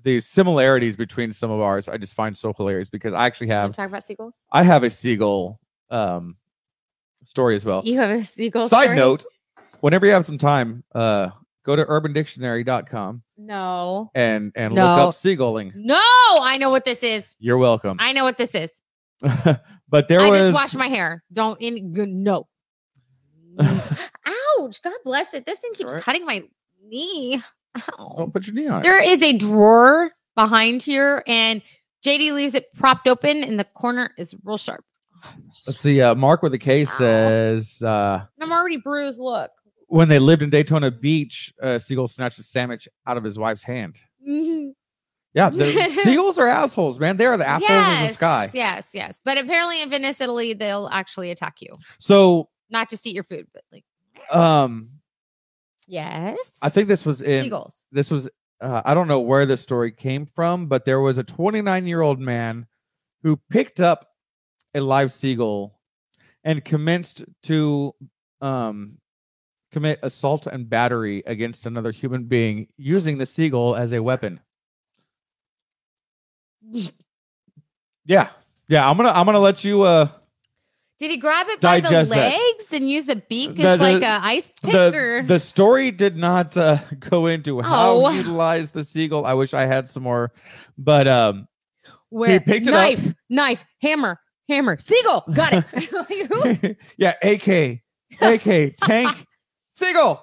the 0.03 0.20
similarities 0.20 0.96
between 0.96 1.33
some 1.33 1.50
of 1.50 1.61
ours 1.61 1.88
I 1.88 1.96
just 1.96 2.14
find 2.14 2.37
so 2.37 2.53
hilarious 2.53 2.88
because 2.88 3.12
I 3.12 3.26
actually 3.26 3.48
have 3.48 3.72
talk 3.74 3.88
about 3.88 4.05
seagulls. 4.05 4.44
I 4.53 4.62
have 4.62 4.83
a 4.85 4.90
seagull 4.90 5.59
um 5.90 6.37
story 7.24 7.55
as 7.57 7.64
well. 7.64 7.83
You 7.85 7.98
have 7.98 8.11
a 8.11 8.22
seagull. 8.22 8.68
Side 8.68 8.85
story? 8.85 8.96
note, 8.96 9.24
whenever 9.81 10.07
you 10.07 10.12
have 10.12 10.24
some 10.24 10.38
time, 10.38 10.85
uh 10.94 11.31
go 11.64 11.76
to 11.76 11.85
urbandictionary.com 11.85 13.22
No. 13.37 14.11
and 14.14 14.53
and 14.55 14.74
No. 14.74 14.85
look 14.87 14.98
up 15.09 15.14
seagulling. 15.14 15.72
No. 15.74 16.00
I 16.40 16.57
know 16.59 16.70
what 16.70 16.85
this 16.85 17.03
is. 17.03 17.37
You're 17.38 17.59
welcome. 17.59 17.96
I 18.00 18.12
know 18.12 18.24
what 18.24 18.38
this 18.38 18.55
is. 18.55 18.81
but 19.88 20.09
there 20.09 20.20
I 20.20 20.31
was 20.31 20.38
just 20.38 20.55
washed 20.55 20.76
my 20.76 20.88
hair. 20.88 21.22
Don't 21.33 21.61
in 21.61 21.92
no. 22.22 22.46
Ouch. 23.61 24.81
God 24.83 24.92
bless 25.05 25.35
it. 25.35 25.46
This 25.46 25.59
thing 25.59 25.72
keeps 25.74 25.90
Alright. 25.90 26.05
cutting 26.05 26.24
my 26.24 26.42
knee. 26.87 27.42
Ow. 27.76 28.14
Don't 28.18 28.33
put 28.33 28.46
your 28.46 28.54
knee 28.54 28.66
on 28.66 28.80
it. 28.80 28.83
There 28.83 29.02
is 29.02 29.22
a 29.22 29.37
drawer 29.37 30.11
behind 30.37 30.83
here, 30.83 31.22
and 31.26 31.62
JD 32.04 32.33
leaves 32.35 32.54
it 32.54 32.66
propped 32.74 33.06
open, 33.06 33.44
and 33.44 33.59
the 33.59 33.64
corner 33.64 34.11
is 34.18 34.35
real 34.44 34.59
sharp. 34.59 34.85
Let's 35.66 35.78
see. 35.80 36.00
Uh, 36.00 36.14
Mark 36.14 36.42
with 36.42 36.54
a 36.54 36.59
K 36.59 36.85
says 36.87 37.83
uh, 37.83 38.24
I'm 38.40 38.52
already 38.52 38.78
bruised. 38.78 39.20
Look. 39.20 39.50
when 39.88 40.09
they 40.09 40.18
lived 40.18 40.42
in 40.42 40.48
Daytona 40.50 40.90
Beach, 40.90 41.52
uh, 41.62 41.78
Seagull 41.78 42.09
snatched 42.09 42.38
a 42.38 42.42
sandwich 42.42 42.88
out 43.06 43.16
of 43.16 43.24
his 43.24 43.38
wife's 43.38 43.62
hand. 43.62 43.96
Mhm. 44.26 44.72
Yeah, 45.35 45.50
the 45.50 45.64
seagulls 46.02 46.38
are 46.38 46.48
assholes, 46.48 46.98
man. 46.98 47.16
They 47.16 47.26
are 47.26 47.37
the 47.37 47.46
assholes 47.46 47.70
in 47.98 48.06
the 48.09 48.12
sky. 48.12 48.50
Yes, 48.52 48.90
yes. 48.94 49.20
But 49.24 49.38
apparently 49.38 49.80
in 49.83 49.88
Venice, 49.90 50.20
Italy, 50.20 50.54
they'll 50.54 50.88
actually 50.90 51.30
attack 51.30 51.56
you. 51.61 51.68
So, 52.00 52.48
Not 52.70 52.88
just 52.90 53.06
eat 53.06 53.14
your 53.14 53.22
food, 53.24 53.46
but 53.52 53.62
like 53.70 53.85
um, 54.35 54.88
yes. 55.90 56.53
I 56.62 56.68
think 56.68 56.88
this 56.88 57.05
was 57.05 57.20
in 57.20 57.44
Seagulls. 57.44 57.85
this 57.92 58.11
was 58.11 58.29
uh, 58.61 58.83
I 58.85 58.94
don't 58.94 59.09
know 59.09 59.20
where 59.20 59.46
this 59.46 59.61
story 59.62 59.90
came 59.90 60.26
from, 60.26 60.66
but 60.66 60.85
there 60.85 61.00
was 61.00 61.18
a 61.18 61.24
29 61.24 61.87
year 61.87 62.00
old 62.00 62.20
man 62.20 62.66
who 63.22 63.37
picked 63.50 63.81
up 63.81 64.07
a 64.74 64.81
live 64.81 65.12
seagull 65.12 65.81
and 66.44 66.64
commenced 66.64 67.24
to 67.44 67.94
um, 68.40 68.98
commit 69.72 69.98
assault 70.03 70.46
and 70.46 70.68
battery 70.68 71.22
against 71.26 71.66
another 71.66 71.90
human 71.90 72.24
being 72.24 72.68
using 72.76 73.18
the 73.18 73.26
seagull 73.26 73.74
as 73.76 73.92
a 73.92 74.03
weapon. 74.03 74.40
Yeah. 78.07 78.31
Yeah, 78.66 78.88
I'm 78.88 78.96
going 78.96 79.09
to 79.09 79.16
I'm 79.16 79.26
going 79.26 79.35
to 79.35 79.40
let 79.40 79.62
you 79.62 79.83
uh 79.83 80.09
Did 81.00 81.10
he 81.10 81.16
grab 81.16 81.46
it 81.48 81.60
by 81.60 81.80
the 81.80 81.88
Digest 81.88 82.10
that. 82.10 82.16
legs 82.38 82.66
and 82.72 82.88
use 82.88 83.06
the 83.06 83.16
beak 83.28 83.56
The- 83.56 83.66
as 83.68 83.78
the- 83.80 83.84
like 83.92 84.02
a 84.02 84.20
ice 84.24 84.52
pick? 84.62 84.72
the, 84.72 85.24
the 85.26 85.40
story 85.40 85.90
did 85.90 86.14
not 86.16 86.56
uh, 86.56 86.78
go 87.00 87.26
into 87.26 87.60
how 87.62 87.90
Oh. 88.04 88.10
to 88.10 88.16
utilize 88.16 88.70
the 88.70 88.84
seagull. 88.84 89.24
I 89.24 89.32
wish 89.34 89.54
I 89.54 89.64
had 89.66 89.88
some 89.88 90.02
more, 90.02 90.30
but 90.78 91.08
um, 91.08 91.48
where 92.10 92.38
picked 92.38 92.66
it 92.66 92.74
up. 92.74 92.80
knife, 92.80 93.14
knife, 93.30 93.64
hammer, 93.80 94.20
hammer, 94.48 94.76
seagull. 94.78 95.24
Got 95.32 95.64
it. 95.72 96.76
Yeah, 96.98 97.14
AK, 97.22 97.80
AK, 98.20 98.76
tank, 98.76 99.24
seagull. 99.70 100.22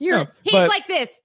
You're, 0.00 0.18
No, 0.18 0.26
he's 0.44 0.52
but- 0.52 0.68
like 0.68 0.86
this. 0.86 1.20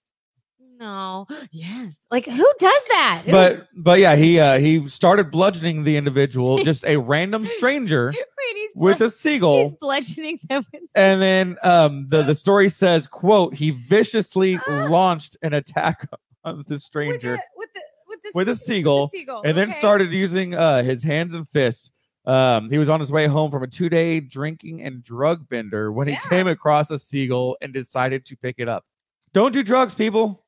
No. 0.79 1.27
Yes. 1.51 2.01
Like 2.11 2.25
who 2.25 2.45
does 2.59 2.83
that? 2.89 3.23
But 3.29 3.67
but 3.75 3.99
yeah, 3.99 4.15
he 4.15 4.39
uh, 4.39 4.59
he 4.59 4.87
started 4.89 5.31
bludgeoning 5.31 5.83
the 5.83 5.95
individual, 5.97 6.63
just 6.63 6.83
a 6.85 6.97
random 6.97 7.45
stranger 7.45 8.07
Wait, 8.37 8.69
with 8.75 8.97
blud- 8.97 9.07
a 9.07 9.09
seagull. 9.09 9.59
he's 9.59 9.73
bludgeoning 9.73 10.39
them 10.49 10.65
with 10.73 10.81
And 10.95 11.21
then 11.21 11.57
um, 11.63 12.07
the 12.09 12.23
the 12.23 12.35
story 12.35 12.69
says, 12.69 13.07
"quote 13.07 13.53
He 13.53 13.69
viciously 13.71 14.59
launched 14.69 15.37
an 15.41 15.53
attack 15.53 16.07
on 16.43 16.63
the 16.67 16.73
with 16.73 16.81
stranger." 16.81 17.37
the, 17.37 17.41
with 17.55 17.69
the 17.73 17.81
with 18.07 18.21
the 18.23 18.31
With 18.35 18.49
a 18.49 18.55
sea- 18.55 18.65
seagull, 18.75 19.07
the 19.07 19.19
seagull. 19.19 19.41
and 19.45 19.55
then 19.57 19.69
started 19.71 20.11
using 20.11 20.53
uh, 20.55 20.83
his 20.83 21.03
hands 21.03 21.33
and 21.33 21.47
fists. 21.49 21.91
Um, 22.25 22.69
he 22.69 22.77
was 22.77 22.87
on 22.89 22.99
his 23.01 23.11
way 23.11 23.27
home 23.27 23.51
from 23.51 23.63
a 23.63 23.67
two 23.67 23.89
day 23.89 24.19
drinking 24.21 24.81
and 24.81 25.03
drug 25.03 25.47
bender 25.49 25.91
when 25.91 26.07
he 26.07 26.17
came 26.29 26.47
across 26.47 26.89
a 26.89 26.97
seagull 26.97 27.57
and 27.61 27.73
decided 27.73 28.25
to 28.25 28.37
pick 28.37 28.55
it 28.59 28.67
up. 28.69 28.85
Don't 29.33 29.51
do 29.51 29.63
drugs, 29.63 29.93
people. 29.95 30.42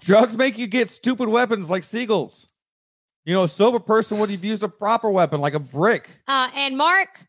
Drugs 0.00 0.36
make 0.36 0.58
you 0.58 0.66
get 0.66 0.88
stupid 0.88 1.28
weapons 1.28 1.70
like 1.70 1.84
seagulls. 1.84 2.46
You 3.24 3.34
know, 3.34 3.42
a 3.44 3.48
sober 3.48 3.78
person 3.78 4.18
would 4.18 4.30
have 4.30 4.44
used 4.44 4.62
a 4.62 4.68
proper 4.68 5.10
weapon 5.10 5.40
like 5.40 5.54
a 5.54 5.60
brick. 5.60 6.10
Uh, 6.26 6.48
and 6.54 6.78
Mark, 6.78 7.26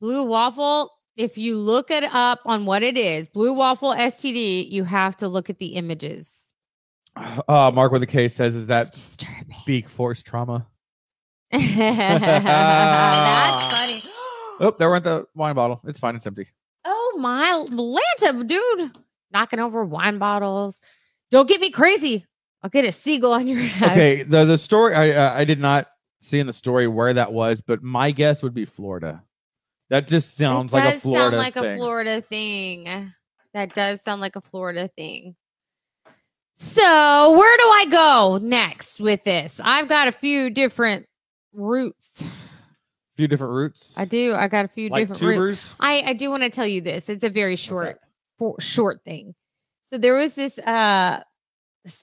Blue 0.00 0.22
Waffle, 0.24 0.92
if 1.16 1.36
you 1.36 1.58
look 1.58 1.90
it 1.90 2.04
up 2.04 2.40
on 2.46 2.64
what 2.64 2.84
it 2.84 2.96
is, 2.96 3.28
Blue 3.28 3.52
Waffle 3.52 3.92
STD, 3.92 4.70
you 4.70 4.84
have 4.84 5.16
to 5.16 5.26
look 5.26 5.50
at 5.50 5.58
the 5.58 5.74
images. 5.74 6.34
Uh, 7.48 7.72
Mark 7.74 7.92
the 7.98 8.06
case 8.06 8.32
says, 8.34 8.54
"Is 8.54 8.68
that 8.68 8.96
beak 9.66 9.88
force 9.88 10.22
trauma?" 10.22 10.68
That's 11.50 11.64
funny. 13.72 14.02
Oh, 14.60 14.74
there 14.78 14.90
went 14.90 15.02
the 15.02 15.26
wine 15.34 15.56
bottle. 15.56 15.80
It's 15.84 15.98
fine. 15.98 16.14
It's 16.14 16.26
empty. 16.26 16.46
Oh 16.84 17.16
my 17.18 17.64
Lanta, 17.70 18.46
dude. 18.46 18.92
Knocking 19.32 19.60
over 19.60 19.84
wine 19.84 20.18
bottles. 20.18 20.78
Don't 21.30 21.48
get 21.48 21.60
me 21.60 21.70
crazy. 21.70 22.24
I'll 22.62 22.70
get 22.70 22.84
a 22.84 22.92
seagull 22.92 23.32
on 23.32 23.46
your 23.46 23.58
head. 23.60 23.90
Okay, 23.92 24.22
the 24.22 24.44
the 24.44 24.58
story 24.58 24.94
I 24.94 25.10
uh, 25.10 25.34
I 25.34 25.44
did 25.44 25.60
not 25.60 25.86
see 26.20 26.38
in 26.40 26.46
the 26.46 26.52
story 26.52 26.88
where 26.88 27.12
that 27.14 27.32
was, 27.32 27.60
but 27.60 27.82
my 27.82 28.10
guess 28.10 28.42
would 28.42 28.54
be 28.54 28.64
Florida. 28.64 29.22
That 29.90 30.06
just 30.06 30.36
sounds 30.36 30.72
like 30.72 30.96
a 30.96 30.98
Florida 30.98 31.30
sound 31.30 31.36
like 31.36 31.54
thing. 31.54 31.64
a 31.64 31.76
Florida 31.76 32.20
thing. 32.20 33.12
That 33.54 33.74
does 33.74 34.02
sound 34.02 34.20
like 34.20 34.36
a 34.36 34.40
Florida 34.40 34.90
thing. 34.96 35.34
So 36.54 37.32
where 37.38 37.56
do 37.56 37.62
I 37.62 37.86
go 37.88 38.38
next 38.42 39.00
with 39.00 39.24
this? 39.24 39.60
I've 39.62 39.88
got 39.88 40.08
a 40.08 40.12
few 40.12 40.50
different 40.50 41.06
routes. 41.52 42.24
few 43.16 43.28
different 43.28 43.54
routes. 43.54 43.96
I 43.96 44.04
do. 44.04 44.34
I 44.34 44.48
got 44.48 44.64
a 44.64 44.68
few 44.68 44.88
like 44.88 45.08
different 45.08 45.38
routes. 45.38 45.74
I, 45.78 46.02
I 46.04 46.12
do 46.14 46.30
want 46.30 46.42
to 46.42 46.50
tell 46.50 46.66
you 46.66 46.80
this. 46.80 47.08
It's 47.08 47.24
a 47.24 47.30
very 47.30 47.56
short? 47.56 48.00
For, 48.38 48.56
short 48.60 49.04
thing. 49.04 49.34
So 49.82 49.98
there 49.98 50.14
was 50.14 50.34
this 50.34 50.58
uh 50.58 51.22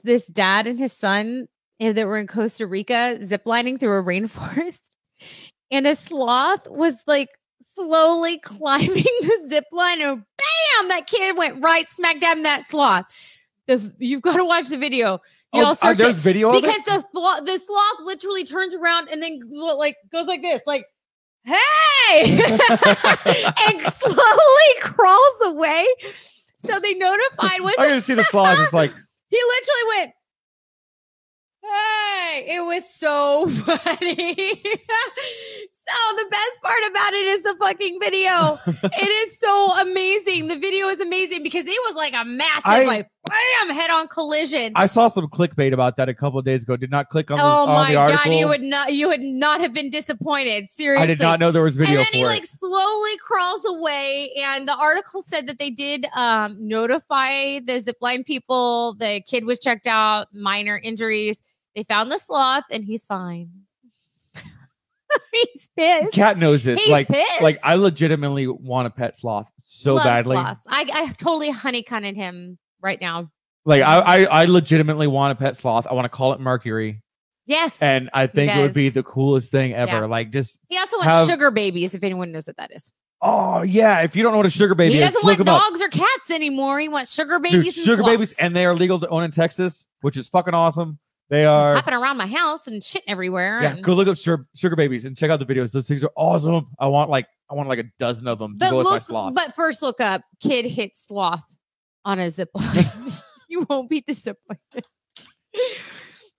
this 0.03 0.25
dad 0.25 0.67
and 0.67 0.79
his 0.79 0.93
son 0.93 1.47
eh, 1.79 1.91
that 1.91 2.07
were 2.07 2.17
in 2.17 2.27
Costa 2.27 2.65
Rica 2.65 3.17
ziplining 3.19 3.79
through 3.79 3.99
a 3.99 4.03
rainforest, 4.03 4.89
and 5.71 5.85
a 5.85 5.95
sloth 5.95 6.67
was 6.69 7.03
like 7.07 7.29
slowly 7.75 8.39
climbing 8.43 9.03
the 9.21 9.47
zip 9.49 9.65
line, 9.71 10.01
and 10.01 10.17
bam, 10.17 10.89
that 10.89 11.07
kid 11.07 11.37
went 11.37 11.63
right 11.63 11.89
smack 11.89 12.19
dab 12.19 12.37
in 12.37 12.43
that 12.43 12.65
sloth. 12.67 13.05
The, 13.67 13.93
you've 13.97 14.21
got 14.21 14.37
to 14.37 14.45
watch 14.45 14.69
the 14.69 14.77
video. 14.77 15.19
Oh, 15.53 15.59
Y'all 15.59 15.75
uh, 15.81 15.93
there's 15.93 16.19
it 16.19 16.21
video 16.21 16.51
because 16.51 16.83
the 16.83 17.03
the 17.45 17.57
sloth 17.57 17.99
literally 18.03 18.43
turns 18.43 18.75
around 18.75 19.09
and 19.09 19.23
then 19.23 19.39
like 19.51 19.95
goes 20.11 20.27
like 20.27 20.41
this, 20.41 20.63
like 20.65 20.85
"Hey!" 21.45 22.31
and 22.41 23.81
slowly 23.81 24.71
crawls 24.81 25.41
away. 25.45 25.85
So 26.65 26.79
they 26.79 26.93
notified. 26.95 27.61
Was 27.61 27.75
I'm 27.77 27.89
gonna 27.89 28.01
see 28.01 28.13
the 28.15 28.23
slides. 28.23 28.59
It's 28.59 28.73
like 28.73 28.91
he 29.29 29.37
literally 29.37 29.97
went? 29.99 30.11
Hey! 31.63 32.45
It 32.47 32.59
was 32.65 32.87
so 32.93 33.47
funny. 33.49 34.35
so 34.35 36.15
the 36.15 36.27
best 36.29 36.61
part 36.61 36.79
about 36.91 37.13
it 37.13 37.25
is 37.25 37.41
the 37.41 37.55
fucking 37.59 37.97
video. 38.01 38.59
it 38.67 39.07
is 39.27 39.39
so 39.39 39.73
amazing. 39.81 40.47
The 40.47 40.57
video 40.59 40.87
is 40.87 40.99
amazing 40.99 41.41
because 41.43 41.65
it 41.65 41.79
was 41.87 41.95
like 41.95 42.13
a 42.13 42.23
massive, 42.25 42.61
I- 42.65 42.85
like 42.85 43.07
bam, 43.27 43.75
head-on 43.75 44.07
collision. 44.07 44.71
I 44.75 44.85
saw 44.85 45.07
some 45.07 45.27
clickbait 45.27 45.73
about 45.73 45.97
that 45.97 46.09
a 46.09 46.13
couple 46.13 46.39
of 46.39 46.45
days 46.45 46.63
ago. 46.63 46.75
Did 46.75 46.91
not 46.91 47.09
click 47.09 47.31
on 47.31 47.37
the, 47.37 47.43
Oh 47.43 47.67
on 47.67 47.69
my 47.69 47.91
the 47.91 47.95
article. 47.97 48.31
god, 48.31 48.39
you 48.39 48.47
would 48.47 48.61
not 48.61 48.93
you 48.93 49.07
would 49.07 49.21
not 49.21 49.59
have 49.61 49.73
been 49.73 49.89
disappointed. 49.89 50.69
Seriously. 50.69 51.03
I 51.03 51.05
did 51.07 51.19
not 51.19 51.39
know 51.39 51.51
there 51.51 51.63
was 51.63 51.75
video 51.75 51.99
and 51.99 52.05
then 52.07 52.13
he 52.13 52.21
it. 52.21 52.25
like 52.25 52.45
slowly 52.45 53.17
crawls 53.19 53.65
away 53.65 54.31
and 54.37 54.67
the 54.67 54.75
article 54.77 55.21
said 55.21 55.47
that 55.47 55.59
they 55.59 55.69
did 55.69 56.05
um 56.15 56.57
notify 56.59 57.59
the 57.59 57.83
zipline 57.85 58.25
people. 58.25 58.93
The 58.95 59.21
kid 59.27 59.45
was 59.45 59.59
checked 59.59 59.87
out, 59.87 60.27
minor 60.33 60.77
injuries. 60.77 61.41
They 61.75 61.83
found 61.83 62.11
the 62.11 62.19
sloth 62.19 62.63
and 62.71 62.83
he's 62.85 63.05
fine. 63.05 63.49
he's 65.31 65.69
pissed. 65.75 66.13
Cat 66.13 66.37
knows 66.37 66.63
this. 66.63 66.79
He's 66.79 66.89
like 66.89 67.07
pissed. 67.07 67.41
like 67.41 67.59
I 67.63 67.75
legitimately 67.75 68.47
want 68.47 68.87
a 68.87 68.89
pet 68.91 69.15
sloth 69.15 69.51
so 69.57 69.95
Loves 69.95 70.05
badly. 70.05 70.35
sloths. 70.35 70.65
I, 70.69 70.89
I 70.93 71.13
totally 71.13 71.49
honeycomb 71.49 72.03
him 72.03 72.57
right 72.81 72.99
now. 72.99 73.29
Like 73.65 73.81
I, 73.81 73.99
I 73.99 74.23
I 74.25 74.45
legitimately 74.45 75.07
want 75.07 75.31
a 75.31 75.35
pet 75.35 75.57
sloth. 75.57 75.87
I 75.87 75.93
want 75.93 76.05
to 76.05 76.09
call 76.09 76.33
it 76.33 76.39
Mercury, 76.39 77.01
Yes. 77.47 77.81
and 77.81 78.09
I 78.13 78.27
think 78.27 78.51
it 78.55 78.61
would 78.61 78.73
be 78.75 78.89
the 78.89 79.01
coolest 79.03 79.49
thing 79.51 79.73
ever. 79.73 79.91
Yeah. 79.91 80.05
Like 80.05 80.31
just 80.31 80.59
he 80.69 80.77
also 80.77 80.97
wants 80.97 81.11
have- 81.11 81.27
sugar 81.27 81.49
babies, 81.51 81.95
if 81.95 82.03
anyone 82.03 82.31
knows 82.31 82.45
what 82.47 82.57
that 82.57 82.71
is. 82.71 82.91
oh 83.21 83.63
yeah. 83.63 84.01
If 84.01 84.15
you 84.15 84.21
don't 84.21 84.33
know 84.33 84.37
what 84.37 84.45
a 84.45 84.51
sugar 84.51 84.75
baby 84.75 84.95
he 84.95 84.99
is, 85.01 85.05
doesn't 85.13 85.23
look 85.27 85.39
want 85.39 85.45
them 85.47 85.55
up. 85.55 85.61
dogs 85.69 85.81
or 85.81 85.89
cats 85.89 86.29
anymore. 86.29 86.79
He 86.79 86.89
wants 86.89 87.11
sugar 87.13 87.39
Dude, 87.39 87.51
babies 87.53 87.77
and 87.77 87.85
sugar 87.87 88.03
babies, 88.03 88.37
and 88.37 88.55
they 88.55 88.65
are 88.65 88.75
legal 88.75 88.99
to 88.99 89.07
own 89.09 89.23
in 89.23 89.31
Texas, 89.31 89.87
which 90.01 90.15
is 90.17 90.27
fucking 90.29 90.53
awesome. 90.53 90.99
They 91.29 91.43
are. 91.45 91.73
hopping 91.73 91.95
around 91.95 92.17
my 92.17 92.27
house 92.27 92.67
and 92.67 92.83
shit 92.83 93.01
everywhere. 93.07 93.63
Yeah, 93.63 93.71
and- 93.73 93.83
go 93.83 93.95
look 93.95 94.07
up 94.07 94.17
sugar, 94.17 94.45
sugar 94.55 94.75
babies 94.75 95.05
and 95.05 95.17
check 95.17 95.31
out 95.31 95.39
the 95.39 95.45
videos. 95.47 95.71
Those 95.71 95.87
things 95.87 96.03
are 96.03 96.11
awesome. 96.15 96.67
I 96.77 96.85
want 96.85 97.09
like 97.09 97.25
I 97.49 97.55
want 97.55 97.67
like 97.67 97.79
a 97.79 97.85
dozen 97.97 98.27
of 98.27 98.37
them 98.37 98.53
to 98.53 98.59
but 98.59 98.69
go 98.69 98.77
with 98.77 98.85
my 98.85 98.91
look, 98.91 99.01
sloth. 99.01 99.33
but 99.33 99.55
first 99.55 99.81
look 99.81 99.99
up 99.99 100.21
kid 100.39 100.65
hit 100.65 100.91
sloth 100.95 101.43
on 102.05 102.19
a 102.19 102.29
zip 102.29 102.49
line. 102.53 102.85
you 103.49 103.65
won't 103.69 103.89
be 103.89 104.01
disappointed. 104.01 104.85
it 105.53 105.79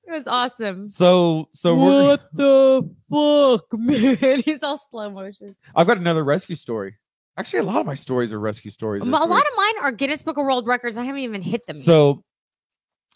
was 0.09 0.27
awesome. 0.27 0.89
so 0.89 1.49
so 1.53 1.75
we're, 1.77 2.03
what 2.17 2.29
the 2.33 2.89
fuck, 3.11 3.79
man? 3.79 4.41
He's 4.45 4.63
all 4.63 4.79
slow 4.91 5.11
motion. 5.11 5.49
I've 5.75 5.87
got 5.87 5.99
another 5.99 6.25
rescue 6.25 6.57
story. 6.57 6.97
Actually, 7.39 7.61
a 7.61 7.65
lot 7.65 7.81
of 7.81 7.87
my 7.87 7.95
stories 7.95 8.33
are 8.33 8.41
rescue 8.41 8.71
stories. 8.71 9.03
A 9.03 9.07
lot 9.07 9.29
week. 9.29 9.39
of 9.39 9.57
mine 9.57 9.75
are 9.83 9.93
Guinness 9.93 10.23
Book 10.23 10.39
of 10.39 10.45
World 10.47 10.67
Records. 10.67 10.97
I 10.97 11.05
haven't 11.05 11.21
even 11.21 11.43
hit 11.43 11.67
them. 11.67 11.77
yet. 11.77 11.83
So, 11.85 12.23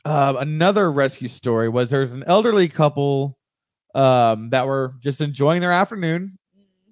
uh, 0.04 0.34
another 0.38 0.92
rescue 0.92 1.28
story 1.28 1.68
was 1.70 1.88
there's 1.90 2.12
an 2.12 2.24
elderly 2.26 2.68
couple 2.68 3.38
um, 3.94 4.50
that 4.50 4.66
were 4.66 4.94
just 5.00 5.20
enjoying 5.22 5.60
their 5.62 5.72
afternoon, 5.72 6.38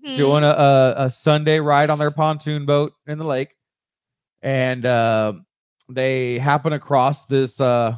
Mhm. 0.07 0.17
doing 0.17 0.43
a, 0.45 0.49
a, 0.49 0.95
a 1.07 1.11
Sunday 1.11 1.61
ride 1.61 1.91
on 1.91 1.99
their 1.99 2.11
pontoon 2.11 2.65
boat 2.67 2.93
in 3.07 3.19
the 3.19 3.25
lake, 3.25 3.55
and 4.43 4.87
uh, 4.87 5.35
they 5.89 6.39
happen 6.39 6.73
across 6.73 7.27
this 7.27 7.61
uh, 7.61 7.97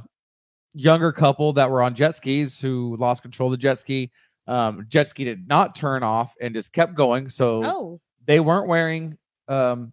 younger 0.75 1.13
couple 1.13 1.53
that 1.55 1.71
were 1.71 1.83
on 1.83 1.95
jet 1.95 2.15
skis 2.15 2.61
who 2.61 2.97
lost 2.99 3.23
control 3.23 3.49
of 3.49 3.59
the 3.59 3.63
jet 3.63 3.79
ski. 3.79 4.11
Um, 4.47 4.85
jet 4.89 5.09
ski 5.09 5.25
did 5.25 5.49
not 5.49 5.75
turn 5.75 6.03
off 6.03 6.35
and 6.41 6.55
just 6.55 6.73
kept 6.73 6.95
going, 6.95 7.29
so 7.29 7.65
Oh, 7.65 8.01
they 8.27 8.41
weren't 8.41 8.69
wearing 8.69 9.17
um, 9.49 9.93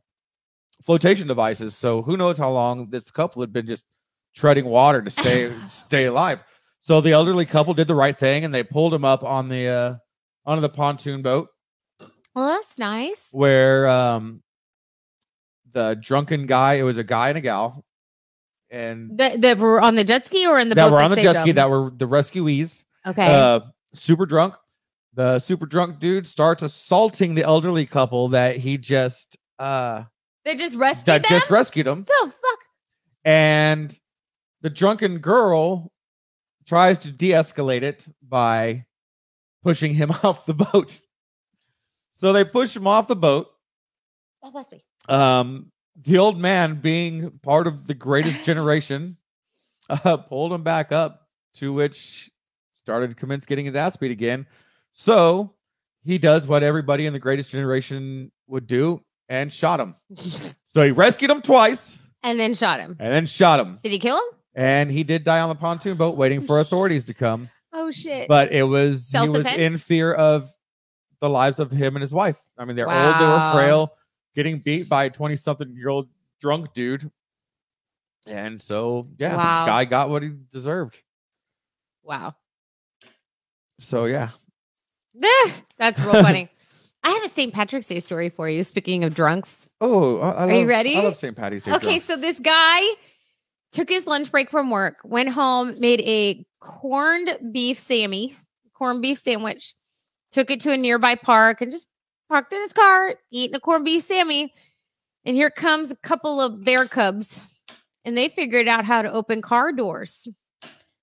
flotation 0.84 1.28
devices. 1.28 1.76
So 1.76 2.02
who 2.02 2.18
knows 2.18 2.38
how 2.38 2.52
long 2.52 2.90
this 2.90 3.12
couple 3.12 3.42
had 3.42 3.54
been 3.54 3.68
just 3.68 3.86
treading 4.36 4.66
water 4.66 5.02
to 5.02 5.10
stay 5.10 5.52
stay 5.68 6.06
alive. 6.06 6.44
So 6.80 7.02
the 7.02 7.12
elderly 7.12 7.46
couple 7.46 7.74
did 7.74 7.88
the 7.88 7.96
right 7.96 8.18
thing 8.18 8.46
and 8.46 8.54
they 8.54 8.64
pulled 8.64 8.94
him 8.94 9.06
up 9.06 9.24
on 9.24 9.50
the 9.50 9.68
uh, 9.68 9.96
onto 10.46 10.62
the 10.62 10.70
pontoon 10.70 11.22
boat 11.22 11.50
well, 12.38 12.50
that's 12.50 12.78
nice. 12.78 13.30
where 13.32 13.88
um, 13.88 14.44
the 15.72 15.98
drunken 16.00 16.46
guy. 16.46 16.76
It 16.76 16.84
was 16.84 17.00
a 17.00 17.04
guy 17.04 17.30
and 17.30 17.38
a 17.40 17.42
gal, 17.42 17.84
and 18.70 19.18
That, 19.18 19.42
that 19.42 19.58
were 19.58 19.82
on 19.82 19.96
the 19.96 20.04
jet 20.04 20.26
ski 20.26 20.46
or 20.48 20.60
in 20.60 20.70
the 20.70 20.76
that 20.76 20.86
boat 20.90 20.94
were 20.94 21.02
on 21.02 21.12
the 21.12 21.18
jet 21.22 21.38
ski 21.38 21.52
them? 21.52 21.56
that 21.56 21.70
were 21.70 21.90
the 21.96 22.08
rescuees. 22.08 22.84
okay. 23.06 23.34
Uh, 23.34 23.60
super 23.94 24.26
drunk. 24.26 24.56
the 25.14 25.40
super 25.40 25.66
drunk 25.66 26.00
dude 26.00 26.28
starts 26.28 26.62
assaulting 26.64 27.36
the 27.36 27.44
elderly 27.44 27.86
couple 27.86 28.28
that 28.30 28.58
he 28.58 28.78
just 28.78 29.38
uh 29.60 30.04
They 30.46 30.56
just 30.56 30.76
rescued 30.76 31.06
that 31.08 31.24
them. 31.24 31.30
just 31.40 31.50
rescued 31.50 31.88
him. 31.88 32.04
the 32.06 32.26
fuck? 32.32 32.60
And 33.26 33.98
the 34.62 34.70
drunken 34.70 35.20
girl 35.20 35.92
tries 36.66 37.00
to 37.00 37.12
de-escalate 37.12 37.82
it 37.84 38.06
by 38.22 38.86
pushing 39.64 39.94
him 39.94 40.12
off 40.24 40.46
the 40.46 40.54
boat. 40.54 41.00
So 42.14 42.34
they 42.34 42.44
push 42.44 42.76
him 42.76 42.88
off 42.88 43.08
the 43.08 43.16
boat. 43.16 43.48
That 44.44 44.54
must 44.54 44.72
be. 44.72 44.84
Um, 45.10 45.72
the 46.04 46.18
old 46.18 46.38
man, 46.40 46.76
being 46.76 47.40
part 47.42 47.68
of 47.68 47.88
the 47.88 47.94
greatest 47.94 48.46
generation, 48.46 49.18
uh, 49.90 50.18
pulled 50.18 50.54
him 50.54 50.64
back 50.64 50.92
up. 50.92 51.24
To 51.56 51.74
which 51.74 52.30
started 52.84 53.18
commence 53.18 53.48
getting 53.48 53.66
his 53.66 53.76
ass 53.76 53.98
beat 53.98 54.12
again. 54.12 54.46
So 54.92 55.56
he 56.04 56.20
does 56.20 56.46
what 56.46 56.62
everybody 56.62 57.08
in 57.08 57.14
the 57.14 57.20
greatest 57.20 57.50
generation 57.50 58.32
would 58.46 58.68
do 58.68 59.02
and 59.28 59.52
shot 59.52 59.80
him. 59.80 59.96
So 60.66 60.84
he 60.84 60.92
rescued 60.92 61.32
him 61.32 61.42
twice 61.42 61.98
and 62.22 62.40
then 62.40 62.54
shot 62.54 62.80
him. 62.80 62.96
and 63.00 63.12
then 63.12 63.26
shot 63.26 63.60
him. 63.60 63.80
Did 63.82 63.92
he 63.92 63.98
kill 63.98 64.18
him? 64.18 64.24
And 64.54 64.92
he 64.92 65.04
did 65.04 65.24
die 65.24 65.40
on 65.40 65.50
the 65.50 65.56
pontoon 65.56 65.98
boat 65.98 66.16
waiting 66.16 66.42
for 66.42 66.60
authorities 66.60 67.06
to 67.06 67.16
come. 67.16 67.46
Oh 67.74 67.90
shit. 67.90 68.28
But 68.28 68.52
it 68.52 68.62
was 68.64 69.10
he 69.10 69.18
was 69.18 69.34
Self-defense? 69.34 69.58
in 69.58 69.78
fear 69.80 70.14
of 70.14 70.48
the 71.22 71.30
lives 71.30 71.60
of 71.60 71.72
him 71.72 71.96
and 71.96 72.02
his 72.02 72.14
wife. 72.14 72.40
I 72.56 72.66
mean, 72.66 72.76
they're 72.76 72.88
old, 72.88 73.16
they 73.20 73.26
were 73.26 73.52
frail, 73.54 73.94
getting 74.38 74.60
beat 74.60 74.88
by 74.88 75.06
a 75.06 75.10
20 75.10 75.36
something 75.36 75.76
year 75.76 75.90
old 75.90 76.08
drunk 76.40 76.72
dude. 76.76 77.10
And 78.28 78.62
so, 78.62 79.04
yeah, 79.18 79.36
Wow. 79.36 79.66
the 79.66 79.72
guy 79.72 79.86
got 79.86 80.10
what 80.12 80.22
he 80.22 80.32
deserved. 80.52 81.02
wow. 82.04 82.36
So, 83.80 84.06
yeah. 84.06 84.30
That's 85.78 86.00
real 86.00 86.14
funny. 86.24 86.50
I 87.04 87.10
have 87.12 87.24
a 87.24 87.30
St. 87.30 87.54
Patrick's 87.54 87.88
Day 87.88 88.00
story 88.00 88.30
for 88.30 88.50
you. 88.50 88.64
Speaking 88.64 89.04
of 89.04 89.14
drunks. 89.14 89.68
Oh, 89.82 90.20
I, 90.20 90.30
I 90.32 90.48
Are 90.48 90.52
you 90.62 90.68
ready? 90.68 90.96
I 90.96 91.02
love 91.02 91.16
St. 91.16 91.36
Patty's 91.36 91.64
Day. 91.64 91.72
Okay, 91.74 91.86
drunks. 91.86 92.06
so 92.06 92.16
this 92.18 92.40
guy 92.40 92.82
took 93.72 93.90
his 93.90 94.06
lunch 94.08 94.32
break 94.32 94.50
from 94.52 94.70
work, 94.70 95.00
went 95.04 95.30
home, 95.30 95.80
made 95.80 96.02
a 96.02 96.46
corned 96.60 97.38
beef 97.52 97.80
Sammy, 97.80 98.36
corned 98.74 99.02
beef 99.02 99.18
sandwich, 99.20 99.74
took 100.32 100.52
it 100.52 100.60
to 100.62 100.72
a 100.72 100.78
nearby 100.78 101.16
park, 101.16 101.62
and 101.62 101.72
just 101.72 101.88
parked 102.28 102.54
in 102.54 102.62
his 102.62 102.74
car, 102.74 103.16
eating 103.32 103.56
a 103.56 103.60
corned 103.60 103.86
beef 103.86 104.04
Sammy. 104.04 104.54
And 105.26 105.36
here 105.36 105.50
comes 105.50 105.92
a 105.92 105.96
couple 105.98 106.40
of 106.40 106.64
bear 106.64 106.86
cubs, 106.86 107.42
and 108.06 108.18
they 108.18 108.30
figured 108.30 108.68
out 108.68 108.86
how 108.86 109.02
to 109.02 109.12
open 109.12 109.42
car 109.42 109.74
doors. 109.74 110.28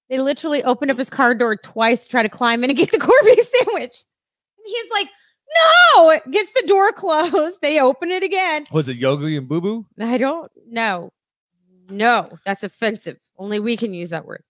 They 0.09 0.19
literally 0.19 0.63
opened 0.63 0.91
up 0.91 0.97
his 0.99 1.11
car 1.11 1.35
door 1.35 1.57
twice 1.57 2.05
to 2.05 2.09
try 2.09 2.23
to 2.23 2.29
climb 2.29 2.65
in 2.65 2.71
and 2.71 2.77
get 2.79 2.91
the 2.91 2.99
corned 3.01 3.25
beef 3.25 3.45
sandwich. 3.45 4.05
And 4.59 4.67
he's 4.67 4.91
like, 4.91 5.09
no, 5.95 6.21
gets 6.31 6.53
the 6.53 6.67
door 6.67 6.93
closed. 6.93 7.61
They 7.61 7.81
open 7.81 8.11
it 8.11 8.23
again. 8.23 8.65
was 8.73 8.89
it 8.89 8.97
Yogi 8.97 9.37
and 9.37 9.49
Boo 9.49 9.61
Boo? 9.61 9.87
I 10.01 10.17
don't 10.19 10.51
know. 10.67 11.11
No, 11.91 12.31
that's 12.47 12.63
offensive. 12.63 13.19
Only 13.37 13.61
we 13.61 13.77
can 13.77 13.93
use 13.93 14.11
that 14.11 14.25
word. 14.25 14.43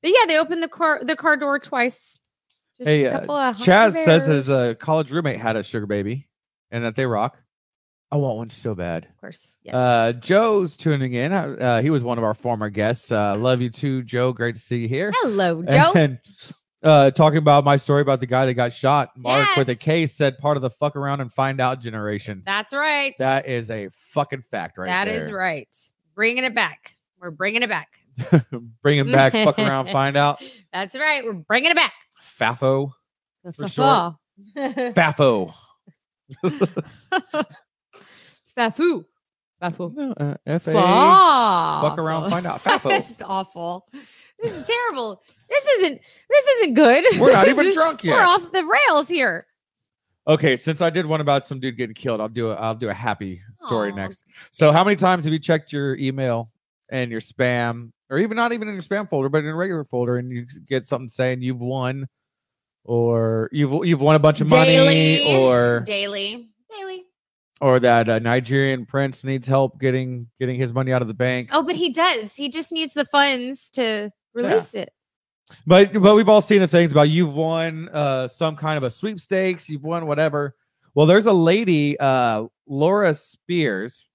But 0.00 0.12
yeah, 0.12 0.26
they 0.26 0.38
opened 0.38 0.62
the 0.62 0.68
car 0.68 1.02
the 1.02 1.16
car 1.16 1.36
door 1.36 1.58
twice. 1.58 2.16
Just 2.78 2.88
Hey, 2.88 3.04
a 3.04 3.16
uh, 3.16 3.18
of 3.50 3.56
Chaz 3.56 3.66
hungry 3.94 4.04
says 4.04 4.26
his 4.26 4.48
bears. 4.48 4.70
uh, 4.70 4.74
college 4.74 5.10
roommate 5.10 5.40
had 5.40 5.56
a 5.56 5.62
sugar 5.62 5.86
baby 5.86 6.28
and 6.70 6.84
that 6.84 6.94
they 6.94 7.06
rock. 7.06 7.38
I 8.10 8.16
want 8.16 8.38
one 8.38 8.50
so 8.50 8.74
bad. 8.74 9.04
of 9.04 9.16
course. 9.20 9.56
Yes. 9.62 9.74
Uh, 9.74 10.12
Joe's 10.12 10.78
tuning 10.78 11.12
in. 11.12 11.32
Uh, 11.32 11.56
uh, 11.60 11.82
he 11.82 11.90
was 11.90 12.02
one 12.02 12.16
of 12.16 12.24
our 12.24 12.32
former 12.32 12.70
guests. 12.70 13.12
Uh, 13.12 13.36
love 13.36 13.60
you 13.60 13.68
too, 13.68 14.02
Joe. 14.02 14.32
Great 14.32 14.54
to 14.54 14.60
see 14.60 14.78
you 14.78 14.88
here. 14.88 15.12
Hello, 15.14 15.62
Joe. 15.70 15.92
And 15.94 16.18
uh, 16.82 17.10
talking 17.10 17.36
about 17.38 17.64
my 17.64 17.76
story 17.76 18.00
about 18.00 18.20
the 18.20 18.26
guy 18.26 18.46
that 18.46 18.54
got 18.54 18.72
shot. 18.72 19.10
Mark 19.16 19.56
with 19.56 19.68
a 19.68 19.74
case 19.74 20.14
said 20.14 20.38
part 20.38 20.56
of 20.56 20.62
the 20.62 20.70
fuck 20.70 20.96
around 20.96 21.20
and 21.20 21.30
find 21.30 21.60
out 21.60 21.80
generation. 21.82 22.42
That's 22.46 22.72
right. 22.72 23.14
That 23.18 23.46
is 23.46 23.70
a 23.70 23.90
fucking 24.12 24.42
fact 24.42 24.78
right 24.78 24.86
That 24.86 25.04
there. 25.04 25.22
is 25.24 25.30
right. 25.30 25.68
Bringing 26.14 26.44
it 26.44 26.54
back. 26.54 26.94
We're 27.20 27.30
bringing 27.30 27.62
it 27.62 27.68
back. 27.68 27.88
Bring 28.82 28.98
him 28.98 29.12
back, 29.12 29.32
fuck 29.32 29.58
around, 29.60 29.88
find 29.92 30.16
out. 30.16 30.42
That's 30.72 30.96
right. 30.96 31.24
We're 31.24 31.34
bringing 31.34 31.70
it 31.70 31.76
back. 31.76 31.92
Fafo. 32.28 32.92
For 33.54 33.68
Fa- 33.68 34.16
Fafo. 34.94 35.54
Fafu. 38.56 39.04
No, 39.60 40.14
uh, 40.16 40.36
F-A. 40.46 40.72
Fuck 40.72 41.98
around, 41.98 42.30
find 42.30 42.46
out. 42.46 42.60
Fafo. 42.62 42.90
this 42.90 43.10
is 43.10 43.22
awful. 43.22 43.88
This 43.92 44.54
is 44.54 44.62
terrible. 44.64 45.20
This 45.50 45.66
isn't. 45.66 46.00
This 46.30 46.46
isn't 46.46 46.74
good. 46.74 47.04
We're 47.18 47.32
not 47.32 47.48
even 47.48 47.72
drunk 47.72 48.04
yet. 48.04 48.14
We're 48.14 48.24
off 48.24 48.52
the 48.52 48.64
rails 48.64 49.08
here. 49.08 49.48
Okay, 50.28 50.56
since 50.56 50.80
I 50.80 50.90
did 50.90 51.06
one 51.06 51.20
about 51.20 51.44
some 51.44 51.58
dude 51.58 51.76
getting 51.76 51.94
killed, 51.94 52.20
I'll 52.20 52.28
do 52.28 52.50
a 52.50 52.54
I'll 52.54 52.76
do 52.76 52.88
a 52.88 52.94
happy 52.94 53.40
story 53.56 53.90
Aw. 53.90 53.96
next. 53.96 54.26
So, 54.52 54.70
how 54.70 54.84
many 54.84 54.94
times 54.94 55.24
have 55.24 55.32
you 55.32 55.40
checked 55.40 55.72
your 55.72 55.96
email 55.96 56.48
and 56.90 57.10
your 57.10 57.20
spam, 57.20 57.90
or 58.10 58.18
even 58.18 58.36
not 58.36 58.52
even 58.52 58.68
in 58.68 58.74
your 58.74 58.82
spam 58.82 59.08
folder, 59.08 59.28
but 59.28 59.38
in 59.42 59.46
a 59.50 59.56
regular 59.56 59.84
folder, 59.84 60.18
and 60.18 60.30
you 60.30 60.46
get 60.68 60.86
something 60.86 61.08
saying 61.08 61.42
you've 61.42 61.60
won, 61.60 62.06
or 62.88 63.50
you've 63.52 63.86
you've 63.86 64.00
won 64.00 64.14
a 64.16 64.18
bunch 64.18 64.40
of 64.40 64.48
money, 64.50 64.78
or 65.36 65.80
Daily. 65.80 66.48
Daily. 66.74 67.04
or 67.60 67.78
that 67.80 68.08
a 68.08 68.18
Nigerian 68.18 68.86
prince 68.86 69.24
needs 69.24 69.46
help 69.46 69.78
getting 69.78 70.28
getting 70.40 70.56
his 70.56 70.72
money 70.72 70.92
out 70.92 71.02
of 71.02 71.08
the 71.08 71.14
bank. 71.14 71.50
Oh, 71.52 71.62
but 71.62 71.76
he 71.76 71.90
does. 71.92 72.34
He 72.34 72.48
just 72.48 72.72
needs 72.72 72.94
the 72.94 73.04
funds 73.04 73.68
to 73.72 74.10
release 74.32 74.74
it. 74.74 74.90
But 75.66 75.92
but 76.00 76.14
we've 76.14 76.28
all 76.28 76.40
seen 76.40 76.60
the 76.60 76.68
things 76.68 76.90
about 76.92 77.08
you've 77.10 77.34
won 77.34 77.88
uh 77.92 78.26
some 78.28 78.56
kind 78.56 78.76
of 78.78 78.82
a 78.84 78.90
sweepstakes, 78.90 79.68
you've 79.68 79.84
won 79.84 80.06
whatever. 80.06 80.54
Well, 80.94 81.06
there's 81.06 81.26
a 81.26 81.32
lady, 81.32 81.98
uh 82.00 82.44
Laura 82.66 83.12
Spears, 83.14 84.06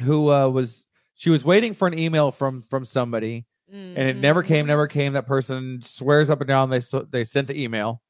who 0.00 0.30
uh 0.32 0.48
was 0.48 0.86
she 1.14 1.28
was 1.30 1.44
waiting 1.44 1.74
for 1.74 1.86
an 1.88 1.98
email 1.98 2.30
from 2.32 2.62
from 2.70 2.84
somebody 2.86 3.44
and 3.72 3.98
it 3.98 4.16
never 4.16 4.42
came, 4.44 4.66
Mhm. 4.66 4.68
never 4.68 4.86
came. 4.86 5.14
That 5.14 5.26
person 5.26 5.80
swears 5.82 6.30
up 6.30 6.40
and 6.40 6.48
down 6.48 6.70
they 6.70 6.80
they 7.10 7.24
sent 7.24 7.48
the 7.48 7.60
email. 7.60 8.02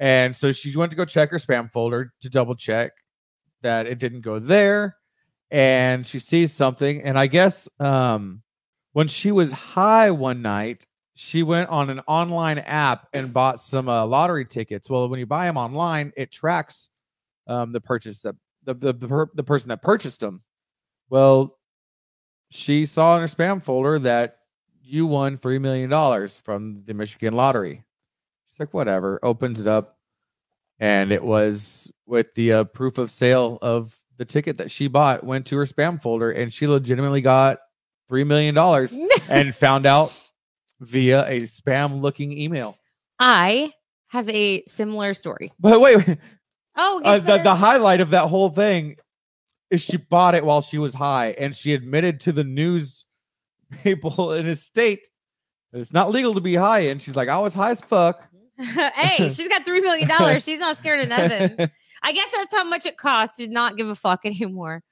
And 0.00 0.34
so 0.34 0.52
she 0.52 0.76
went 0.76 0.90
to 0.90 0.96
go 0.96 1.04
check 1.04 1.30
her 1.30 1.38
spam 1.38 1.70
folder 1.70 2.12
to 2.20 2.30
double 2.30 2.54
check 2.54 2.92
that 3.62 3.86
it 3.86 3.98
didn't 3.98 4.22
go 4.22 4.38
there. 4.38 4.96
And 5.50 6.06
she 6.06 6.18
sees 6.18 6.52
something. 6.52 7.02
And 7.02 7.18
I 7.18 7.26
guess 7.26 7.68
um 7.80 8.42
when 8.92 9.08
she 9.08 9.32
was 9.32 9.52
high 9.52 10.10
one 10.10 10.40
night, 10.40 10.86
she 11.14 11.42
went 11.42 11.68
on 11.68 11.90
an 11.90 12.00
online 12.06 12.58
app 12.58 13.08
and 13.12 13.32
bought 13.32 13.60
some 13.60 13.88
uh, 13.88 14.06
lottery 14.06 14.44
tickets. 14.44 14.90
Well, 14.90 15.08
when 15.08 15.20
you 15.20 15.26
buy 15.26 15.46
them 15.46 15.56
online, 15.56 16.12
it 16.16 16.32
tracks 16.32 16.90
um, 17.46 17.72
the 17.72 17.80
purchase 17.80 18.22
that 18.22 18.34
the 18.64 18.74
the 18.74 18.92
the, 18.92 19.08
per- 19.08 19.30
the 19.34 19.44
person 19.44 19.68
that 19.68 19.82
purchased 19.82 20.20
them. 20.20 20.42
Well, 21.10 21.58
she 22.50 22.86
saw 22.86 23.16
in 23.16 23.22
her 23.22 23.28
spam 23.28 23.62
folder 23.62 23.98
that 24.00 24.38
you 24.82 25.06
won 25.06 25.36
three 25.36 25.58
million 25.58 25.90
dollars 25.90 26.34
from 26.34 26.84
the 26.84 26.94
Michigan 26.94 27.34
lottery. 27.34 27.84
She's 28.54 28.60
like, 28.60 28.72
whatever. 28.72 29.18
Opens 29.22 29.60
it 29.60 29.66
up, 29.66 29.98
and 30.78 31.10
it 31.10 31.24
was 31.24 31.90
with 32.06 32.34
the 32.34 32.52
uh, 32.52 32.64
proof 32.64 32.98
of 32.98 33.10
sale 33.10 33.58
of 33.60 33.98
the 34.16 34.24
ticket 34.24 34.58
that 34.58 34.70
she 34.70 34.86
bought. 34.86 35.24
Went 35.24 35.46
to 35.46 35.56
her 35.56 35.64
spam 35.64 36.00
folder, 36.00 36.30
and 36.30 36.52
she 36.52 36.68
legitimately 36.68 37.20
got 37.20 37.58
three 38.08 38.22
million 38.22 38.54
dollars 38.54 38.96
and 39.28 39.54
found 39.54 39.86
out 39.86 40.16
via 40.80 41.26
a 41.26 41.40
spam 41.40 42.00
looking 42.00 42.36
email. 42.38 42.78
I 43.18 43.72
have 44.08 44.28
a 44.28 44.62
similar 44.66 45.14
story. 45.14 45.52
But 45.58 45.80
wait, 45.80 46.06
wait 46.06 46.18
Oh, 46.76 47.00
uh, 47.04 47.18
the, 47.18 47.38
the 47.38 47.54
highlight 47.54 48.00
of 48.00 48.10
that 48.10 48.28
whole 48.28 48.50
thing 48.50 48.96
is 49.70 49.80
she 49.80 49.96
bought 49.96 50.34
it 50.34 50.44
while 50.44 50.60
she 50.60 50.78
was 50.78 50.94
high 50.94 51.28
and 51.38 51.54
she 51.54 51.74
admitted 51.74 52.20
to 52.20 52.32
the 52.32 52.44
news 52.44 53.06
people 53.82 54.32
in 54.32 54.46
his 54.46 54.62
state 54.62 55.08
that 55.72 55.80
it's 55.80 55.92
not 55.92 56.10
legal 56.10 56.34
to 56.34 56.40
be 56.40 56.54
high. 56.54 56.80
And 56.80 57.00
she's 57.00 57.16
like, 57.16 57.28
I 57.28 57.38
was 57.38 57.54
high 57.54 57.70
as 57.70 57.80
fuck. 57.80 58.28
hey, 58.58 59.30
she's 59.30 59.48
got 59.48 59.64
three 59.64 59.80
million 59.80 60.08
dollars. 60.08 60.44
She's 60.44 60.60
not 60.60 60.76
scared 60.76 61.00
of 61.00 61.08
nothing. 61.08 61.68
I 62.02 62.12
guess 62.12 62.30
that's 62.32 62.54
how 62.54 62.64
much 62.64 62.86
it 62.86 62.96
costs 62.96 63.38
to 63.38 63.48
not 63.48 63.76
give 63.76 63.88
a 63.88 63.94
fuck 63.94 64.20
anymore. 64.24 64.82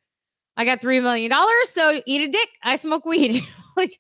I 0.57 0.65
got 0.65 0.81
three 0.81 1.01
million 1.01 1.31
dollars, 1.31 1.69
so 1.69 2.01
eat 2.07 2.29
a 2.29 2.33
dick. 2.33 2.49
I 2.63 2.77
smoke 2.77 3.05
weed. 3.05 3.43
like 3.77 3.99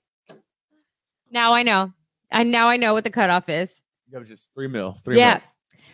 now 1.31 1.53
I 1.53 1.63
know. 1.63 1.93
I 2.31 2.43
now 2.45 2.69
I 2.69 2.77
know 2.77 2.95
what 2.95 3.05
the 3.05 3.11
cutoff 3.11 3.49
is. 3.49 3.83
That 4.11 4.19
was 4.21 4.29
just 4.29 4.51
three 4.55 4.69
mil. 4.69 4.97
Three 5.05 5.19
yeah. 5.19 5.41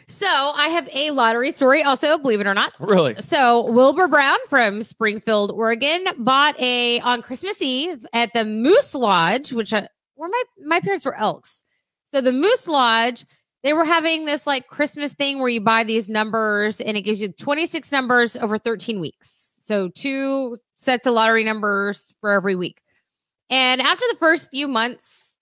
So 0.07 0.27
I 0.27 0.69
have 0.69 0.89
a 0.93 1.11
lottery 1.11 1.53
story 1.53 1.83
also, 1.83 2.17
believe 2.17 2.41
it 2.41 2.47
or 2.47 2.55
not. 2.55 2.73
Really? 2.81 3.15
So 3.21 3.71
Wilbur 3.71 4.09
Brown 4.09 4.39
from 4.49 4.83
Springfield, 4.83 5.51
Oregon, 5.53 6.07
bought 6.17 6.59
a 6.59 6.99
on 7.01 7.21
Christmas 7.21 7.61
Eve 7.61 8.07
at 8.15 8.33
the 8.33 8.47
Moose 8.47 8.95
Lodge, 8.95 9.53
which 9.53 9.75
I, 9.75 9.87
where 10.15 10.31
my 10.31 10.43
my 10.65 10.81
parents 10.81 11.05
were 11.05 11.15
Elks. 11.15 11.63
So 12.05 12.23
the 12.23 12.33
Moose 12.33 12.67
Lodge, 12.67 13.27
they 13.63 13.73
were 13.73 13.85
having 13.85 14.25
this 14.25 14.47
like 14.47 14.67
Christmas 14.67 15.15
thing 15.15 15.39
where 15.39 15.49
you 15.49 15.61
buy 15.61 15.85
these 15.85 16.09
numbers 16.09 16.81
and 16.81 16.97
it 16.97 17.03
gives 17.03 17.21
you 17.21 17.33
26 17.33 17.91
numbers 17.91 18.37
over 18.37 18.59
13 18.59 19.01
weeks. 19.01 19.55
So 19.61 19.89
two 19.89 20.57
sets 20.77 21.07
of 21.07 21.15
lottery 21.15 21.45
numbers 21.45 22.15
for 22.21 22.31
every 22.31 22.55
week. 22.55 22.81
And 23.51 23.81
after 23.81 24.05
the 24.11 24.17
first 24.17 24.51
few 24.51 24.69
months, 24.69 25.37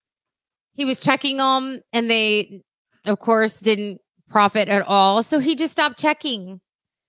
he 0.73 0.85
was 0.85 1.01
checking 1.01 1.37
them 1.37 1.81
and 1.93 2.11
they 2.11 2.63
of 3.05 3.19
course 3.19 3.61
didn't 3.61 4.01
profit 4.29 4.69
at 4.69 4.87
all. 4.87 5.23
So 5.23 5.39
he 5.39 5.55
just 5.55 5.73
stopped 5.73 5.99
checking. 5.99 6.61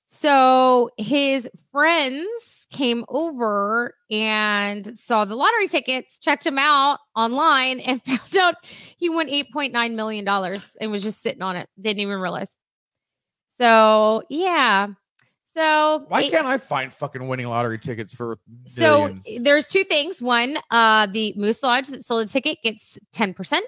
So 0.09 0.89
his 0.97 1.49
friends 1.73 2.65
came 2.71 3.03
over 3.09 3.93
and 4.09 4.97
saw 4.97 5.25
the 5.25 5.35
lottery 5.35 5.67
tickets, 5.67 6.17
checked 6.17 6.45
him 6.45 6.57
out 6.57 6.99
online, 7.13 7.81
and 7.81 8.01
found 8.05 8.37
out 8.37 8.55
he 8.97 9.09
won 9.09 9.27
$8.9 9.27 9.95
million 9.95 10.27
and 10.27 10.91
was 10.91 11.03
just 11.03 11.21
sitting 11.21 11.41
on 11.41 11.57
it. 11.57 11.67
Didn't 11.79 11.99
even 11.99 12.19
realize. 12.19 12.55
So, 13.49 14.23
yeah. 14.29 14.87
So, 15.45 16.05
Why 16.07 16.21
it- 16.21 16.31
can't 16.31 16.45
I 16.45 16.57
find 16.57 16.93
fucking 16.93 17.27
winning 17.27 17.47
lottery 17.47 17.79
tickets 17.79 18.13
for 18.13 18.37
so 18.65 19.13
there's 19.39 19.67
two 19.67 19.83
things. 19.83 20.21
One, 20.21 20.55
uh, 20.71 21.07
the 21.07 21.33
Moose 21.35 21.63
Lodge 21.63 21.87
that 21.89 22.05
sold 22.05 22.25
a 22.25 22.29
ticket 22.29 22.59
gets 22.63 22.97
10%. 23.13 23.59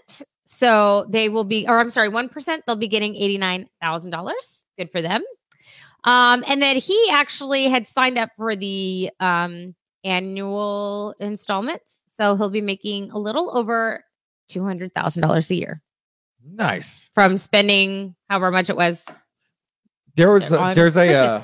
So 0.45 1.05
they 1.09 1.27
will 1.29 1.43
be, 1.43 1.67
or 1.67 1.79
I'm 1.79 1.89
sorry, 1.89 2.09
1%, 2.09 2.59
they'll 2.65 2.75
be 2.75 2.87
getting 2.87 3.13
$89,000. 3.15 4.31
Good 4.77 4.91
for 4.91 5.01
them. 5.01 5.21
Um, 6.03 6.43
and 6.47 6.61
then 6.61 6.77
he 6.77 7.09
actually 7.11 7.67
had 7.67 7.87
signed 7.87 8.17
up 8.17 8.29
for 8.37 8.55
the 8.55 9.11
um, 9.19 9.75
annual 10.03 11.13
installments. 11.19 11.99
So 12.07 12.35
he'll 12.35 12.49
be 12.49 12.61
making 12.61 13.11
a 13.11 13.17
little 13.19 13.55
over 13.55 14.03
$200,000 14.49 15.49
a 15.49 15.55
year 15.55 15.81
nice. 16.43 17.09
from 17.13 17.37
spending 17.37 18.15
however 18.29 18.51
much 18.51 18.69
it 18.69 18.75
was 18.75 19.05
There 20.15 20.31
was 20.31 20.51
a, 20.51 20.73
there's 20.75 20.97
a 20.97 21.13
uh, 21.13 21.43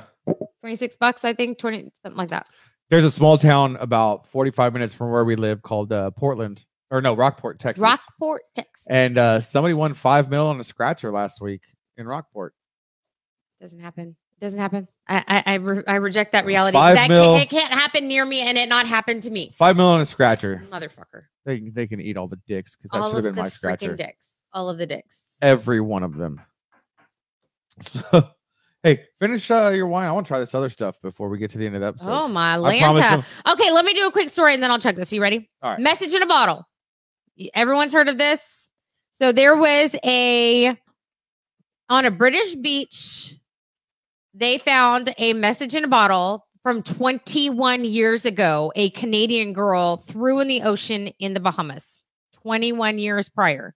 26 0.62 0.98
bucks, 0.98 1.24
I 1.24 1.34
think, 1.34 1.60
20, 1.60 1.92
something 2.02 2.18
like 2.18 2.30
that. 2.30 2.48
there's 2.90 3.06
a 3.06 3.12
small 3.12 3.38
town 3.38 3.78
about 3.78 4.26
45 4.28 4.74
minutes 4.74 4.94
from 4.94 5.12
where 5.12 5.24
we 5.24 5.36
live 5.36 5.62
called 5.62 5.92
uh, 5.92 6.12
Portland 6.12 6.66
or 6.92 7.02
no 7.02 7.14
Rockport, 7.14 7.60
Texas. 7.60 7.82
Rockport, 7.82 8.42
Texas. 8.56 8.86
And 8.90 9.18
uh, 9.18 9.42
somebody 9.42 9.74
won 9.74 9.94
five 9.94 10.30
mil 10.30 10.48
on 10.48 10.60
a 10.60 10.64
scratcher 10.64 11.12
last 11.12 11.42
week 11.42 11.62
in 11.98 12.08
Rockport. 12.08 12.54
Doesn't 13.62 13.80
happen. 13.80 14.16
Doesn't 14.40 14.60
happen. 14.60 14.88
I 15.08 15.24
I 15.28 15.44
I, 15.46 15.54
re- 15.56 15.84
I 15.88 15.96
reject 15.96 16.34
that 16.34 16.46
reality. 16.46 16.78
Five 16.78 16.96
that 16.96 17.10
mil. 17.10 17.24
can't, 17.36 17.44
it 17.44 17.50
can't 17.50 17.74
happen 17.74 18.08
near 18.08 18.26
me, 18.26 18.42
and 18.42 18.58
it 18.58 18.68
not 18.68 18.86
happen 18.88 19.22
to 19.22 19.30
me, 19.30 19.52
Five 19.56 19.78
mil 19.78 19.86
on 19.88 20.02
a 20.02 20.06
scratcher. 20.06 20.64
motherfucker. 20.70 21.24
They 21.46 21.60
they 21.62 21.88
can 21.88 22.02
eat 22.02 22.18
all 22.18 22.28
the 22.28 22.40
dicks 22.48 22.76
because 22.76 22.92
that 22.92 23.04
should 23.06 23.24
have 23.26 23.36
been 23.36 23.44
my 23.44 23.50
scratcher. 23.50 23.96
dicks. 23.96 24.32
All 24.54 24.70
of 24.70 24.78
the 24.78 24.86
dicks. 24.86 25.24
Every 25.42 25.80
one 25.82 26.04
of 26.04 26.16
them. 26.16 26.42
So, 27.82 28.02
hey, 28.84 29.04
finish 29.20 29.52
uh, 29.52 29.72
your 29.76 29.88
wine. 29.88 30.08
I 30.08 30.12
want 30.14 30.26
to 30.26 30.30
try 30.30 30.40
this 30.40 30.56
other 30.56 30.70
stuff 30.70 30.96
before 31.02 31.28
we 31.28 31.38
get 31.38 31.50
to 31.52 31.58
the 31.58 31.66
end 31.66 31.76
of 31.76 31.82
the 31.82 31.88
episode. 31.88 32.10
oh 32.10 32.28
my 32.30 32.56
Lanta. 32.56 33.26
Okay, 33.52 33.72
let 33.72 33.84
me 33.84 33.94
do 33.94 34.08
a 34.08 34.12
quick 34.14 34.30
story, 34.30 34.54
and 34.54 34.64
then 34.64 34.72
I'll 34.72 34.80
check 34.80 34.96
this. 34.96 35.12
you 35.12 35.22
ready? 35.22 35.50
All 35.62 35.72
right. 35.72 35.80
Message 35.82 36.14
in 36.14 36.22
a 36.24 36.26
bottle. 36.26 36.66
Everyone's 37.54 37.92
heard 37.92 38.08
of 38.08 38.18
this. 38.18 38.70
So 39.12 39.34
there 39.34 39.58
was 39.58 39.96
a 40.06 40.78
on 41.90 42.06
a 42.06 42.12
British 42.12 42.56
beach. 42.56 43.36
They 44.38 44.58
found 44.58 45.14
a 45.18 45.32
message 45.32 45.76
in 45.76 45.86
a 45.86 45.88
bottle 45.88 46.46
from 46.62 46.84
21 46.84 47.86
years 47.86 48.26
ago. 48.26 48.74
A 48.76 48.90
Canadian 48.90 49.54
girl 49.54 49.96
threw 49.96 50.42
in 50.42 50.50
the 50.50 50.64
ocean 50.64 51.08
in 51.20 51.34
the 51.34 51.40
Bahamas. 51.40 52.04
21 52.42 53.00
years 53.00 53.30
prior. 53.30 53.74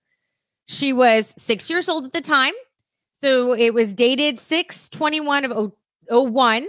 She 0.68 0.92
was 0.92 1.34
six 1.38 1.70
years 1.70 1.88
old 1.88 2.04
at 2.04 2.12
the 2.12 2.20
time. 2.20 2.52
So 3.22 3.54
it 3.54 3.74
was 3.74 3.96
dated 3.96 4.38
6 4.38 4.90
21 4.90 5.46
of 5.46 5.72
01. 6.10 6.68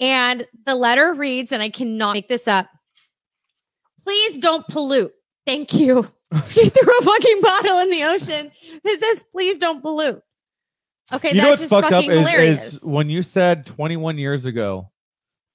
And 0.00 0.44
the 0.66 0.74
letter 0.74 1.14
reads, 1.14 1.52
and 1.52 1.62
I 1.62 1.68
cannot 1.68 2.14
make 2.14 2.26
this 2.26 2.48
up. 2.48 2.66
Please 4.02 4.38
don't 4.38 4.66
pollute. 4.66 5.12
Thank 5.46 5.74
you. 5.74 6.10
She 6.46 6.66
threw 6.70 6.98
a 6.98 7.02
fucking 7.02 7.40
bottle 7.42 7.78
in 7.80 7.90
the 7.90 8.04
ocean 8.04 8.50
that 8.82 8.98
says, 8.98 9.22
please 9.30 9.58
don't 9.58 9.82
pollute. 9.82 10.22
Okay, 11.12 11.34
you 11.34 11.42
know 11.42 11.50
what's 11.50 11.62
just 11.62 11.70
fucked 11.70 11.92
up 11.92 12.04
is, 12.06 12.72
is 12.74 12.82
when 12.82 13.10
you 13.10 13.22
said 13.22 13.66
21 13.66 14.18
years 14.18 14.44
ago. 14.46 14.88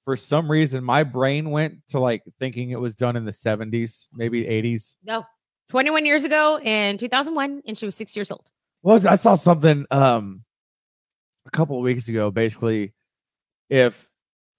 For 0.04 0.16
some 0.16 0.50
reason, 0.50 0.82
my 0.84 1.04
brain 1.04 1.50
went 1.50 1.86
to 1.88 2.00
like 2.00 2.22
thinking 2.38 2.70
it 2.70 2.80
was 2.80 2.94
done 2.96 3.14
in 3.14 3.26
the 3.26 3.30
70s, 3.30 4.06
maybe 4.14 4.42
80s. 4.44 4.96
no, 5.04 5.26
21 5.68 6.06
years 6.06 6.24
ago 6.24 6.58
in 6.62 6.96
2001, 6.96 7.60
and 7.66 7.76
she 7.76 7.84
was 7.84 7.94
six 7.94 8.16
years 8.16 8.30
old. 8.30 8.50
was 8.82 9.04
I 9.04 9.16
saw 9.16 9.34
something 9.34 9.84
um 9.90 10.44
a 11.46 11.50
couple 11.50 11.76
of 11.76 11.82
weeks 11.82 12.08
ago. 12.08 12.30
Basically, 12.30 12.94
if 13.68 14.08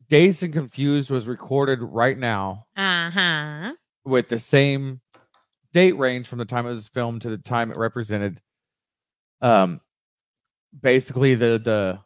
Dazed 0.08 0.44
and 0.44 0.54
Confused 0.54 1.10
was 1.10 1.28
recorded 1.28 1.80
right 1.82 2.18
now 2.18 2.66
Uh 2.78 3.10
huh. 3.10 3.74
with 4.06 4.28
the 4.30 4.40
same 4.40 5.02
date 5.74 5.98
range 5.98 6.28
from 6.28 6.38
the 6.38 6.46
time 6.46 6.68
it 6.68 6.70
was 6.70 6.88
filmed 6.90 7.24
to 7.24 7.30
the 7.32 7.38
time 7.40 7.72
it 7.72 7.78
represented, 7.78 8.40
um, 9.42 9.82
basically 10.80 11.36
the 11.36 11.60
the 11.64 12.00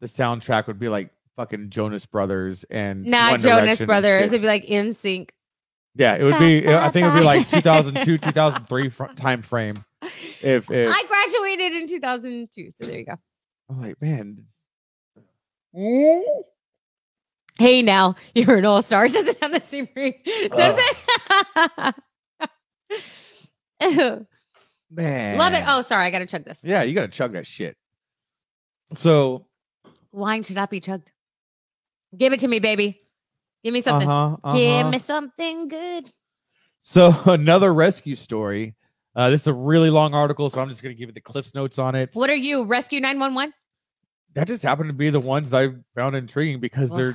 the 0.00 0.06
soundtrack 0.06 0.66
would 0.66 0.78
be 0.78 0.88
like 0.88 1.10
fucking 1.36 1.70
Jonas 1.70 2.06
Brothers 2.06 2.64
and 2.64 3.04
Not 3.06 3.32
One 3.32 3.40
Jonas 3.40 3.64
Direction 3.64 3.86
Brothers. 3.86 4.28
It'd 4.28 4.40
be 4.42 4.46
like 4.46 4.66
NSYNC. 4.66 5.30
yeah, 5.94 6.14
it 6.14 6.22
would 6.24 6.38
be. 6.38 6.68
I 6.68 6.90
think 6.90 7.06
it 7.06 7.10
would 7.12 7.18
be 7.20 7.24
like 7.24 7.48
2002, 7.50 8.18
2003 8.18 8.88
fr- 8.90 9.04
time 9.14 9.42
frame. 9.42 9.84
If 10.42 10.70
if 10.70 10.90
I 10.92 11.04
graduated 11.06 11.80
in 11.80 11.88
2002, 11.88 12.68
so 12.70 12.84
there 12.84 12.98
you 12.98 13.06
go. 13.06 13.16
I'm 13.70 13.80
like, 13.80 14.00
man, 14.02 14.44
Hey, 17.58 17.82
now 17.82 18.16
you're 18.34 18.56
an 18.56 18.64
all 18.66 18.82
star. 18.82 19.08
Doesn't 19.08 19.38
have 19.40 19.52
the 19.52 19.60
same 19.60 19.88
ring, 19.94 20.14
uh. 20.52 20.56
does 20.56 21.94
it? 23.80 24.26
Man, 24.90 25.38
Love 25.38 25.54
it. 25.54 25.64
Oh, 25.66 25.82
sorry, 25.82 26.04
I 26.04 26.10
gotta 26.10 26.26
chug 26.26 26.44
this. 26.44 26.60
Yeah, 26.62 26.82
you 26.82 26.94
gotta 26.94 27.08
chug 27.08 27.32
that 27.32 27.46
shit. 27.46 27.76
So, 28.94 29.46
Wine 30.12 30.42
should 30.42 30.56
not 30.56 30.70
be 30.70 30.80
chugged. 30.80 31.12
Give 32.16 32.32
it 32.32 32.40
to 32.40 32.48
me, 32.48 32.60
baby. 32.60 33.00
Give 33.64 33.72
me 33.72 33.80
something. 33.80 34.08
huh. 34.08 34.36
Give 34.52 34.88
me 34.88 34.98
something 34.98 35.68
good. 35.68 36.10
So 36.80 37.14
another 37.26 37.72
rescue 37.72 38.14
story. 38.14 38.76
Uh, 39.16 39.30
this 39.30 39.42
is 39.42 39.46
a 39.46 39.54
really 39.54 39.90
long 39.90 40.14
article, 40.14 40.50
so 40.50 40.60
I'm 40.60 40.68
just 40.68 40.82
gonna 40.82 40.94
give 40.94 41.08
you 41.08 41.14
the 41.14 41.20
cliffs 41.20 41.54
notes 41.54 41.78
on 41.78 41.94
it. 41.94 42.10
What 42.12 42.30
are 42.30 42.34
you? 42.34 42.64
Rescue 42.64 43.00
911? 43.00 43.54
That 44.34 44.48
just 44.48 44.62
happened 44.62 44.90
to 44.90 44.94
be 44.94 45.10
the 45.10 45.20
ones 45.20 45.54
I 45.54 45.70
found 45.94 46.14
intriguing 46.14 46.60
because 46.60 46.92
Ugh. 46.92 46.98
they're 46.98 47.14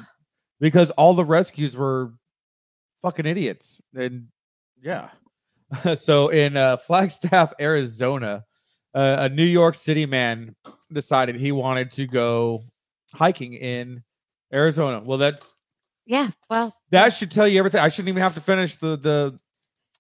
because 0.60 0.90
all 0.92 1.14
the 1.14 1.26
rescues 1.26 1.78
were 1.78 2.14
fucking 3.02 3.26
idiots. 3.26 3.82
And 3.96 4.28
yeah. 4.82 5.10
so 5.96 6.30
in 6.30 6.58
uh, 6.58 6.78
Flagstaff, 6.78 7.54
Arizona, 7.60 8.46
uh, 8.96 9.18
a 9.20 9.30
New 9.30 9.44
York 9.46 9.76
City 9.76 10.06
man 10.06 10.56
decided 10.92 11.36
he 11.36 11.52
wanted 11.52 11.92
to 11.92 12.08
go 12.08 12.62
hiking 13.14 13.54
in 13.54 14.04
Arizona. 14.54 15.02
Well, 15.04 15.18
that's 15.18 15.54
Yeah. 16.06 16.30
Well, 16.50 16.76
that 16.92 17.10
should 17.14 17.32
tell 17.32 17.48
you 17.48 17.60
everything. 17.60 17.82
I 17.82 17.90
shouldn't 17.90 18.10
even 18.10 18.22
have 18.24 18.34
to 18.36 18.42
finish 18.42 18.78
the 18.78 18.98
the 18.98 19.40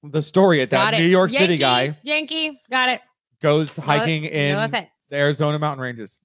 the 0.03 0.21
story 0.21 0.61
at 0.61 0.69
that. 0.71 0.93
New 0.97 1.03
York 1.05 1.29
City 1.29 1.57
guy 1.57 1.97
Yankee. 2.03 2.59
Got 2.71 2.89
it. 2.89 3.01
goes 3.41 3.77
No- 3.77 3.83
hiking 3.83 4.25
in 4.25 4.55
no 4.55 4.67
the 4.67 4.87
Arizona 5.15 5.59
mountain 5.59 5.81
ranges. 5.81 6.19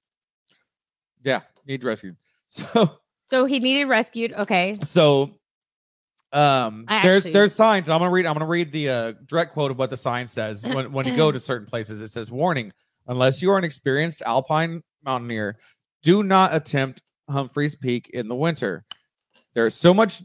Yeah, 1.23 1.41
need 1.67 1.83
rescued. 1.83 2.15
So 2.47 2.99
So 3.25 3.45
he 3.45 3.59
needed 3.59 3.85
rescued. 3.85 4.31
Okay. 4.33 4.77
so 4.83 5.31
um 6.33 6.85
I 6.87 7.01
there's 7.03 7.15
actually- 7.17 7.31
there's 7.33 7.53
signs. 7.55 7.89
I'm 7.89 7.99
gonna 7.99 8.11
read 8.11 8.25
I'm 8.25 8.33
gonna 8.33 8.45
read 8.45 8.71
the 8.71 8.89
uh, 8.89 9.13
direct 9.25 9.53
quote 9.53 9.71
of 9.71 9.79
what 9.79 9.89
the 9.89 9.97
sign 9.97 10.27
says 10.27 10.63
when 10.65 10.91
when 10.91 11.05
you 11.07 11.15
go 11.15 11.31
to 11.31 11.39
certain 11.51 11.67
places. 11.67 12.01
It 12.01 12.07
says 12.09 12.31
warning, 12.31 12.71
unless 13.07 13.41
you 13.41 13.51
are 13.51 13.57
an 13.57 13.63
experienced 13.63 14.21
alpine 14.23 14.81
mountaineer, 15.03 15.57
do 16.03 16.23
not 16.23 16.53
attempt 16.55 17.01
Humphreys 17.29 17.75
Peak 17.75 18.09
in 18.13 18.27
the 18.27 18.35
winter. 18.35 18.83
There 19.53 19.65
is 19.65 19.75
so 19.75 19.93
much 19.93 20.21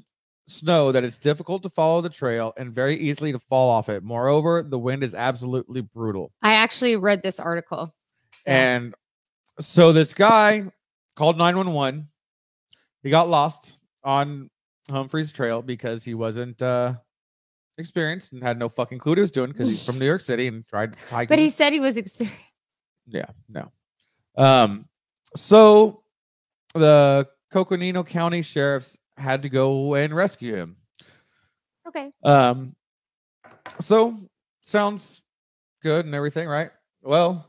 snow 0.48 0.90
that 0.90 1.04
it's 1.04 1.16
difficult 1.18 1.62
to 1.62 1.68
follow 1.68 2.00
the 2.00 2.08
trail 2.08 2.52
and 2.56 2.74
very 2.74 2.96
easily 2.96 3.30
to 3.30 3.38
fall 3.38 3.70
off 3.70 3.88
it. 3.88 4.02
Moreover, 4.02 4.64
the 4.68 4.78
wind 4.78 5.04
is 5.04 5.14
absolutely 5.14 5.80
brutal. 5.80 6.32
I 6.42 6.54
actually 6.54 6.96
read 6.96 7.22
this 7.22 7.38
article. 7.38 7.94
And 8.46 8.94
so 9.60 9.92
this 9.92 10.12
guy 10.12 10.64
called 11.14 11.38
911. 11.38 12.08
He 13.04 13.10
got 13.10 13.28
lost 13.28 13.78
on 14.02 14.50
Humphreys 14.88 15.32
Trail 15.32 15.62
because 15.62 16.04
he 16.04 16.14
wasn't 16.14 16.60
uh 16.62 16.94
experienced 17.78 18.32
and 18.32 18.42
had 18.42 18.58
no 18.58 18.68
fucking 18.68 18.98
clue 18.98 19.12
what 19.12 19.18
he 19.18 19.22
was 19.22 19.30
doing 19.30 19.50
because 19.50 19.68
he's 19.68 19.82
from 19.82 19.98
New 19.98 20.06
York 20.06 20.20
City 20.20 20.46
and 20.48 20.66
tried 20.68 20.96
hiking. 21.10 21.28
But 21.28 21.38
he 21.38 21.48
said 21.48 21.72
he 21.72 21.80
was 21.80 21.96
experienced. 21.96 22.40
yeah, 23.06 23.26
no. 23.48 23.70
Um 24.36 24.86
so 25.36 26.02
the 26.74 27.28
Coconino 27.50 28.04
County 28.04 28.42
sheriffs 28.42 28.98
had 29.16 29.42
to 29.42 29.48
go 29.48 29.94
and 29.94 30.14
rescue 30.14 30.54
him. 30.54 30.76
Okay. 31.86 32.12
Um, 32.22 32.74
so 33.80 34.16
sounds 34.60 35.22
good 35.82 36.06
and 36.06 36.14
everything, 36.14 36.48
right? 36.48 36.70
Well, 37.02 37.46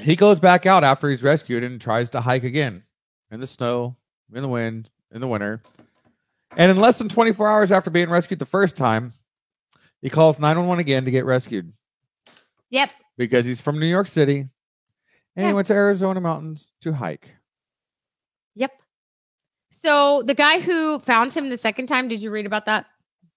he 0.00 0.16
goes 0.16 0.40
back 0.40 0.66
out 0.66 0.84
after 0.84 1.08
he's 1.08 1.22
rescued 1.22 1.64
and 1.64 1.80
tries 1.80 2.10
to 2.10 2.20
hike 2.20 2.44
again 2.44 2.82
in 3.30 3.40
the 3.40 3.46
snow, 3.46 3.96
in 4.34 4.42
the 4.42 4.48
wind, 4.48 4.90
in 5.12 5.20
the 5.20 5.28
winter. 5.28 5.60
And 6.56 6.70
in 6.70 6.76
less 6.78 6.98
than 6.98 7.08
24 7.08 7.48
hours 7.48 7.72
after 7.72 7.90
being 7.90 8.08
rescued 8.08 8.38
the 8.38 8.44
first 8.46 8.76
time, 8.76 9.12
he 10.00 10.10
calls 10.10 10.38
911 10.38 10.80
again 10.80 11.04
to 11.04 11.10
get 11.10 11.24
rescued 11.24 11.72
Yep. 12.70 12.90
because 13.16 13.46
he's 13.46 13.60
from 13.60 13.78
New 13.78 13.86
York 13.86 14.06
City 14.06 14.48
And 15.38 15.42
Yeah. 15.44 15.48
he 15.48 15.54
went 15.54 15.66
to 15.66 15.74
Arizona 15.74 16.18
mountains 16.20 16.72
to 16.80 16.94
hike. 16.94 17.36
Yep. 18.54 18.72
So 19.70 20.22
the 20.22 20.32
guy 20.34 20.60
who 20.60 20.98
found 21.00 21.34
him 21.34 21.50
the 21.50 21.58
second 21.58 21.88
time, 21.88 22.08
did 22.08 22.22
you 22.22 22.30
read 22.30 22.46
about 22.46 22.64
that? 22.64 22.86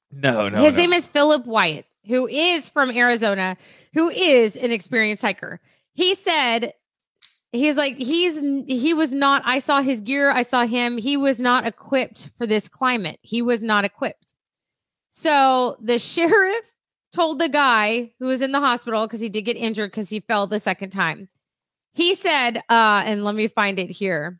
No, 0.09 0.47
no. 0.47 0.61
His 0.61 0.75
no. 0.75 0.79
name 0.79 0.93
is 0.93 1.07
Philip 1.09 1.45
Wyatt, 1.45 1.85
who 2.07 2.25
is 2.27 2.69
from 2.69 2.89
Arizona, 2.89 3.57
who 3.93 4.07
is 4.09 4.55
an 4.55 4.71
experienced 4.71 5.21
hiker. 5.23 5.59
He 5.93 6.15
said 6.15 6.71
he's 7.51 7.75
like 7.75 7.97
he's 7.97 8.39
he 8.67 8.93
was 8.93 9.11
not 9.11 9.41
I 9.45 9.59
saw 9.59 9.81
his 9.81 10.01
gear, 10.01 10.31
I 10.31 10.43
saw 10.43 10.65
him. 10.65 10.97
He 10.97 11.17
was 11.17 11.39
not 11.39 11.65
equipped 11.65 12.29
for 12.37 12.45
this 12.45 12.67
climate. 12.67 13.19
He 13.21 13.41
was 13.41 13.61
not 13.61 13.85
equipped. 13.85 14.33
So 15.09 15.77
the 15.81 15.99
sheriff 15.99 16.65
told 17.13 17.39
the 17.39 17.49
guy 17.49 18.11
who 18.19 18.27
was 18.27 18.41
in 18.41 18.51
the 18.51 18.59
hospital 18.59 19.07
because 19.07 19.19
he 19.19 19.29
did 19.29 19.41
get 19.43 19.57
injured 19.57 19.91
because 19.91 20.09
he 20.09 20.19
fell 20.19 20.47
the 20.47 20.59
second 20.59 20.91
time. 20.91 21.27
He 21.93 22.13
said, 22.13 22.57
uh, 22.69 23.03
and 23.05 23.23
let 23.23 23.35
me 23.35 23.47
find 23.47 23.79
it 23.79 23.89
here. 23.89 24.39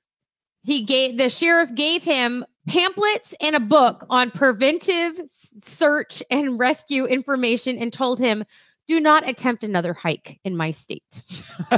He 0.64 0.84
gave 0.84 1.18
the 1.18 1.30
sheriff 1.30 1.74
gave 1.74 2.04
him 2.04 2.46
pamphlets 2.68 3.34
and 3.42 3.56
a 3.56 3.60
book 3.60 4.06
on 4.10 4.30
preventive 4.30 5.20
search 5.64 6.22
and 6.30 6.60
rescue 6.60 7.06
information 7.06 7.78
and 7.78 7.92
told 7.92 8.20
him, 8.20 8.46
do 8.90 9.00
not 9.00 9.30
attempt 9.30 9.64
another 9.64 9.94
hike 9.94 10.40
in 10.44 10.58
my 10.58 10.72
state. 10.72 11.22
I 11.72 11.78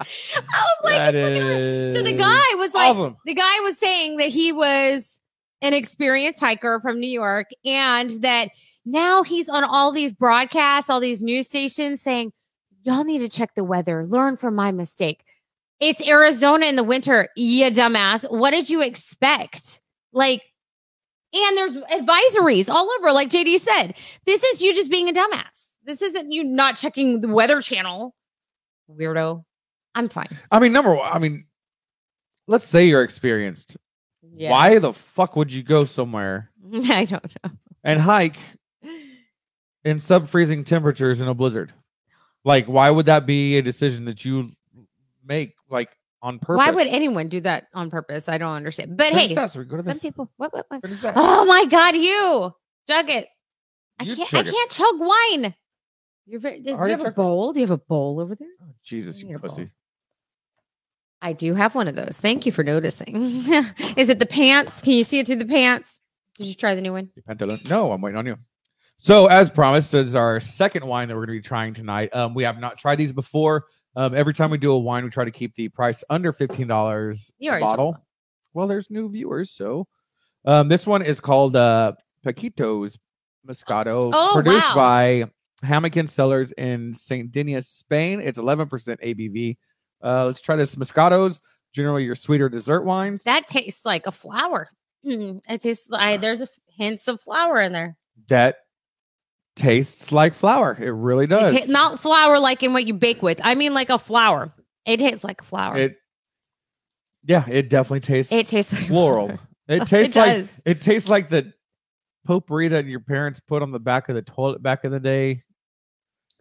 was 0.00 0.78
like, 0.82 0.96
That 0.96 1.14
"Look 1.14 1.32
at 1.32 1.44
that." 1.44 1.60
is 1.60 1.94
so 1.94 2.02
the 2.02 2.14
guy 2.14 2.54
was 2.54 2.72
like, 2.72 2.90
awesome. 2.90 3.18
the 3.26 3.34
guy 3.34 3.60
was 3.60 3.78
saying 3.78 4.16
that 4.16 4.30
he 4.30 4.50
was 4.50 5.20
an 5.60 5.74
experienced 5.74 6.40
hiker 6.40 6.80
from 6.80 6.98
New 6.98 7.10
York 7.10 7.48
and 7.66 8.08
that 8.22 8.48
now 8.86 9.22
he's 9.22 9.50
on 9.50 9.62
all 9.62 9.92
these 9.92 10.14
broadcasts, 10.14 10.88
all 10.88 11.00
these 11.00 11.22
news 11.22 11.46
stations 11.46 12.00
saying, 12.00 12.32
y'all 12.82 13.04
need 13.04 13.18
to 13.18 13.28
check 13.28 13.54
the 13.54 13.64
weather, 13.64 14.06
learn 14.06 14.38
from 14.38 14.54
my 14.54 14.72
mistake. 14.72 15.22
It's 15.80 16.00
Arizona 16.08 16.64
in 16.64 16.76
the 16.76 16.82
winter, 16.82 17.28
you 17.36 17.70
dumbass. 17.70 18.24
What 18.30 18.52
did 18.52 18.70
you 18.70 18.80
expect? 18.80 19.82
Like, 20.14 20.42
and 21.32 21.56
there's 21.56 21.76
advisories 21.76 22.68
all 22.68 22.88
over, 22.98 23.12
like 23.12 23.28
JD 23.28 23.58
said. 23.58 23.94
This 24.26 24.42
is 24.42 24.62
you 24.62 24.74
just 24.74 24.90
being 24.90 25.08
a 25.08 25.12
dumbass. 25.12 25.66
This 25.84 26.02
isn't 26.02 26.32
you 26.32 26.44
not 26.44 26.76
checking 26.76 27.20
the 27.20 27.28
weather 27.28 27.60
channel. 27.60 28.14
Weirdo. 28.90 29.44
I'm 29.94 30.08
fine. 30.08 30.28
I 30.50 30.58
mean, 30.58 30.72
number 30.72 30.94
one, 30.94 31.10
I 31.10 31.18
mean, 31.18 31.46
let's 32.46 32.64
say 32.64 32.86
you're 32.86 33.02
experienced. 33.02 33.76
Yeah. 34.34 34.50
Why 34.50 34.78
the 34.78 34.92
fuck 34.92 35.36
would 35.36 35.52
you 35.52 35.62
go 35.62 35.84
somewhere 35.84 36.50
I 36.74 37.04
don't 37.04 37.34
know. 37.42 37.50
and 37.82 38.00
hike 38.00 38.36
in 39.84 39.98
sub 39.98 40.28
freezing 40.28 40.64
temperatures 40.64 41.20
in 41.20 41.28
a 41.28 41.34
blizzard? 41.34 41.72
Like, 42.44 42.66
why 42.66 42.90
would 42.90 43.06
that 43.06 43.26
be 43.26 43.58
a 43.58 43.62
decision 43.62 44.04
that 44.04 44.24
you 44.24 44.50
make 45.24 45.54
like 45.68 45.96
on 46.22 46.38
purpose? 46.38 46.58
Why 46.58 46.70
would 46.70 46.86
anyone 46.86 47.28
do 47.28 47.40
that 47.42 47.68
on 47.74 47.90
purpose? 47.90 48.28
I 48.28 48.38
don't 48.38 48.52
understand. 48.52 48.96
But 48.96 49.08
Finish 49.08 49.28
hey, 49.28 49.34
that, 49.34 49.50
so 49.50 49.64
go 49.64 49.76
to 49.76 49.82
some 49.82 49.98
people. 49.98 50.30
What? 50.36 50.52
What? 50.52 50.66
what? 50.68 50.82
Oh 51.16 51.44
my 51.44 51.64
God! 51.64 51.96
You 51.96 52.52
jug 52.86 53.10
it. 53.10 53.28
I 53.98 54.04
You 54.04 54.16
can't. 54.16 54.34
I 54.34 54.42
can't 54.42 54.70
chug 54.70 54.94
wine. 54.98 55.54
You're 56.26 56.40
very. 56.40 56.60
Do 56.60 56.70
you 56.70 56.76
have 56.76 57.04
a 57.04 57.10
bowl? 57.10 57.52
Do 57.52 57.60
you 57.60 57.66
have 57.66 57.78
a 57.78 57.78
bowl 57.78 58.20
over 58.20 58.34
there? 58.34 58.48
Oh, 58.62 58.74
Jesus, 58.82 59.20
you 59.22 59.28
a 59.36 59.38
bowl. 59.38 59.48
pussy. 59.48 59.70
I 61.20 61.32
do 61.32 61.54
have 61.54 61.74
one 61.74 61.88
of 61.88 61.96
those. 61.96 62.20
Thank 62.20 62.46
you 62.46 62.52
for 62.52 62.62
noticing. 62.62 63.16
Is 63.96 64.08
it 64.08 64.20
the 64.20 64.26
pants? 64.26 64.82
Can 64.82 64.92
you 64.92 65.04
see 65.04 65.18
it 65.18 65.26
through 65.26 65.36
the 65.36 65.46
pants? 65.46 66.00
Did 66.36 66.46
you 66.46 66.54
try 66.54 66.76
the 66.76 66.80
new 66.80 66.92
one? 66.92 67.10
No, 67.68 67.90
I'm 67.90 68.00
waiting 68.00 68.18
on 68.18 68.26
you. 68.26 68.36
So, 68.98 69.26
as 69.26 69.50
promised, 69.50 69.94
is 69.94 70.14
our 70.14 70.40
second 70.40 70.86
wine 70.86 71.08
that 71.08 71.14
we're 71.14 71.26
going 71.26 71.38
to 71.38 71.42
be 71.42 71.48
trying 71.48 71.74
tonight. 71.74 72.14
Um, 72.14 72.34
we 72.34 72.44
have 72.44 72.58
not 72.58 72.78
tried 72.78 72.96
these 72.96 73.12
before. 73.12 73.66
Um, 73.98 74.14
every 74.14 74.32
time 74.32 74.50
we 74.50 74.58
do 74.58 74.70
a 74.70 74.78
wine, 74.78 75.02
we 75.02 75.10
try 75.10 75.24
to 75.24 75.30
keep 75.32 75.54
the 75.56 75.68
price 75.70 76.04
under 76.08 76.32
fifteen 76.32 76.68
dollars 76.68 77.32
a 77.42 77.58
bottle. 77.58 77.96
Well, 78.54 78.68
there's 78.68 78.90
new 78.90 79.10
viewers, 79.10 79.50
so 79.50 79.88
um, 80.44 80.68
this 80.68 80.86
one 80.86 81.02
is 81.02 81.18
called 81.20 81.56
uh, 81.56 81.94
Paquitos 82.24 82.96
Moscato, 83.46 84.10
Oh, 84.14 84.30
produced 84.34 84.68
wow. 84.68 84.74
by 84.76 85.24
Hamakin 85.66 86.08
Cellars 86.08 86.52
in 86.52 86.94
Saint 86.94 87.32
Denis, 87.32 87.68
Spain. 87.68 88.20
It's 88.20 88.38
11% 88.38 88.68
ABV. 88.68 89.56
Uh, 90.02 90.26
let's 90.26 90.40
try 90.40 90.54
this 90.54 90.76
Moscatos. 90.76 91.40
Generally, 91.74 92.04
your 92.04 92.14
sweeter 92.14 92.48
dessert 92.48 92.82
wines. 92.82 93.24
That 93.24 93.48
tastes 93.48 93.84
like 93.84 94.06
a 94.06 94.12
flower. 94.12 94.68
Mm, 95.04 95.40
it 95.48 95.60
tastes. 95.60 95.88
I, 95.92 96.18
there's 96.18 96.40
a 96.40 96.48
hints 96.68 97.08
of 97.08 97.20
flour 97.20 97.60
in 97.60 97.72
there. 97.72 97.96
that 98.28 98.58
tastes 99.58 100.10
like 100.12 100.32
flour. 100.34 100.76
It 100.80 100.90
really 100.90 101.24
It 101.24 101.28
does. 101.30 101.52
ta- 101.52 101.70
not 101.72 102.00
flour 102.00 102.38
like 102.38 102.62
in 102.62 102.72
what 102.72 102.86
you 102.86 102.94
bake 102.94 103.20
with. 103.22 103.40
I 103.44 103.54
mean, 103.54 103.74
like 103.74 103.90
a 103.90 103.98
flour. 103.98 104.52
It 104.86 104.98
tastes 105.00 105.22
like 105.24 105.42
flour. 105.42 105.76
It, 105.76 105.90
It, 105.92 105.96
yeah, 107.24 107.44
it 107.48 107.68
definitely 107.68 108.00
tastes. 108.00 108.32
It 108.32 108.46
tastes 108.46 108.72
like 108.72 108.86
floral. 108.86 109.26
flour. 109.28 109.40
It 109.68 109.86
tastes 109.86 110.16
It 110.16 110.18
like 110.20 110.46
it 110.64 110.80
tastes 110.80 111.08
like 111.08 111.28
the 111.28 111.52
potpourri 112.26 112.68
that 112.68 112.86
your 112.86 113.00
parents 113.00 113.40
put 113.40 113.62
on 113.62 113.70
the 113.70 113.78
back 113.80 114.08
of 114.08 114.14
the 114.14 114.22
toilet 114.22 114.62
back 114.62 114.84
in 114.84 114.92
the 114.92 115.00
day. 115.00 115.42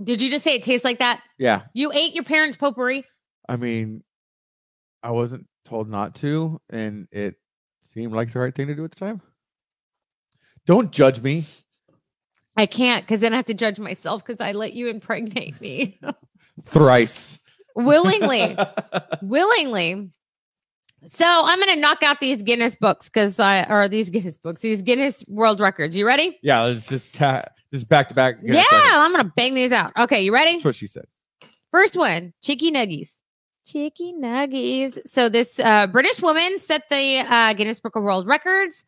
Did 0.02 0.22
you 0.22 0.30
just 0.30 0.44
say 0.44 0.54
it 0.56 0.64
tastes 0.64 0.86
like 0.86 1.00
that? 1.00 1.22
Yeah, 1.40 1.64
You 1.74 1.92
ate 1.92 2.14
your 2.14 2.24
parents' 2.24 2.56
potpourri. 2.56 3.04
I 3.50 3.56
mean, 3.56 4.04
I 5.02 5.12
wasn't 5.12 5.48
told 5.66 5.90
not 5.90 6.16
to, 6.16 6.62
and 6.70 7.08
it 7.12 7.36
seemed 7.82 8.14
like 8.14 8.32
the 8.32 8.40
right 8.40 8.54
thing 8.54 8.68
to 8.68 8.76
do 8.76 8.84
at 8.86 8.92
the 8.92 9.00
time. 9.00 9.22
Don't 10.68 10.92
judge 10.92 11.22
me. 11.22 11.44
I 12.58 12.66
can't 12.66 13.04
because 13.06 13.20
then 13.20 13.34
I 13.34 13.38
have 13.38 13.46
to 13.46 13.54
judge 13.54 13.80
myself 13.80 14.26
because 14.26 14.42
I 14.42 14.52
let 14.54 14.74
you 14.74 14.88
impregnate 14.88 15.60
me 15.62 16.00
Thrice. 16.64 17.40
willingly, 17.76 18.58
willingly. 19.22 20.10
So 21.06 21.26
I'm 21.26 21.60
gonna 21.60 21.76
knock 21.76 22.02
out 22.04 22.20
these 22.20 22.42
Guinness 22.42 22.76
books 22.76 23.08
because 23.10 23.40
I 23.40 23.64
or 23.70 23.88
these 23.88 24.10
Guinness 24.10 24.38
books, 24.38 24.62
these 24.62 24.82
Guinness 24.82 25.24
World 25.28 25.60
Records. 25.60 25.96
You 25.96 26.06
ready? 26.08 26.38
yeah, 26.42 26.62
let's 26.64 26.88
just 26.88 27.14
ta- 27.14 27.44
just 27.72 27.88
back 27.88 28.10
to 28.10 28.16
back. 28.16 28.38
yeah, 28.42 28.64
I'm 28.72 29.12
gonna 29.12 29.32
bang 29.36 29.54
these 29.54 29.72
out. 29.72 29.92
Okay, 29.98 30.22
you 30.24 30.34
ready? 30.34 30.54
That's 30.54 30.66
what 30.66 30.76
she 30.76 30.88
said. 30.88 31.06
First 31.72 31.96
one, 31.98 32.34
Chicky 32.42 32.72
Nuggies. 32.72 33.12
Chicky 33.68 34.14
Nuggies. 34.14 34.98
So 35.06 35.30
this 35.30 35.60
uh, 35.60 35.88
British 35.88 36.22
woman 36.22 36.58
set 36.58 36.90
the 36.90 37.20
uh, 37.30 37.54
Guinness 37.54 37.80
Book 37.82 37.96
of 37.96 38.04
World 38.04 38.26
Records 38.26 38.84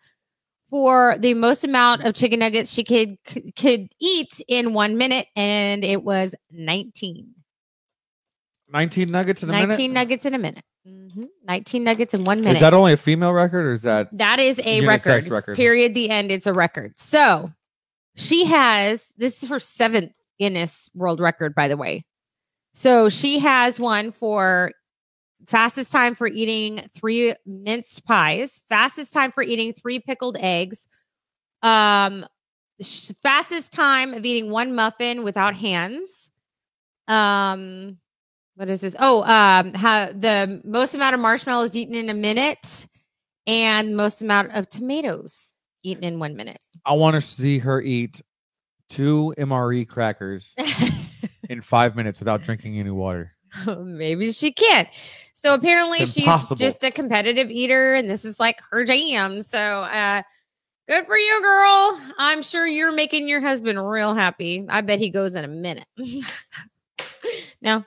for 0.70 1.18
the 1.18 1.34
most 1.34 1.64
amount 1.64 2.04
of 2.06 2.14
chicken 2.16 2.40
nuggets 2.40 2.72
she 2.74 2.84
could 2.84 3.18
c- 3.28 3.52
could 3.54 3.88
eat 4.00 4.42
in 4.48 4.74
one 4.74 4.98
minute, 4.98 5.28
and 5.36 5.84
it 5.84 6.04
was 6.04 6.36
19. 6.52 7.34
19 8.72 9.10
nuggets 9.10 9.44
in 9.44 9.50
a 9.50 9.52
19 9.52 9.78
minute. 9.78 9.94
nuggets 9.94 10.26
in 10.26 10.34
a 10.34 10.38
minute. 10.38 10.64
Mhm. 10.88 11.26
19 11.48 11.84
nuggets 11.84 12.14
in 12.14 12.24
one 12.24 12.40
minute. 12.42 12.54
Is 12.56 12.60
that 12.62 12.74
only 12.74 12.94
a 12.94 12.98
female 12.98 13.34
record, 13.34 13.66
or 13.66 13.74
is 13.74 13.82
that 13.84 14.10
That 14.18 14.40
is 14.40 14.60
a 14.64 14.86
record. 14.86 15.28
record. 15.28 15.56
Period. 15.56 15.94
The 15.96 16.10
end. 16.10 16.32
It's 16.32 16.48
a 16.48 16.54
record. 16.54 16.98
So 17.00 17.52
she 18.16 18.46
has 18.46 19.06
this 19.18 19.44
is 19.44 19.50
her 19.50 19.60
seventh 19.60 20.12
Guinness 20.40 20.90
World 20.94 21.20
Record, 21.20 21.54
by 21.56 21.68
the 21.68 21.78
way. 21.78 22.06
So 22.74 23.10
she 23.10 23.40
has 23.40 23.80
one 23.80 24.12
for 24.12 24.72
fastest 25.50 25.92
time 25.92 26.14
for 26.14 26.28
eating 26.28 26.78
three 26.94 27.34
minced 27.46 28.06
pies, 28.06 28.64
fastest 28.70 29.12
time 29.12 29.32
for 29.32 29.44
eating 29.44 29.74
three 29.74 30.00
pickled 30.00 30.38
eggs, 30.40 30.88
um, 31.64 32.26
fastest 33.24 33.74
time 33.74 34.14
of 34.14 34.26
eating 34.26 34.52
one 34.52 34.76
muffin 34.76 35.24
without 35.24 35.56
hands. 35.56 36.30
Um, 37.08 37.98
what 38.56 38.70
is 38.70 38.82
this? 38.82 38.96
Oh, 39.00 39.24
um, 39.24 39.74
how 39.74 40.08
the 40.08 40.62
most 40.64 40.94
amount 40.94 41.16
of 41.16 41.20
marshmallows 41.20 41.76
eaten 41.76 41.96
in 41.96 42.10
a 42.10 42.14
minute 42.14 42.88
and 43.48 43.98
most 43.98 44.22
amount 44.22 44.52
of 44.54 44.70
tomatoes 44.70 45.54
eaten 45.84 46.04
in 46.04 46.20
one 46.20 46.36
minute. 46.36 46.64
I 46.86 46.94
want 46.94 47.16
to 47.16 47.22
see 47.22 47.58
her 47.60 47.82
eat 47.82 48.22
two 48.90 49.34
MRE 49.38 49.88
crackers 49.88 50.56
in 51.50 51.62
five 51.62 51.96
minutes 51.96 52.20
without 52.20 52.44
drinking 52.44 52.80
any 52.80 52.92
water. 52.92 53.34
Maybe 53.80 54.32
she 54.32 54.52
can't. 54.52 54.88
So 55.34 55.54
apparently 55.54 56.00
she's 56.00 56.50
just 56.56 56.84
a 56.84 56.92
competitive 56.92 57.50
eater 57.50 57.94
and 57.94 58.10
this 58.10 58.26
is 58.26 58.40
like 58.40 58.60
her 58.72 58.84
jam. 58.84 59.42
So 59.42 59.58
uh 59.60 60.22
good 60.90 61.06
for 61.06 61.18
you, 61.18 61.42
girl. 61.42 62.00
I'm 62.18 62.42
sure 62.44 62.66
you're 62.66 62.92
making 62.92 63.28
your 63.28 63.42
husband 63.42 63.90
real 63.90 64.14
happy. 64.16 64.66
I 64.68 64.82
bet 64.82 65.00
he 65.00 65.10
goes 65.10 65.36
in 65.36 65.46
a 65.46 65.48
minute. 65.48 65.86
no. 67.62 67.86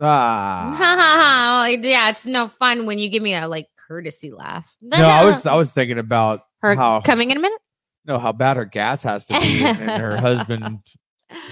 Ah. 0.00 1.66
Yeah, 1.66 2.10
it's 2.10 2.26
no 2.26 2.48
fun 2.48 2.86
when 2.86 2.98
you 2.98 3.08
give 3.08 3.22
me 3.22 3.34
a 3.34 3.48
like 3.48 3.68
courtesy 3.88 4.30
laugh. 4.30 4.76
no, 4.80 4.96
I 4.96 5.24
was 5.24 5.44
I 5.46 5.56
was 5.56 5.72
thinking 5.72 5.98
about 5.98 6.44
her 6.60 6.74
how 6.74 7.00
coming 7.00 7.30
in 7.30 7.36
a 7.36 7.40
minute. 7.40 7.60
no 8.04 8.18
how 8.18 8.32
bad 8.32 8.56
her 8.56 8.64
gas 8.64 9.02
has 9.02 9.24
to 9.26 9.34
be 9.40 9.64
and 9.64 10.02
her 10.02 10.16
husband 10.20 10.78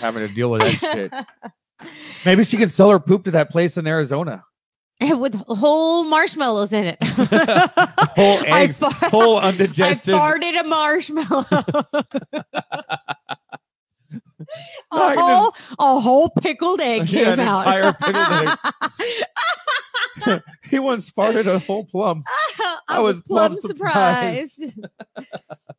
having 0.01 0.27
to 0.27 0.33
deal 0.33 0.51
with 0.51 0.63
that 0.63 0.79
shit. 0.79 1.13
Maybe 2.25 2.45
she 2.45 2.57
can 2.57 2.69
sell 2.69 2.91
her 2.91 2.99
poop 2.99 3.25
to 3.25 3.31
that 3.33 3.51
place 3.51 3.77
in 3.77 3.87
Arizona. 3.87 4.45
With 5.01 5.35
whole 5.47 6.05
marshmallows 6.05 6.73
in 6.73 6.85
it. 6.85 6.99
Whole 7.05 8.39
I 8.53 8.63
eggs, 8.63 8.79
far- 8.81 8.91
whole 9.11 9.37
I 9.39 9.53
farted 9.53 10.61
a 10.61 10.65
marshmallow. 10.65 11.45
I 14.91 15.15
a 15.15 15.21
whole, 15.21 15.55
a 15.79 16.01
whole 16.01 16.31
pickled 16.43 16.81
egg 16.81 17.09
Yeah, 17.11 17.37
came 17.37 17.41
out. 17.41 17.59
entire 17.67 17.93
pickled 17.93 18.59
he 20.71 20.79
once 20.79 21.11
farted 21.11 21.47
a 21.47 21.59
whole 21.61 21.85
plum. 21.85 22.25
I 22.89 22.99
was 22.99 23.17
was 23.17 23.23
plum 23.23 23.53
plum 23.53 23.57
surprised. 23.61 24.79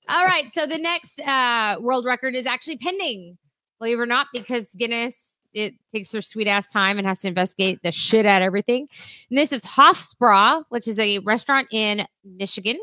All 0.08 0.26
right, 0.26 0.54
so 0.54 0.66
the 0.66 0.78
next 0.78 1.20
uh, 1.22 1.76
world 1.82 2.06
record 2.06 2.36
is 2.36 2.46
actually 2.46 2.78
pending, 2.78 3.38
believe 3.80 3.98
it 3.98 4.02
or 4.02 4.06
not, 4.06 4.28
because 4.34 4.74
Guinness 4.76 5.34
it 5.54 5.74
takes 5.92 6.10
their 6.12 6.22
sweet 6.22 6.48
ass 6.48 6.70
time 6.70 6.98
and 6.98 7.08
has 7.08 7.22
to 7.22 7.28
investigate 7.28 7.82
the 7.84 7.92
shit 7.92 8.26
out 8.26 8.42
of 8.42 8.46
everything. 8.46 8.88
And 9.30 9.38
this 9.38 9.52
is 9.52 9.62
Hofstra, 9.62 10.64
which 10.70 10.88
is 10.88 11.00
a 11.00 11.20
restaurant 11.20 11.68
in 11.72 12.06
Michigan. 12.24 12.78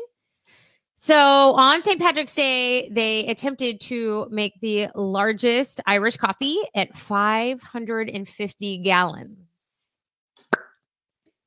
So 0.95 1.53
on 1.55 1.81
St. 1.83 2.01
Patrick's 2.01 2.33
Day, 2.33 2.89
they 2.89 3.27
attempted 3.27 3.79
to 3.81 4.27
make 4.31 4.59
the 4.61 4.87
largest 4.95 5.79
Irish 5.85 6.17
coffee 6.17 6.57
at 6.75 6.95
550 6.97 8.77
gallons. 8.79 9.37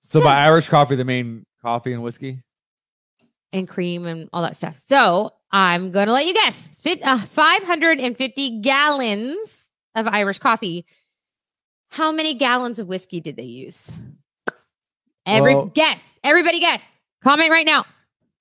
So 0.02 0.22
by 0.22 0.44
Irish 0.44 0.68
coffee, 0.68 0.94
they 0.94 1.04
mean 1.04 1.44
coffee 1.62 1.92
and 1.92 2.02
whiskey. 2.02 2.42
and 3.52 3.68
cream 3.68 4.06
and 4.06 4.28
all 4.32 4.42
that 4.42 4.54
stuff. 4.54 4.76
So 4.76 5.32
I'm 5.50 5.90
going 5.90 6.06
to 6.06 6.12
let 6.12 6.26
you 6.26 6.34
guess. 6.34 6.68
Fit, 6.80 7.02
uh, 7.04 7.18
550 7.18 8.60
gallons 8.60 9.36
of 9.96 10.06
Irish 10.06 10.38
coffee. 10.38 10.86
How 11.90 12.12
many 12.12 12.34
gallons 12.34 12.78
of 12.78 12.86
whiskey 12.86 13.20
did 13.20 13.36
they 13.36 13.42
use? 13.44 13.92
Every 15.26 15.54
Well- 15.54 15.66
guess. 15.66 16.18
Everybody 16.24 16.60
guess. 16.60 16.98
Comment 17.22 17.50
right 17.50 17.66
now. 17.66 17.84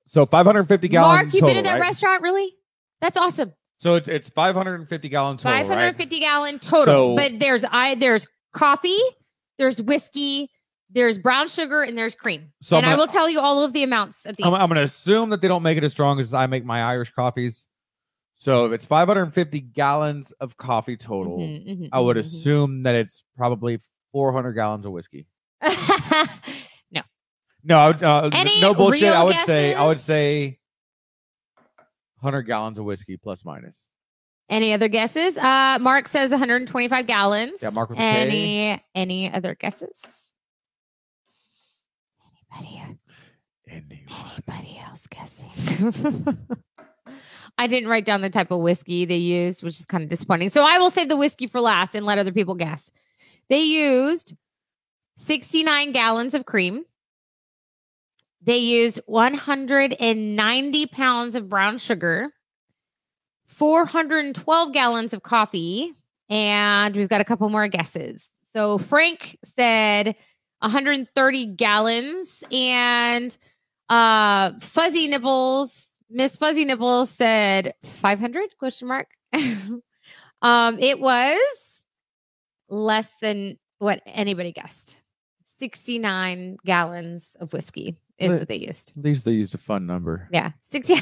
So 0.05 0.25
550 0.25 0.87
gallons. 0.87 1.23
Mark, 1.23 1.25
you 1.33 1.41
been 1.41 1.41
total, 1.41 1.57
in 1.57 1.63
that 1.65 1.73
right? 1.73 1.81
restaurant? 1.81 2.21
Really? 2.23 2.55
That's 3.01 3.17
awesome. 3.17 3.53
So 3.77 3.95
it's 3.95 4.07
it's 4.07 4.29
550 4.29 5.07
gallons 5.09 5.41
total, 5.41 5.57
right? 5.57 5.67
550 5.67 6.19
gallon 6.19 6.59
total. 6.59 6.85
So- 6.85 7.15
but 7.15 7.39
there's 7.39 7.63
I 7.69 7.95
there's 7.95 8.27
coffee, 8.53 8.97
there's 9.57 9.81
whiskey, 9.81 10.49
there's 10.89 11.17
brown 11.17 11.47
sugar, 11.47 11.81
and 11.83 11.97
there's 11.97 12.15
cream. 12.15 12.51
So 12.61 12.77
and 12.77 12.85
I'm 12.85 12.93
I 12.93 12.95
will 12.95 13.07
tell 13.07 13.29
you 13.29 13.39
all 13.39 13.63
of 13.63 13.73
the 13.73 13.83
amounts 13.83 14.25
at 14.25 14.35
the 14.37 14.43
I'm, 14.43 14.53
end. 14.53 14.63
I'm 14.63 14.69
going 14.69 14.77
to 14.77 14.83
assume 14.83 15.29
that 15.29 15.41
they 15.41 15.47
don't 15.47 15.63
make 15.63 15.77
it 15.77 15.83
as 15.83 15.91
strong 15.91 16.19
as 16.19 16.33
I 16.33 16.47
make 16.47 16.65
my 16.65 16.81
Irish 16.83 17.11
coffees. 17.11 17.67
So 18.39 18.65
if 18.67 18.71
it's 18.71 18.85
550 18.85 19.59
gallons 19.59 20.31
of 20.39 20.55
coffee 20.55 20.95
total, 20.95 21.39
Mhm, 21.39 21.67
mhm, 21.67 21.89
I 21.91 21.99
would 21.99 22.15
mhm, 22.15 22.21
assume 22.21 22.83
that 22.83 22.95
it's 22.95 23.25
probably 23.35 23.79
400 24.13 24.53
gallons 24.53 24.85
of 24.85 24.93
whiskey. 24.93 25.27
no. 25.61 27.01
No, 27.65 27.77
I 27.77 27.87
would, 27.87 28.01
uh, 28.01 28.29
Any 28.31 28.61
no 28.61 28.73
bullshit. 28.73 29.09
I 29.13 29.23
would 29.23 29.35
say 29.45 29.75
I 29.75 29.85
would 29.85 29.99
say 29.99 30.57
100 32.21 32.43
gallons 32.43 32.79
of 32.79 32.85
whiskey 32.85 33.17
plus 33.17 33.43
minus. 33.43 33.89
Any 34.47 34.71
other 34.73 34.87
guesses? 34.87 35.37
Uh, 35.37 35.77
Mark 35.81 36.07
says 36.07 36.29
125 36.31 37.07
gallons. 37.07 37.59
Yeah, 37.61 37.71
Mark 37.71 37.89
with 37.89 37.99
a 37.99 38.01
K. 38.01 38.07
any 38.07 38.83
any 38.95 39.33
other 39.33 39.53
guesses? 39.53 39.99
Anybody? 42.57 42.99
Anybody 43.67 44.79
else 44.81 45.07
guessing? 45.07 46.33
I 47.59 47.67
didn't 47.67 47.89
write 47.89 48.05
down 48.05 48.21
the 48.21 48.29
type 48.29 48.51
of 48.51 48.61
whiskey 48.61 49.03
they 49.03 49.17
used, 49.17 49.63
which 49.63 49.81
is 49.81 49.85
kind 49.85 50.01
of 50.01 50.09
disappointing. 50.09 50.49
So 50.49 50.63
I 50.63 50.77
will 50.77 50.89
save 50.89 51.09
the 51.09 51.17
whiskey 51.17 51.45
for 51.45 51.59
last 51.59 51.93
and 51.93 52.05
let 52.05 52.17
other 52.17 52.31
people 52.31 52.55
guess. 52.55 52.89
They 53.49 53.63
used 53.63 54.33
69 55.17 55.91
gallons 55.91 56.33
of 56.33 56.45
cream. 56.45 56.85
They 58.41 58.59
used 58.59 59.01
190 59.07 60.85
pounds 60.85 61.35
of 61.35 61.49
brown 61.49 61.79
sugar, 61.79 62.29
412 63.49 64.71
gallons 64.71 65.11
of 65.11 65.21
coffee, 65.21 65.91
and 66.29 66.95
we've 66.95 67.09
got 67.09 67.19
a 67.19 67.25
couple 67.25 67.49
more 67.49 67.67
guesses. 67.67 68.29
So 68.53 68.77
Frank 68.77 69.37
said 69.43 70.15
130 70.59 71.45
gallons, 71.55 72.41
and 72.53 73.37
uh, 73.89 74.53
Fuzzy 74.61 75.09
Nibbles, 75.09 75.98
Miss 76.09 76.37
Fuzzy 76.37 76.65
Nibbles 76.65 77.09
said 77.09 77.73
500 77.83 78.57
question 78.57 78.87
mark. 78.87 79.07
um, 80.41 80.79
it 80.79 80.99
was 80.99 81.83
less 82.67 83.13
than 83.21 83.57
what 83.77 84.01
anybody 84.05 84.51
guessed. 84.51 85.01
69 85.45 86.57
gallons 86.65 87.35
of 87.39 87.53
whiskey 87.53 87.97
is 88.17 88.33
But- 88.33 88.39
what 88.39 88.47
they 88.47 88.55
used. 88.55 88.93
At 88.97 89.03
least 89.03 89.25
they 89.25 89.31
used 89.33 89.53
a 89.53 89.57
fun 89.59 89.85
number. 89.85 90.27
Yeah. 90.31 90.51
60, 90.59 90.95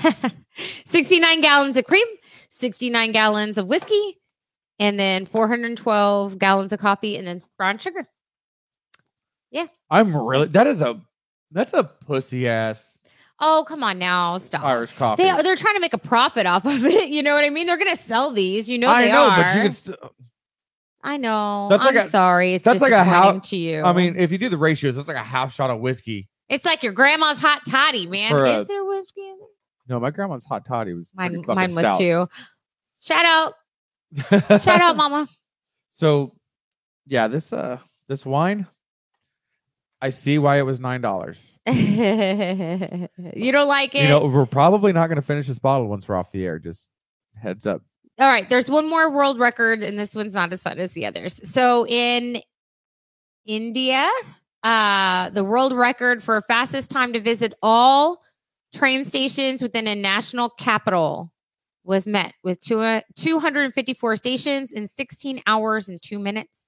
69 0.86 1.42
gallons 1.42 1.78
of 1.78 1.86
cream, 1.86 2.08
69 2.50 3.12
gallons 3.12 3.58
of 3.58 3.68
whiskey, 3.68 4.18
and 4.80 5.00
then 5.00 5.26
412 5.26 6.38
gallons 6.38 6.74
of 6.74 6.80
coffee, 6.80 7.16
and 7.18 7.26
then 7.28 7.42
brown 7.58 7.78
sugar. 7.78 8.08
Yeah. 9.52 9.68
I'm 9.90 10.16
really 10.16 10.48
that 10.48 10.68
is 10.68 10.82
a 10.82 11.00
that's 11.52 11.74
a 11.74 11.84
pussy 11.86 12.48
ass 12.48 12.97
Oh, 13.40 13.66
come 13.68 13.84
on 13.84 14.00
now. 14.00 14.38
Stop. 14.40 14.64
Irish 14.64 14.94
coffee. 14.98 15.24
They, 15.24 15.42
they're 15.44 15.56
trying 15.56 15.76
to 15.76 15.80
make 15.80 15.94
a 15.94 15.98
profit 16.00 16.46
off 16.48 16.66
of 16.66 16.84
it. 16.86 17.10
You 17.18 17.22
know 17.24 17.34
what 17.36 17.46
I 17.46 17.50
mean? 17.50 17.68
They're 17.68 17.78
going 17.78 17.96
to 17.96 18.02
sell 18.02 18.32
these. 18.32 18.68
You 18.70 18.78
know 18.80 18.90
I 18.90 19.04
they 19.06 19.12
know, 19.12 19.30
are. 19.30 19.38
but 19.44 19.56
you 19.56 19.62
can. 19.62 19.72
St- 19.72 19.98
I 21.04 21.18
know. 21.18 21.68
That's 21.70 21.84
I'm 21.86 21.96
like 21.96 22.04
a- 22.06 22.08
sorry. 22.08 22.56
It's 22.56 22.64
that's 22.64 22.82
like 22.82 22.92
a 22.92 23.04
disappointing 23.04 23.42
to 23.42 23.58
you. 23.58 23.82
I 23.84 23.94
mean, 23.94 24.16
if 24.18 24.32
you 24.32 24.38
do 24.38 24.50
the 24.50 24.58
ratios, 24.58 24.96
that's 24.96 25.08
like 25.08 25.18
a 25.18 25.24
half 25.24 25.54
shot 25.54 25.70
of 25.70 25.80
whiskey. 25.80 26.28
it's 26.50 26.66
like 26.66 26.82
your 26.84 26.92
grandma's 26.94 27.40
hot 27.42 27.62
toddy, 27.70 28.08
man. 28.08 28.32
For 28.32 28.46
Is 28.46 28.62
a- 28.62 28.66
there 28.66 28.84
whiskey 28.84 29.22
in 29.22 29.38
there? 29.40 29.48
No, 29.90 30.00
my 30.02 30.10
grandma's 30.12 30.44
hot 30.44 30.66
toddy 30.66 30.94
was 30.94 31.10
Mine, 31.14 31.44
mine 31.48 31.74
was 31.76 31.80
stout. 31.86 31.98
too. 31.98 32.28
Shout 33.00 33.24
out. 33.26 33.54
Shout 34.62 34.82
out, 34.82 34.98
mama. 34.98 35.28
So, 35.92 36.34
yeah, 37.06 37.28
this 37.28 37.54
uh 37.54 37.78
this 38.10 38.26
wine, 38.26 38.68
I 40.02 40.10
see 40.10 40.38
why 40.38 40.60
it 40.60 40.64
was 40.64 40.80
nine 40.80 41.02
dollars. 41.02 41.58
you 41.66 41.72
don't 43.52 43.68
like 43.68 43.96
it? 43.96 44.04
You 44.04 44.10
know, 44.10 44.28
we're 44.28 44.46
probably 44.46 44.94
not 44.94 45.08
going 45.08 45.16
to 45.16 45.24
finish 45.24 45.48
this 45.48 45.60
bottle 45.60 45.88
once 45.88 46.08
we're 46.08 46.16
off 46.16 46.32
the 46.32 46.46
air. 46.46 46.60
Just 46.60 46.88
heads 47.42 47.66
up. 47.66 47.82
All 48.20 48.28
right, 48.28 48.48
there's 48.50 48.70
one 48.70 48.90
more 48.90 49.12
world 49.12 49.40
record, 49.40 49.84
and 49.84 49.98
this 49.98 50.16
one's 50.16 50.34
not 50.34 50.52
as 50.52 50.64
fun 50.64 50.80
as 50.80 50.92
the 50.94 51.06
others. 51.06 51.40
So 51.50 51.86
in 51.88 52.42
India, 53.46 54.08
uh, 54.64 55.30
the 55.30 55.44
world 55.44 55.74
record 55.74 56.22
for 56.24 56.42
fastest 56.42 56.90
time 56.92 57.14
to 57.14 57.20
visit 57.20 57.54
all 57.62 58.22
train 58.74 59.04
stations 59.04 59.62
within 59.62 59.88
a 59.88 59.96
national 59.96 60.50
capital 60.50 61.32
was 61.84 62.06
met 62.06 62.34
with 62.44 62.60
two, 62.60 62.82
uh, 62.82 63.02
254 63.16 64.16
stations 64.18 64.72
in 64.74 64.88
16 64.88 65.42
hours 65.48 65.88
and 65.88 66.00
two 66.02 66.20
minutes. 66.20 66.67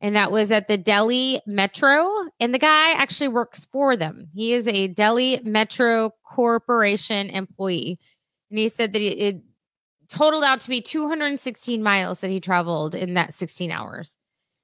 And 0.00 0.14
that 0.14 0.30
was 0.30 0.50
at 0.50 0.68
the 0.68 0.76
Delhi 0.76 1.40
Metro. 1.46 2.08
And 2.38 2.52
the 2.52 2.58
guy 2.58 2.92
actually 2.92 3.28
works 3.28 3.64
for 3.64 3.96
them. 3.96 4.28
He 4.34 4.52
is 4.52 4.66
a 4.66 4.88
Delhi 4.88 5.40
Metro 5.42 6.10
Corporation 6.22 7.30
employee. 7.30 7.98
And 8.50 8.58
he 8.58 8.68
said 8.68 8.92
that 8.92 9.00
it, 9.00 9.18
it 9.18 9.42
totaled 10.08 10.44
out 10.44 10.60
to 10.60 10.68
be 10.68 10.80
216 10.80 11.82
miles 11.82 12.20
that 12.20 12.30
he 12.30 12.40
traveled 12.40 12.94
in 12.94 13.14
that 13.14 13.34
16 13.34 13.70
hours. 13.70 14.16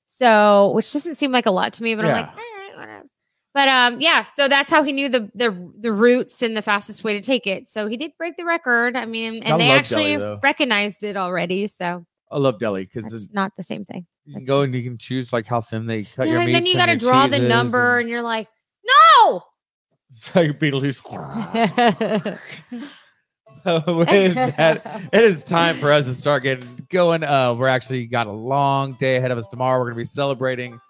So, 0.06 0.72
which 0.72 0.92
doesn't 0.92 1.16
seem 1.16 1.32
like 1.32 1.46
a 1.46 1.50
lot 1.50 1.72
to 1.74 1.82
me, 1.82 1.94
but 1.94 2.04
I'm 2.04 2.12
like, 2.12 2.28
all 2.28 2.34
right, 2.34 2.76
whatever. 2.76 3.06
But 3.54 3.68
um, 3.68 4.00
yeah, 4.00 4.24
so 4.24 4.48
that's 4.48 4.70
how 4.70 4.82
he 4.82 4.92
knew 4.92 5.08
the 5.08 5.30
the 5.34 5.72
the 5.78 5.92
routes 5.92 6.40
and 6.40 6.56
the 6.56 6.62
fastest 6.62 7.04
way 7.04 7.14
to 7.14 7.20
take 7.20 7.46
it. 7.46 7.68
So 7.68 7.86
he 7.86 7.98
did 7.98 8.12
break 8.16 8.36
the 8.36 8.44
record. 8.44 8.96
I 8.96 9.04
mean, 9.04 9.42
and 9.42 9.54
I 9.54 9.58
they 9.58 9.70
actually 9.70 10.16
Delhi, 10.16 10.38
recognized 10.42 11.02
it 11.02 11.16
already. 11.16 11.66
So 11.66 12.06
I 12.30 12.38
love 12.38 12.58
Delhi 12.58 12.84
because 12.84 13.12
it's 13.12 13.28
not 13.32 13.56
the 13.56 13.62
same 13.62 13.84
thing. 13.84 14.06
You 14.24 14.34
can 14.34 14.44
go 14.44 14.62
and 14.62 14.74
you 14.74 14.82
can 14.82 14.98
choose 14.98 15.32
like 15.32 15.46
how 15.46 15.60
thin 15.60 15.86
they 15.86 16.04
cut 16.04 16.26
Yeah, 16.26 16.34
your 16.34 16.42
and 16.42 16.54
then 16.54 16.66
you 16.66 16.74
got 16.76 16.86
to 16.86 16.96
draw 16.96 17.26
the 17.26 17.38
number, 17.40 17.94
and- 17.98 18.02
and 18.02 18.10
you're 18.10 18.22
like, 18.22 18.48
no. 18.84 19.42
It's 20.14 20.34
like 20.36 20.58
Beetlejuice. 20.58 21.00
That, 23.64 25.08
it 25.12 25.22
is 25.24 25.44
time 25.44 25.76
for 25.76 25.92
us 25.92 26.06
to 26.06 26.14
start 26.14 26.42
getting 26.42 26.86
going. 26.90 27.22
Uh, 27.22 27.54
we're 27.54 27.68
actually 27.68 28.06
got 28.06 28.26
a 28.26 28.32
long 28.32 28.94
day 28.94 29.16
ahead 29.16 29.30
of 29.30 29.38
us 29.38 29.46
tomorrow. 29.46 29.78
We're 29.78 29.84
going 29.86 29.94
to 29.94 30.00
be 30.00 30.04
celebrating 30.04 30.80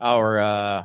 our 0.00 0.38
uh, 0.38 0.84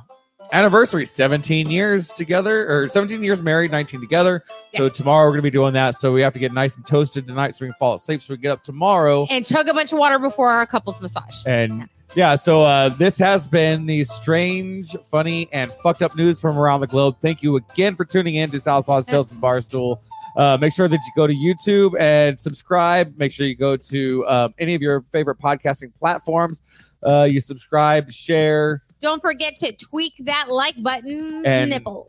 anniversary 0.52 1.06
17 1.06 1.70
years 1.70 2.12
together, 2.12 2.70
or 2.70 2.88
17 2.88 3.24
years 3.24 3.41
married, 3.41 3.72
19 3.72 4.00
together. 4.00 4.43
So 4.76 4.89
tomorrow 4.89 5.26
we're 5.26 5.32
going 5.32 5.39
to 5.39 5.43
be 5.43 5.52
doing 5.52 5.74
that. 5.74 5.96
So 5.96 6.12
we 6.14 6.22
have 6.22 6.34
to 6.34 6.39
get 6.39 6.54
nice 6.54 6.76
and 6.76 6.86
toasted 6.86 7.28
tonight 7.28 7.56
so 7.56 7.66
we 7.66 7.70
can 7.70 7.78
fall 7.80 7.96
asleep 7.96 8.22
so 8.22 8.34
we 8.34 8.38
get 8.38 8.52
up 8.52 8.64
tomorrow. 8.64 9.28
and 9.30 9.46
chug 9.46 9.68
a 9.68 9.74
bunch 9.74 9.93
of 9.93 10.00
water 10.00 10.20
before 10.20 10.50
our 10.50 10.66
couples 10.66 11.02
massage. 11.02 11.43
And 11.46 11.89
yeah, 12.16 12.36
so 12.36 12.64
uh, 12.64 12.89
this 12.89 13.18
has 13.18 13.48
been 13.48 13.86
the 13.86 14.04
strange, 14.04 14.96
funny, 15.10 15.50
and 15.52 15.72
fucked 15.72 16.02
up 16.02 16.16
news 16.16 16.39
from 16.39 16.58
around 16.58 16.82
the 16.82 16.88
globe. 16.88 17.18
Thank 17.22 17.43
you 17.43 17.58
again 17.58 17.96
for 17.96 18.06
tuning 18.06 18.36
in 18.36 18.52
to 18.52 18.60
Southpaw 18.60 19.02
Tales 19.02 19.32
and 19.32 19.41
Barstool. 19.41 20.00
Uh, 20.36 20.58
make 20.60 20.74
sure 20.74 20.88
that 20.88 21.00
you 21.06 21.12
go 21.16 21.28
to 21.28 21.34
YouTube 21.34 22.00
and 22.00 22.38
subscribe. 22.38 23.08
Make 23.18 23.32
sure 23.32 23.48
you 23.48 23.56
go 23.56 23.78
to 23.78 24.28
um, 24.28 24.54
any 24.60 24.76
of 24.76 24.82
your 24.82 25.02
favorite 25.02 25.39
podcasting 25.39 25.98
platforms. 25.98 26.62
Uh, 27.06 27.24
you 27.24 27.39
subscribe, 27.39 28.12
share, 28.12 28.82
Don't 29.02 29.22
forget 29.22 29.56
to 29.58 29.74
tweak 29.76 30.14
that 30.26 30.48
like 30.50 30.82
button 30.82 31.46
And- 31.46 31.70
nipple. 31.70 32.08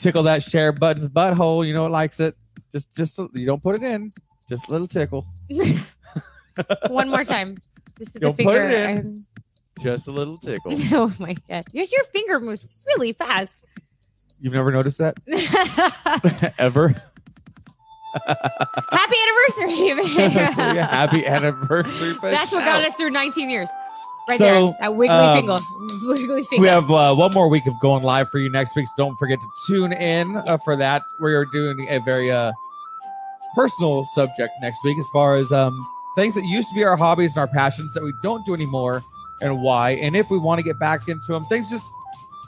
tickle 0.00 0.22
that 0.24 0.42
share 0.42 0.72
button's 0.72 1.08
butthole. 1.08 1.66
You 1.66 1.74
know 1.74 1.86
it 1.86 1.90
likes 1.90 2.20
it. 2.20 2.34
Just, 2.72 2.94
just 2.96 3.18
you 3.34 3.46
don't 3.46 3.62
put 3.62 3.74
it 3.76 3.82
in. 3.82 4.12
Just 4.48 4.68
a 4.68 4.70
little 4.72 4.88
tickle. 4.88 5.26
One 6.88 7.08
more 7.10 7.24
time. 7.24 7.56
Just 7.98 8.14
the 8.14 8.20
You'll 8.20 8.30
put 8.32 8.38
finger. 8.38 8.68
it 8.68 8.72
in. 8.74 8.88
I'm- 8.88 9.26
Just 9.82 10.08
a 10.08 10.12
little 10.12 10.36
tickle. 10.38 10.72
oh 10.92 11.12
my 11.18 11.34
god, 11.48 11.64
your, 11.72 11.84
your 11.90 12.04
finger 12.04 12.40
moves 12.40 12.84
really 12.88 13.12
fast. 13.12 13.64
You've 14.40 14.54
never 14.54 14.72
noticed 14.72 14.98
that 14.98 15.14
Ever? 16.58 16.94
Happy 18.90 19.16
anniversary! 19.56 19.86
Yeah, 20.76 20.86
happy 20.86 21.24
anniversary. 21.26 22.14
That's 22.20 22.52
what 22.52 22.64
got 22.64 22.82
us 22.86 22.94
through 22.96 23.10
19 23.10 23.48
years. 23.48 23.70
Right 24.28 24.38
So, 24.38 24.44
there, 24.44 24.76
that 24.80 24.94
wiggly 24.96 25.16
um, 25.16 25.36
finger, 25.36 25.58
wiggly 26.06 26.44
finger. 26.44 26.62
We 26.62 26.68
have 26.68 26.90
uh, 26.90 27.14
one 27.14 27.32
more 27.32 27.48
week 27.48 27.66
of 27.66 27.78
going 27.80 28.04
live 28.04 28.30
for 28.30 28.38
you 28.38 28.48
next 28.48 28.76
week, 28.76 28.86
so 28.86 28.92
don't 28.96 29.16
forget 29.16 29.40
to 29.40 29.48
tune 29.66 29.92
in 29.92 30.36
uh, 30.36 30.58
for 30.58 30.76
that. 30.76 31.02
We 31.18 31.34
are 31.34 31.44
doing 31.44 31.88
a 31.88 31.98
very 31.98 32.30
uh, 32.30 32.52
personal 33.54 34.04
subject 34.04 34.52
next 34.60 34.84
week 34.84 34.98
as 34.98 35.08
far 35.12 35.36
as 35.36 35.50
um, 35.50 35.86
things 36.14 36.34
that 36.34 36.44
used 36.44 36.68
to 36.68 36.74
be 36.74 36.84
our 36.84 36.96
hobbies 36.96 37.36
and 37.36 37.40
our 37.40 37.48
passions 37.48 37.94
that 37.94 38.02
we 38.02 38.12
don't 38.22 38.44
do 38.46 38.54
anymore 38.54 39.02
and 39.40 39.60
why. 39.60 39.90
And 39.90 40.16
if 40.16 40.30
we 40.30 40.38
want 40.38 40.58
to 40.58 40.62
get 40.62 40.78
back 40.78 41.08
into 41.08 41.32
them, 41.32 41.44
things 41.46 41.68
just 41.68 41.86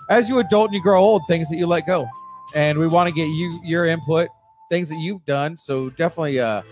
as 0.08 0.28
you 0.28 0.38
adult 0.38 0.66
and 0.66 0.74
you 0.74 0.82
grow 0.82 1.00
old, 1.00 1.22
things 1.26 1.48
that 1.50 1.56
you 1.56 1.66
let 1.66 1.86
go. 1.86 2.06
And 2.54 2.78
we 2.78 2.86
want 2.86 3.08
to 3.08 3.14
get 3.14 3.26
you 3.26 3.60
your 3.64 3.86
input, 3.86 4.28
things 4.68 4.88
that 4.90 4.98
you've 4.98 5.24
done. 5.24 5.56
So 5.56 5.90
definitely, 5.90 6.38
uh, 6.40 6.62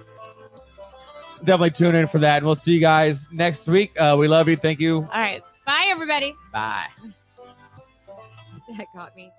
definitely 1.44 1.70
tune 1.70 1.94
in 1.94 2.06
for 2.06 2.18
that. 2.18 2.38
And 2.38 2.46
we'll 2.46 2.54
see 2.54 2.72
you 2.72 2.80
guys 2.80 3.28
next 3.32 3.68
week. 3.68 3.98
Uh, 4.00 4.16
we 4.18 4.28
love 4.28 4.48
you. 4.48 4.56
Thank 4.56 4.80
you. 4.80 4.98
All 4.98 5.20
right, 5.20 5.40
bye 5.66 5.86
everybody. 5.88 6.34
Bye. 6.52 6.86
That 8.78 8.86
got 8.94 9.14
me. 9.14 9.30